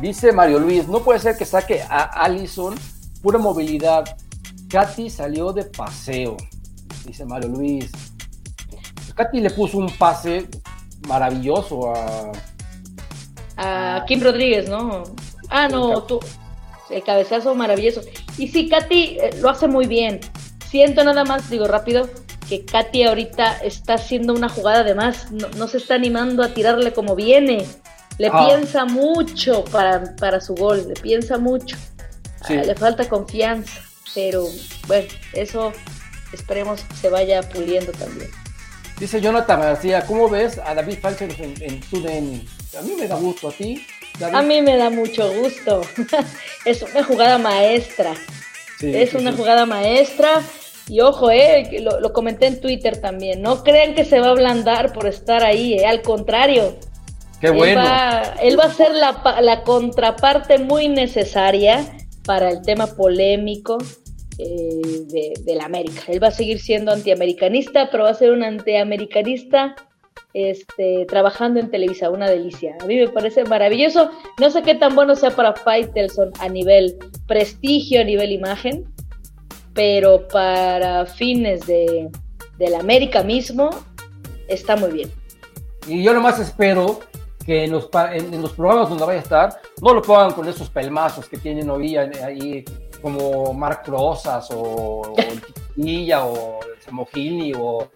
[0.01, 2.75] Dice Mario Luis, no puede ser que saque a Allison
[3.21, 4.17] pura movilidad.
[4.67, 6.35] Katy salió de paseo,
[7.05, 7.91] dice Mario Luis.
[9.15, 10.49] Katy le puso un pase
[11.07, 12.31] maravilloso a...
[13.55, 15.03] A Kim Rodríguez, ¿no?
[15.49, 16.19] Ah, no, tú.
[16.89, 18.01] El cabezazo maravilloso.
[18.37, 20.19] Y sí, Katy eh, lo hace muy bien.
[20.69, 22.09] Siento nada más, digo rápido,
[22.49, 25.31] que Katy ahorita está haciendo una jugada de más.
[25.31, 27.65] No, se está animando a tirarle como viene.
[28.17, 28.47] Le ah.
[28.47, 31.77] piensa mucho para, para, su gol, le piensa mucho.
[32.41, 33.81] Ah, le falta confianza.
[34.13, 34.45] Pero
[34.87, 35.71] bueno, eso
[36.31, 38.29] esperemos que se vaya puliendo también.
[38.99, 42.45] Dice Jonathan García, ¿cómo ves a David Falcher en, en TUDN?
[42.77, 43.85] A mí me da gusto, ¿a ti?
[44.21, 45.81] A mí me da mucho gusto.
[46.65, 48.13] es una jugada maestra.
[48.81, 50.41] es una jugada maestra.
[50.87, 53.41] Y ojo, eh, lo, comenté en Twitter también.
[53.41, 56.75] No crean que se va a ablandar por estar ahí, eh, al contrario.
[57.39, 57.81] Qué bueno.
[58.41, 61.85] Él va, a ser la, la contraparte muy necesaria
[62.25, 63.77] para el tema polémico
[64.37, 66.01] eh, de, de, la América.
[66.07, 69.75] Él va a seguir siendo antiamericanista, pero va a ser un antiamericanista
[70.33, 72.75] este, trabajando en Televisa, una delicia.
[72.81, 74.09] A mí me parece maravilloso.
[74.39, 76.97] No sé qué tan bueno sea para Faitelson a nivel
[77.27, 78.85] prestigio, a nivel imagen,
[79.73, 82.09] pero para fines de,
[82.57, 83.69] de la América mismo,
[84.47, 85.11] está muy bien.
[85.87, 87.01] Y yo nomás espero
[87.45, 90.69] que en los, en, los programas donde vaya a estar, no lo pongan con esos
[90.69, 92.63] pelmazos que tienen hoy ahí,
[93.03, 95.13] como Mark Rosas o,
[95.75, 97.91] Villa o Samogini o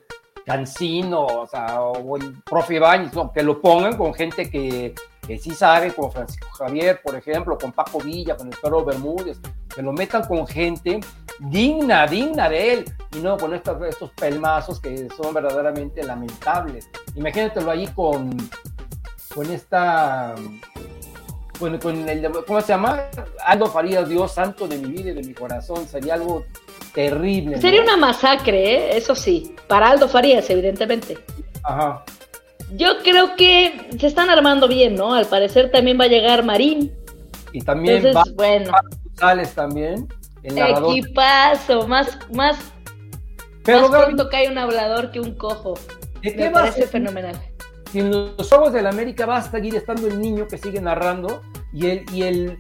[0.46, 4.94] Cancino, o sea, o el profe Baños, no, que lo pongan con gente que,
[5.26, 9.40] que sí sabe, como Francisco Javier, por ejemplo, con Paco Villa, con el Perro Bermúdez,
[9.74, 11.02] que lo metan con gente
[11.40, 16.90] digna, digna de él, y no con estos, estos pelmazos que son verdaderamente lamentables.
[17.16, 18.36] Imagínatelo ahí con,
[19.36, 20.34] con esta,
[21.60, 23.04] bueno, con el, ¿cómo se llama?
[23.46, 26.46] Aldo Farías, Dios santo de mi vida y de mi corazón, sería algo
[26.94, 27.60] terrible.
[27.60, 28.98] Sería una masacre, ¿eh?
[28.98, 31.18] eso sí, para Aldo Farías, evidentemente.
[31.64, 32.04] Ajá.
[32.76, 35.14] Yo creo que se están armando bien, ¿no?
[35.14, 36.92] Al parecer también va a llegar Marín.
[37.54, 38.72] Y también Entonces, va, bueno.
[39.04, 40.08] González también.
[40.44, 42.58] El Equipazo, más, más,
[43.64, 45.76] Pero, más pronto cae un hablador que un cojo.
[46.22, 47.36] ¿De Me parece fenomenal.
[47.92, 50.82] Si en los ojos de la América va a seguir estando el niño que sigue
[50.82, 51.42] narrando
[51.72, 52.58] y el, y el,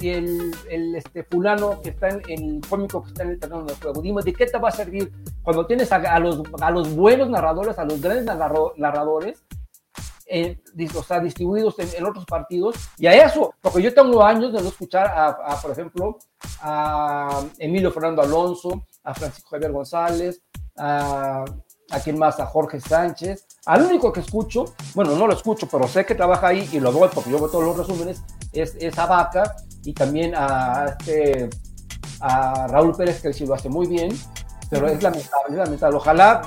[0.69, 4.01] el, este fulano que está en, el cómico que está en el terreno de juego.
[4.01, 5.11] Dime, ¿de qué te va a servir
[5.43, 9.43] cuando tienes a, los, a los buenos narradores, a los grandes narrador, narradores,
[10.29, 10.59] eh,
[10.95, 12.75] o sea, distribuidos en, en, otros partidos?
[12.97, 16.19] Y a eso, porque yo tengo años de no escuchar a, a, por ejemplo,
[16.61, 20.41] a Emilio Fernando Alonso, a Francisco Javier González,
[20.77, 21.43] a
[21.91, 23.45] a quién más, a Jorge Sánchez.
[23.65, 26.91] Al único que escucho, bueno, no lo escucho, pero sé que trabaja ahí y lo
[26.91, 31.49] veo porque yo veo todos los resúmenes, es, es a Vaca y también a, este,
[32.19, 34.09] Raúl Pérez, que sí lo hace muy bien,
[34.69, 35.97] pero es lamentable, es lamentable.
[35.97, 36.41] Ojalá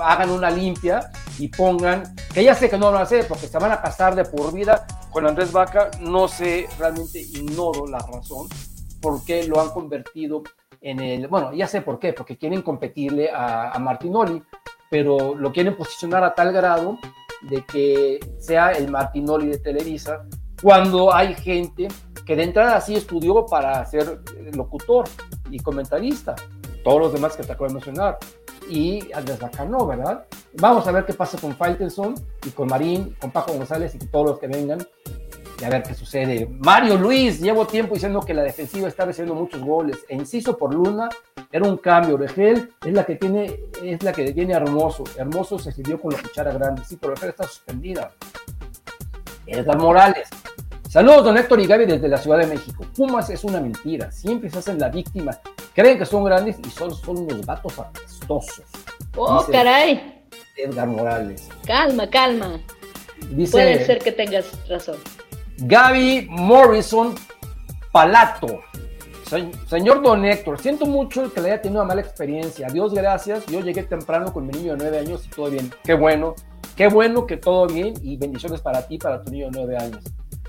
[0.00, 3.46] hagan una limpia y pongan, que ya sé que no lo van a hacer porque
[3.46, 7.98] se van a casar de por vida con Andrés Vaca, no sé, realmente ignoro la
[7.98, 8.48] razón
[9.00, 10.42] por qué lo han convertido
[10.80, 14.42] en el, bueno, ya sé por qué, porque quieren competirle a, a Martinoli,
[14.90, 16.98] pero lo quieren posicionar a tal grado
[17.42, 20.26] de que sea el Martinoli de Televisa,
[20.60, 21.88] cuando hay gente
[22.26, 24.20] que de entrada sí estudió para ser
[24.54, 25.08] locutor
[25.50, 26.34] y comentarista,
[26.84, 28.18] todos los demás que te acabo de mencionar,
[28.68, 29.38] y Andrés
[29.68, 30.26] no, ¿verdad?
[30.54, 32.14] Vamos a ver qué pasa con Faitelson
[32.46, 34.78] y con Marín, con Paco González y todos los que vengan,
[35.60, 36.48] y a ver qué sucede.
[36.60, 39.98] Mario Luis, llevo tiempo diciendo que la defensiva está recibiendo muchos goles.
[40.08, 41.08] E inciso por Luna,
[41.52, 42.16] era un cambio.
[42.16, 45.04] Regel es la que tiene, es la que Hermoso.
[45.18, 46.82] Hermoso se sirvió con la cuchara grande.
[46.86, 48.10] Sí, pero Regel está suspendida.
[49.46, 50.28] Edgar Morales.
[50.88, 52.84] Saludos, don Héctor y Gaby desde la Ciudad de México.
[52.96, 54.10] Pumas es una mentira.
[54.10, 55.38] Siempre se hacen la víctima.
[55.74, 58.64] Creen que son grandes y son, son unos gatos apestosos.
[59.16, 60.24] Oh, Dice caray.
[60.56, 61.48] Edgar Morales.
[61.66, 62.60] Calma, calma.
[63.30, 64.96] Dice, Puede ser que tengas razón.
[65.60, 67.14] Gaby Morrison
[67.92, 68.60] Palato.
[69.26, 72.66] Se, señor Don Héctor, siento mucho que le haya tenido una mala experiencia.
[72.68, 73.46] Dios gracias.
[73.46, 75.70] Yo llegué temprano con mi niño de nueve años y todo bien.
[75.84, 76.34] Qué bueno.
[76.76, 80.02] Qué bueno que todo bien y bendiciones para ti, para tu niño de nueve años.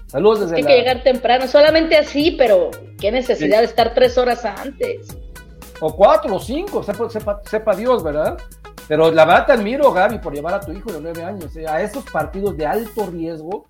[0.08, 0.70] Saludos desde Hay la...
[0.70, 3.62] que llegar temprano, solamente así, pero qué necesidad sí.
[3.62, 5.16] de estar tres horas antes.
[5.82, 8.38] O cuatro o cinco, sepa, sepa, sepa Dios, ¿verdad?
[8.88, 11.66] Pero la verdad te admiro, Gaby, por llevar a tu hijo de nueve años ¿eh?
[11.68, 13.68] a esos partidos de alto riesgo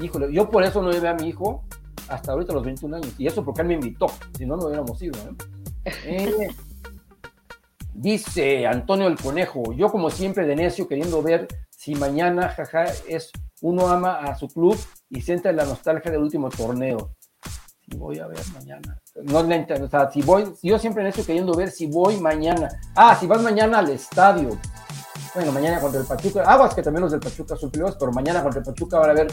[0.00, 1.64] híjole, yo por eso no llevé a mi hijo
[2.08, 4.06] hasta ahorita los 21 años, y eso porque él me invitó,
[4.36, 5.18] si no, no hubiéramos ido.
[5.20, 5.92] ¿eh?
[6.04, 6.48] Eh,
[7.94, 13.30] dice Antonio el Conejo, yo como siempre de necio queriendo ver si mañana, jaja, es
[13.60, 17.14] uno ama a su club y siente la nostalgia del último torneo.
[17.86, 18.98] Si voy a ver mañana.
[19.22, 22.68] No, o sea, si voy, yo siempre necio queriendo ver si voy mañana.
[22.94, 24.58] Ah, si vas mañana al estadio.
[25.34, 26.42] Bueno, mañana contra el Pachuca.
[26.42, 29.26] Aguas que también los del Pachuca son pero mañana contra el Pachuca van a ver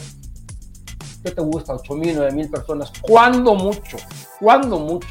[1.22, 1.74] ¿qué te gusta?
[1.74, 2.92] 8 mil, 9 mil personas.
[3.00, 3.96] ¿Cuándo mucho?
[4.40, 5.08] ¿Cuándo mucho?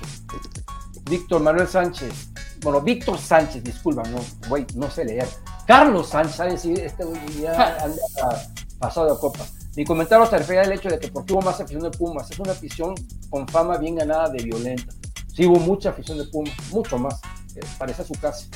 [1.09, 2.29] Víctor Manuel Sánchez.
[2.61, 5.27] Bueno, Víctor Sánchez, disculpa, no, güey, no sé leer.
[5.65, 6.61] Carlos Sánchez, ¿sabes?
[6.61, 7.03] Sí, este
[7.41, 8.47] ya anda
[8.77, 9.39] pasado de copa.
[9.75, 12.29] Mi comentario se refiere al hecho de que porque hubo más afición de Pumas.
[12.29, 12.93] Es una afición
[13.29, 14.93] con fama bien ganada de violenta.
[15.33, 17.19] Sí hubo mucha afición de Pumas, mucho más.
[17.77, 18.47] Parece su casa.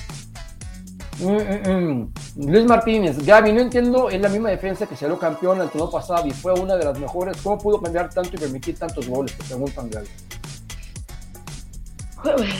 [1.20, 2.52] Mm, mm, mm.
[2.52, 6.28] Luis Martínez, Gaby, no entiendo, es la misma defensa que salió campeón el torneo pasado
[6.28, 7.38] y fue una de las mejores.
[7.42, 9.36] ¿Cómo pudo cambiar tanto y permitir tantos goles?
[9.38, 10.08] Te preguntan, Gaby.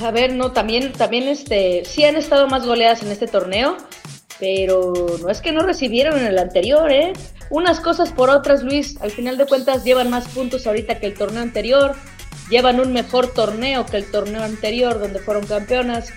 [0.04, 3.76] A ver, no, también, también este, sí han estado más goleadas en este torneo,
[4.40, 7.14] pero no es que no recibieron en el anterior, ¿eh?
[7.50, 11.14] Unas cosas por otras, Luis, al final de cuentas llevan más puntos ahorita que el
[11.16, 11.96] torneo anterior,
[12.50, 16.12] llevan un mejor torneo que el torneo anterior donde fueron campeonas.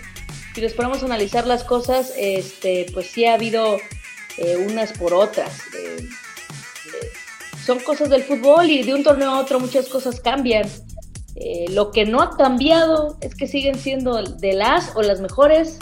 [0.59, 3.77] Si nos ponemos a analizar las cosas, este, pues sí ha habido
[4.39, 5.61] eh, unas por otras.
[5.79, 7.09] Eh, eh,
[7.65, 10.69] son cosas del fútbol y de un torneo a otro muchas cosas cambian.
[11.71, 15.79] lo que no ha cambiado es que siguen siendo de las o las mejores,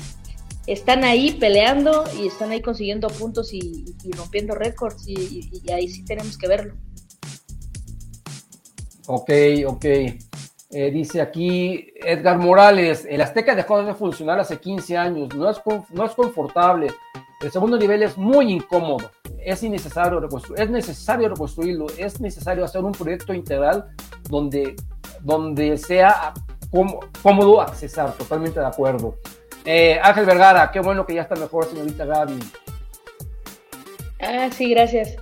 [0.66, 6.04] están ahí peleando y están ahí consiguiendo puntos y, rompiendo récords y, y, ahí sí
[6.04, 6.74] tenemos que verlo.
[9.06, 9.30] Ok,
[9.66, 9.86] ok.
[10.92, 16.04] Dice aquí Edgar Morales, el Azteca dejó de funcionar hace 15 años, no es, no
[16.04, 16.88] es confortable,
[17.40, 19.10] el segundo nivel es muy incómodo,
[19.44, 23.86] es innecesario reconstruir, es necesario reconstruirlo, es necesario hacer un proyecto integral
[24.28, 24.74] donde,
[25.20, 26.32] donde sea
[27.22, 29.18] cómodo accesar, totalmente de acuerdo.
[29.64, 32.38] Eh, Ángel Vergara, qué bueno que ya está mejor, señorita Gaby.
[34.20, 35.16] Ah, sí, gracias.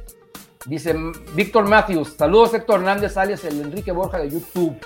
[0.67, 0.95] Dice
[1.35, 4.77] Víctor Matthews, saludos Héctor Hernández, alias el Enrique Borja de YouTube.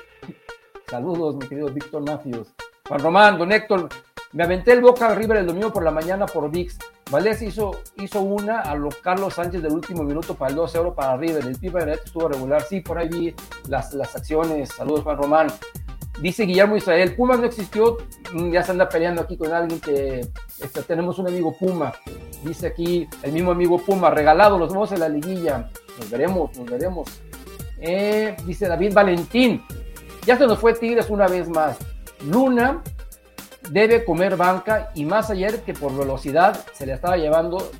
[0.90, 2.48] Saludos, mi querido Víctor Matthews.
[2.88, 3.90] Juan Román, don Héctor,
[4.32, 6.78] me aventé el Boca River el domingo por la mañana por VIX.
[7.10, 10.94] Valdés hizo, hizo una a los Carlos Sánchez del último minuto para el 2 euros
[10.94, 11.44] para River.
[11.44, 12.62] El Pipa de estuvo regular.
[12.62, 13.34] Sí, por ahí
[13.68, 14.70] las, las acciones.
[14.70, 15.48] Saludos, Juan Román.
[16.22, 17.98] Dice Guillermo Israel, Pumas no existió,
[18.32, 20.26] mm, ya se anda peleando aquí con alguien que
[20.60, 21.92] este, tenemos un amigo Puma.
[22.42, 25.70] Dice aquí el mismo amigo Puma, regalado los nuevos en la liguilla.
[25.98, 27.08] Nos veremos, nos veremos.
[27.78, 29.62] Eh, dice David Valentín,
[30.28, 31.78] ya se nos fue Tigres una vez más.
[32.30, 32.82] Luna
[33.70, 37.70] debe comer banca y más ayer que por velocidad se le estaba llevando,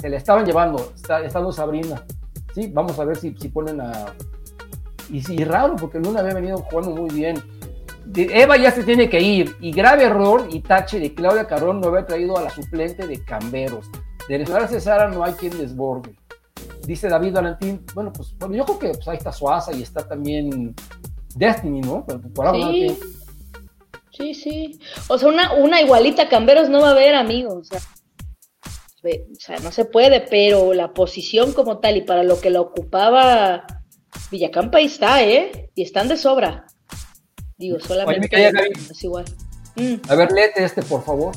[0.00, 2.02] se, le estaban llevando, está, estando Sabrina.
[2.54, 3.92] Sí, vamos a ver si, si ponen a...
[5.10, 7.36] Y, sí, raro, porque Luna había venido jugando muy bien.
[8.14, 9.56] Eva ya se tiene que ir.
[9.60, 13.22] Y grave error y tache de Claudia Carrón no haber traído a la suplente de
[13.22, 13.90] Camberos.
[14.26, 16.16] De la Cesara no hay quien desborde.
[16.86, 20.74] Dice David Valentín, bueno, pues yo creo que pues, ahí está Suaza y está también
[21.36, 22.04] Destiny, ¿no?
[22.04, 22.98] Por, sí.
[24.16, 24.80] Sí, sí.
[25.08, 27.68] O sea, una, una igualita Camberos no va a haber, amigos.
[27.72, 32.60] O sea, no se puede, pero la posición como tal y para lo que la
[32.60, 33.64] ocupaba
[34.30, 35.70] Villacampa ahí está, ¿eh?
[35.74, 36.66] Y están de sobra.
[37.58, 38.28] Digo, solamente
[38.90, 39.24] es igual.
[39.76, 39.94] Mm.
[40.08, 41.34] A ver, léete este, por favor.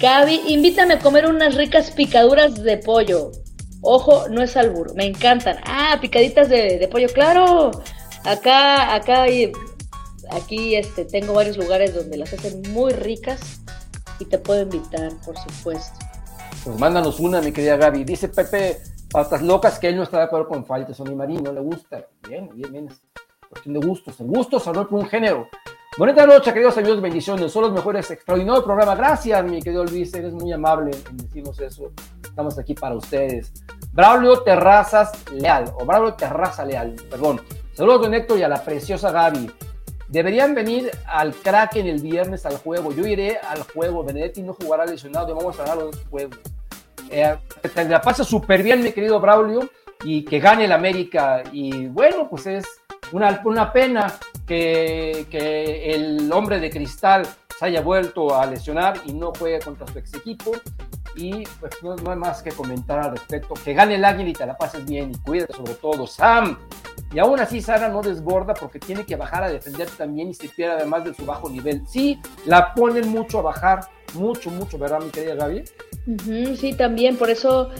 [0.00, 3.32] Gaby, invítame a comer unas ricas picaduras de pollo.
[3.80, 5.56] Ojo, no es albur, me encantan.
[5.64, 7.70] Ah, picaditas de, de pollo, claro.
[8.28, 9.52] Acá, acá hay
[10.30, 13.62] aquí este, tengo varios lugares donde las hacen muy ricas
[14.18, 15.98] y te puedo invitar, por supuesto.
[16.62, 18.04] Pues mándanos una, mi querida Gaby.
[18.04, 18.80] Dice Pepe
[19.10, 22.06] Patas Locas que él no está de acuerdo con Son y Marín, no le gusta.
[22.28, 22.88] Bien, bien, bien.
[22.88, 23.00] Es
[23.48, 24.20] cuestión de gustos.
[24.20, 25.48] El gusto no por un género.
[25.96, 27.50] Bonita noche, queridos amigos, bendiciones.
[27.50, 28.94] Son los mejores, extraordinario programa.
[28.94, 31.92] Gracias, mi querido Luis, eres muy amable en decirnos eso.
[32.22, 33.52] Estamos aquí para ustedes.
[33.92, 37.40] Braulio Terrazas Leal, o Braulio Terraza Leal, perdón.
[37.78, 39.52] Saludos, don Héctor, y a la preciosa Gaby.
[40.08, 42.92] Deberían venir al Kraken el viernes al juego.
[42.92, 44.02] Yo iré al juego.
[44.02, 45.32] Benedetti no jugará lesionado.
[45.32, 46.40] Vamos a dar los juegos.
[47.08, 47.36] Eh,
[47.72, 49.70] te la pasa súper bien, mi querido Braulio,
[50.02, 51.44] y que gane el América.
[51.52, 52.66] Y bueno, pues es
[53.12, 54.12] una, una pena
[54.44, 59.86] que, que el hombre de cristal se haya vuelto a lesionar y no juegue contra
[59.86, 60.50] su ex equipo.
[61.14, 63.54] Y pues no, hay más que comentar al respecto.
[63.54, 66.08] Que gane el águila y te la pases bien y cuídate sobre todo.
[66.08, 66.58] Sam,
[67.12, 70.48] y aún así Sara no desborda porque tiene que bajar a defender también y se
[70.48, 71.82] pierde además de su bajo nivel.
[71.86, 73.80] Sí, la ponen mucho a bajar,
[74.14, 75.64] mucho, mucho, ¿verdad, mi querida Gaby?
[76.56, 77.70] sí, también, por eso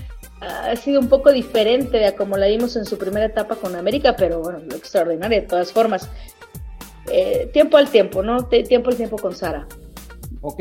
[0.41, 4.15] ha sido un poco diferente de como la vimos en su primera etapa con América,
[4.17, 6.09] pero bueno, lo extraordinario de todas formas.
[7.11, 8.45] Eh, tiempo al tiempo, ¿no?
[8.47, 9.67] tiempo al tiempo con Sara.
[10.41, 10.61] Ok,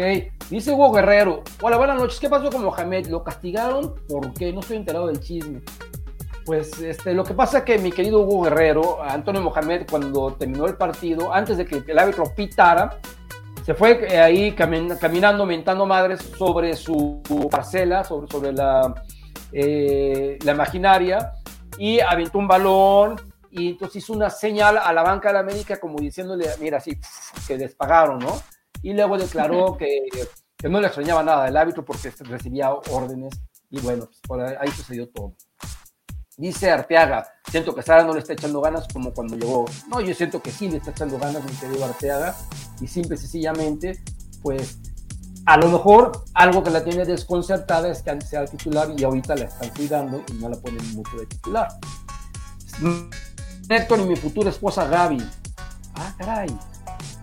[0.49, 1.43] dice Hugo Guerrero.
[1.61, 2.19] Hola, buenas noches.
[2.19, 3.07] ¿Qué pasó con Mohamed?
[3.07, 3.93] ¿Lo castigaron?
[4.07, 4.51] ¿Por qué?
[4.51, 5.61] No estoy enterado del chisme.
[6.47, 10.65] Pues este, lo que pasa es que mi querido Hugo Guerrero, Antonio Mohamed, cuando terminó
[10.65, 13.01] el partido, antes de que el árbitro pitara,
[13.65, 17.21] se fue eh, ahí caminando, mentando madres sobre su
[17.51, 18.95] parcela, sobre, sobre la,
[19.51, 21.33] eh, la imaginaria,
[21.77, 23.19] y aventó un balón,
[23.51, 26.97] y entonces hizo una señal a la banca de la América como diciéndole, mira, así,
[27.45, 28.39] que despagaron, ¿no?
[28.81, 30.07] Y luego declaró que,
[30.55, 33.37] que no le extrañaba nada el árbitro porque recibía órdenes,
[33.69, 35.33] y bueno, pues por ahí sucedió todo.
[36.39, 39.65] Dice Arteaga, siento que Sara no le está echando ganas como cuando llegó.
[39.87, 42.35] No, yo siento que sí le está echando ganas, mi querido Arteaga,
[42.79, 43.99] y simple y sencillamente,
[44.43, 44.77] pues
[45.47, 49.35] a lo mejor algo que la tiene desconcertada es que antes era titular y ahorita
[49.35, 51.69] la están cuidando y no la ponen mucho de titular.
[53.67, 55.27] Héctor y mi futura esposa Gaby.
[55.95, 56.55] Ah, caray.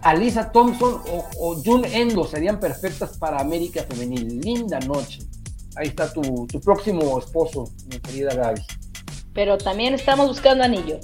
[0.02, 4.40] Alisa Thompson o, o Jun Endo serían perfectas para América Femenil.
[4.40, 5.20] Linda noche.
[5.76, 8.60] Ahí está tu, tu próximo esposo, mi querida Gaby
[9.34, 10.98] pero también estamos buscando anillo.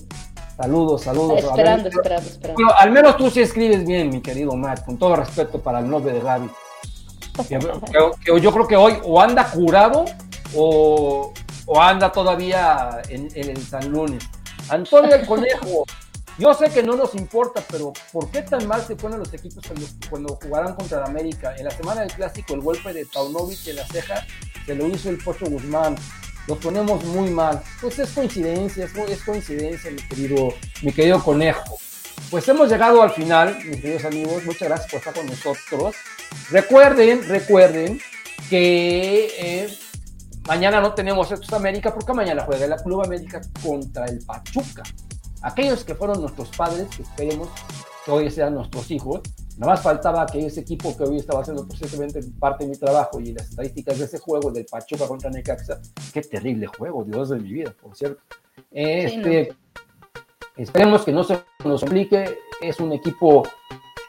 [0.56, 1.38] Saludos, saludos.
[1.38, 2.74] Esperando, esperando, esperando.
[2.78, 6.12] al menos tú sí escribes bien, mi querido Matt, con todo respeto para el novio
[6.12, 6.50] de Gaby.
[8.40, 10.04] yo creo que hoy o anda curado
[10.54, 11.32] o,
[11.80, 14.22] anda todavía en, el San Lunes.
[14.68, 15.84] Antonio el Conejo,
[16.38, 19.64] yo sé que no nos importa, pero ¿por qué tan mal se ponen los equipos
[19.66, 21.54] cuando, cuando jugarán contra América?
[21.56, 24.26] En la semana del clásico, el golpe de Paunovic en la ceja
[24.66, 25.96] se lo hizo el Pocho Guzmán.
[26.46, 27.62] Los ponemos muy mal.
[27.80, 31.78] Pues es coincidencia, es, coincidencia, mi querido, mi querido conejo.
[32.30, 34.44] Pues hemos llegado al final, mis queridos amigos.
[34.44, 35.94] Muchas gracias por estar con nosotros.
[36.50, 38.00] Recuerden, recuerden
[38.48, 39.78] que eh,
[40.46, 44.82] mañana no tenemos Estos América porque mañana juega la Club América contra el Pachuca.
[45.42, 47.48] Aquellos que fueron nuestros padres, que esperemos
[48.04, 49.20] que hoy sean nuestros hijos,
[49.60, 53.20] Nada más faltaba que ese equipo que hoy estaba haciendo precisamente parte de mi trabajo
[53.20, 55.82] y las estadísticas de ese juego del Pachuca contra Necaxa,
[56.14, 58.22] qué terrible juego, Dios de mi vida, por cierto.
[58.70, 59.54] Este,
[60.56, 63.42] Esperemos que no se nos complique, es un equipo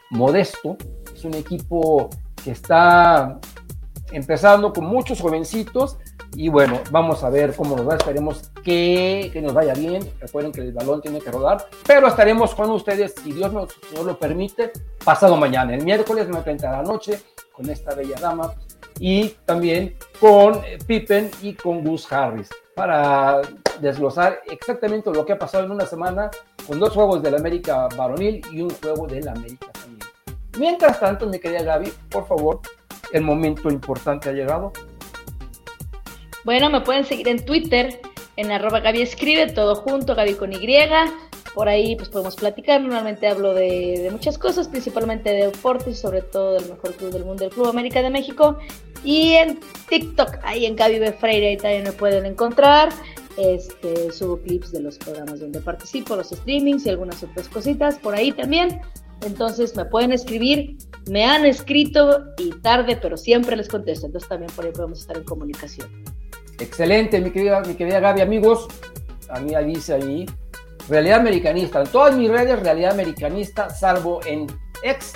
[0.10, 0.78] modesto,
[1.14, 2.10] es un equipo
[2.42, 3.38] que está
[4.14, 5.98] empezando con muchos jovencitos
[6.36, 7.96] y bueno, vamos a ver cómo nos va.
[7.96, 10.02] Esperemos que, que, nos vaya bien.
[10.20, 11.68] Recuerden que el balón tiene que rodar.
[11.86, 14.72] Pero estaremos con ustedes, si Dios nos, lo permite,
[15.04, 17.22] pasado mañana, el miércoles, 9.30 de la noche,
[17.52, 18.54] con esta bella dama.
[19.00, 22.50] Y también con Pippen y con Gus Harris.
[22.76, 23.42] Para
[23.82, 26.32] desglosar exactamente lo que ha pasado en una semana
[26.66, 30.06] con dos juegos del América varonil y un juego del América femenil.
[30.58, 32.62] Mientras tanto, mi querida Gaby, por favor,
[33.12, 34.72] el momento importante ha llegado.
[36.44, 38.02] Bueno, me pueden seguir en Twitter,
[38.36, 40.60] en arroba Gaby Escribe, todo junto, Gaby con Y.
[41.54, 42.82] Por ahí pues podemos platicar.
[42.82, 47.46] Normalmente hablo de, muchas cosas, principalmente de deportes, sobre todo del mejor club del mundo,
[47.46, 48.58] el Club América de México.
[49.04, 49.60] Y en
[49.90, 51.14] TikTok, ahí en Gaby B.
[51.14, 52.90] Freire, ahí también me pueden encontrar.
[53.38, 58.16] Este, subo clips de los programas donde participo, los streamings y algunas otras cositas por
[58.16, 58.82] ahí también.
[59.26, 60.78] Entonces me pueden escribir,
[61.10, 64.06] me han escrito y tarde, pero siempre les contesto.
[64.06, 65.90] Entonces también por ahí podemos estar en comunicación.
[66.62, 68.68] Excelente, mi querida, mi querida Gaby, amigos.
[69.30, 70.28] A mí dice ahí,
[70.88, 71.82] realidad americanista.
[71.82, 74.46] En todas mis redes, realidad americanista, salvo en
[74.84, 75.14] X,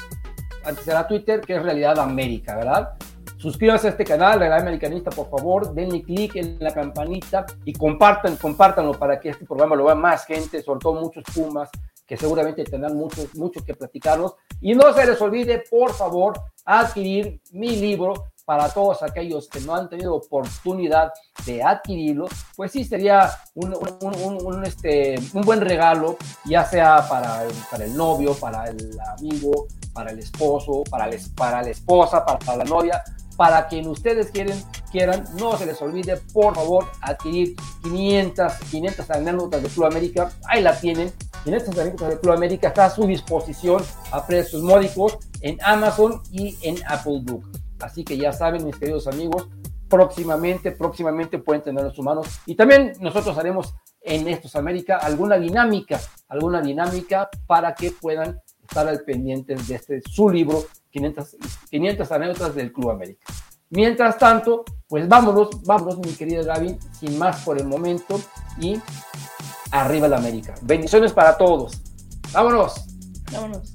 [0.63, 2.93] antes era Twitter, que es realidad América, ¿verdad?
[3.37, 8.37] Suscríbanse a este canal, Realidad Americanista, por favor, denle clic en la campanita y compartan,
[8.37, 11.69] compártanlo para que este programa lo vea más gente, sobre todo muchos Pumas,
[12.07, 14.33] que seguramente tendrán mucho, mucho que platicarnos.
[14.61, 16.33] Y no se les olvide, por favor,
[16.65, 21.11] adquirir mi libro para todos aquellos que no han tenido oportunidad
[21.45, 27.51] de adquirirlo, pues sí sería un, un, este, un buen regalo, ya sea para el,
[27.69, 32.39] para el novio, para el amigo, para el esposo, para, el, para la esposa, para,
[32.39, 33.03] para la novia,
[33.35, 34.61] para quien ustedes quieren,
[34.91, 40.61] quieran, no se les olvide, por favor, adquirir 500, 500 anécdotas de Club América, ahí
[40.61, 41.11] la tienen,
[41.43, 46.57] 500 anécdotas de Club América está a su disposición a precios módicos en Amazon y
[46.61, 47.64] en Apple Book.
[47.79, 49.47] Así que ya saben, mis queridos amigos,
[49.89, 52.27] próximamente, próximamente pueden tener en sus manos.
[52.45, 58.87] Y también nosotros haremos en Estos América alguna dinámica, alguna dinámica para que puedan estar
[58.87, 61.37] al pendiente de este su libro, 500,
[61.69, 63.25] 500 anécdotas del Club América.
[63.69, 68.19] Mientras tanto, pues vámonos, vámonos, mi querida Gaby, sin más por el momento
[68.59, 68.79] y
[69.71, 70.55] arriba la América.
[70.61, 71.81] Bendiciones para todos.
[72.31, 72.85] Vámonos.
[73.31, 73.74] Vámonos.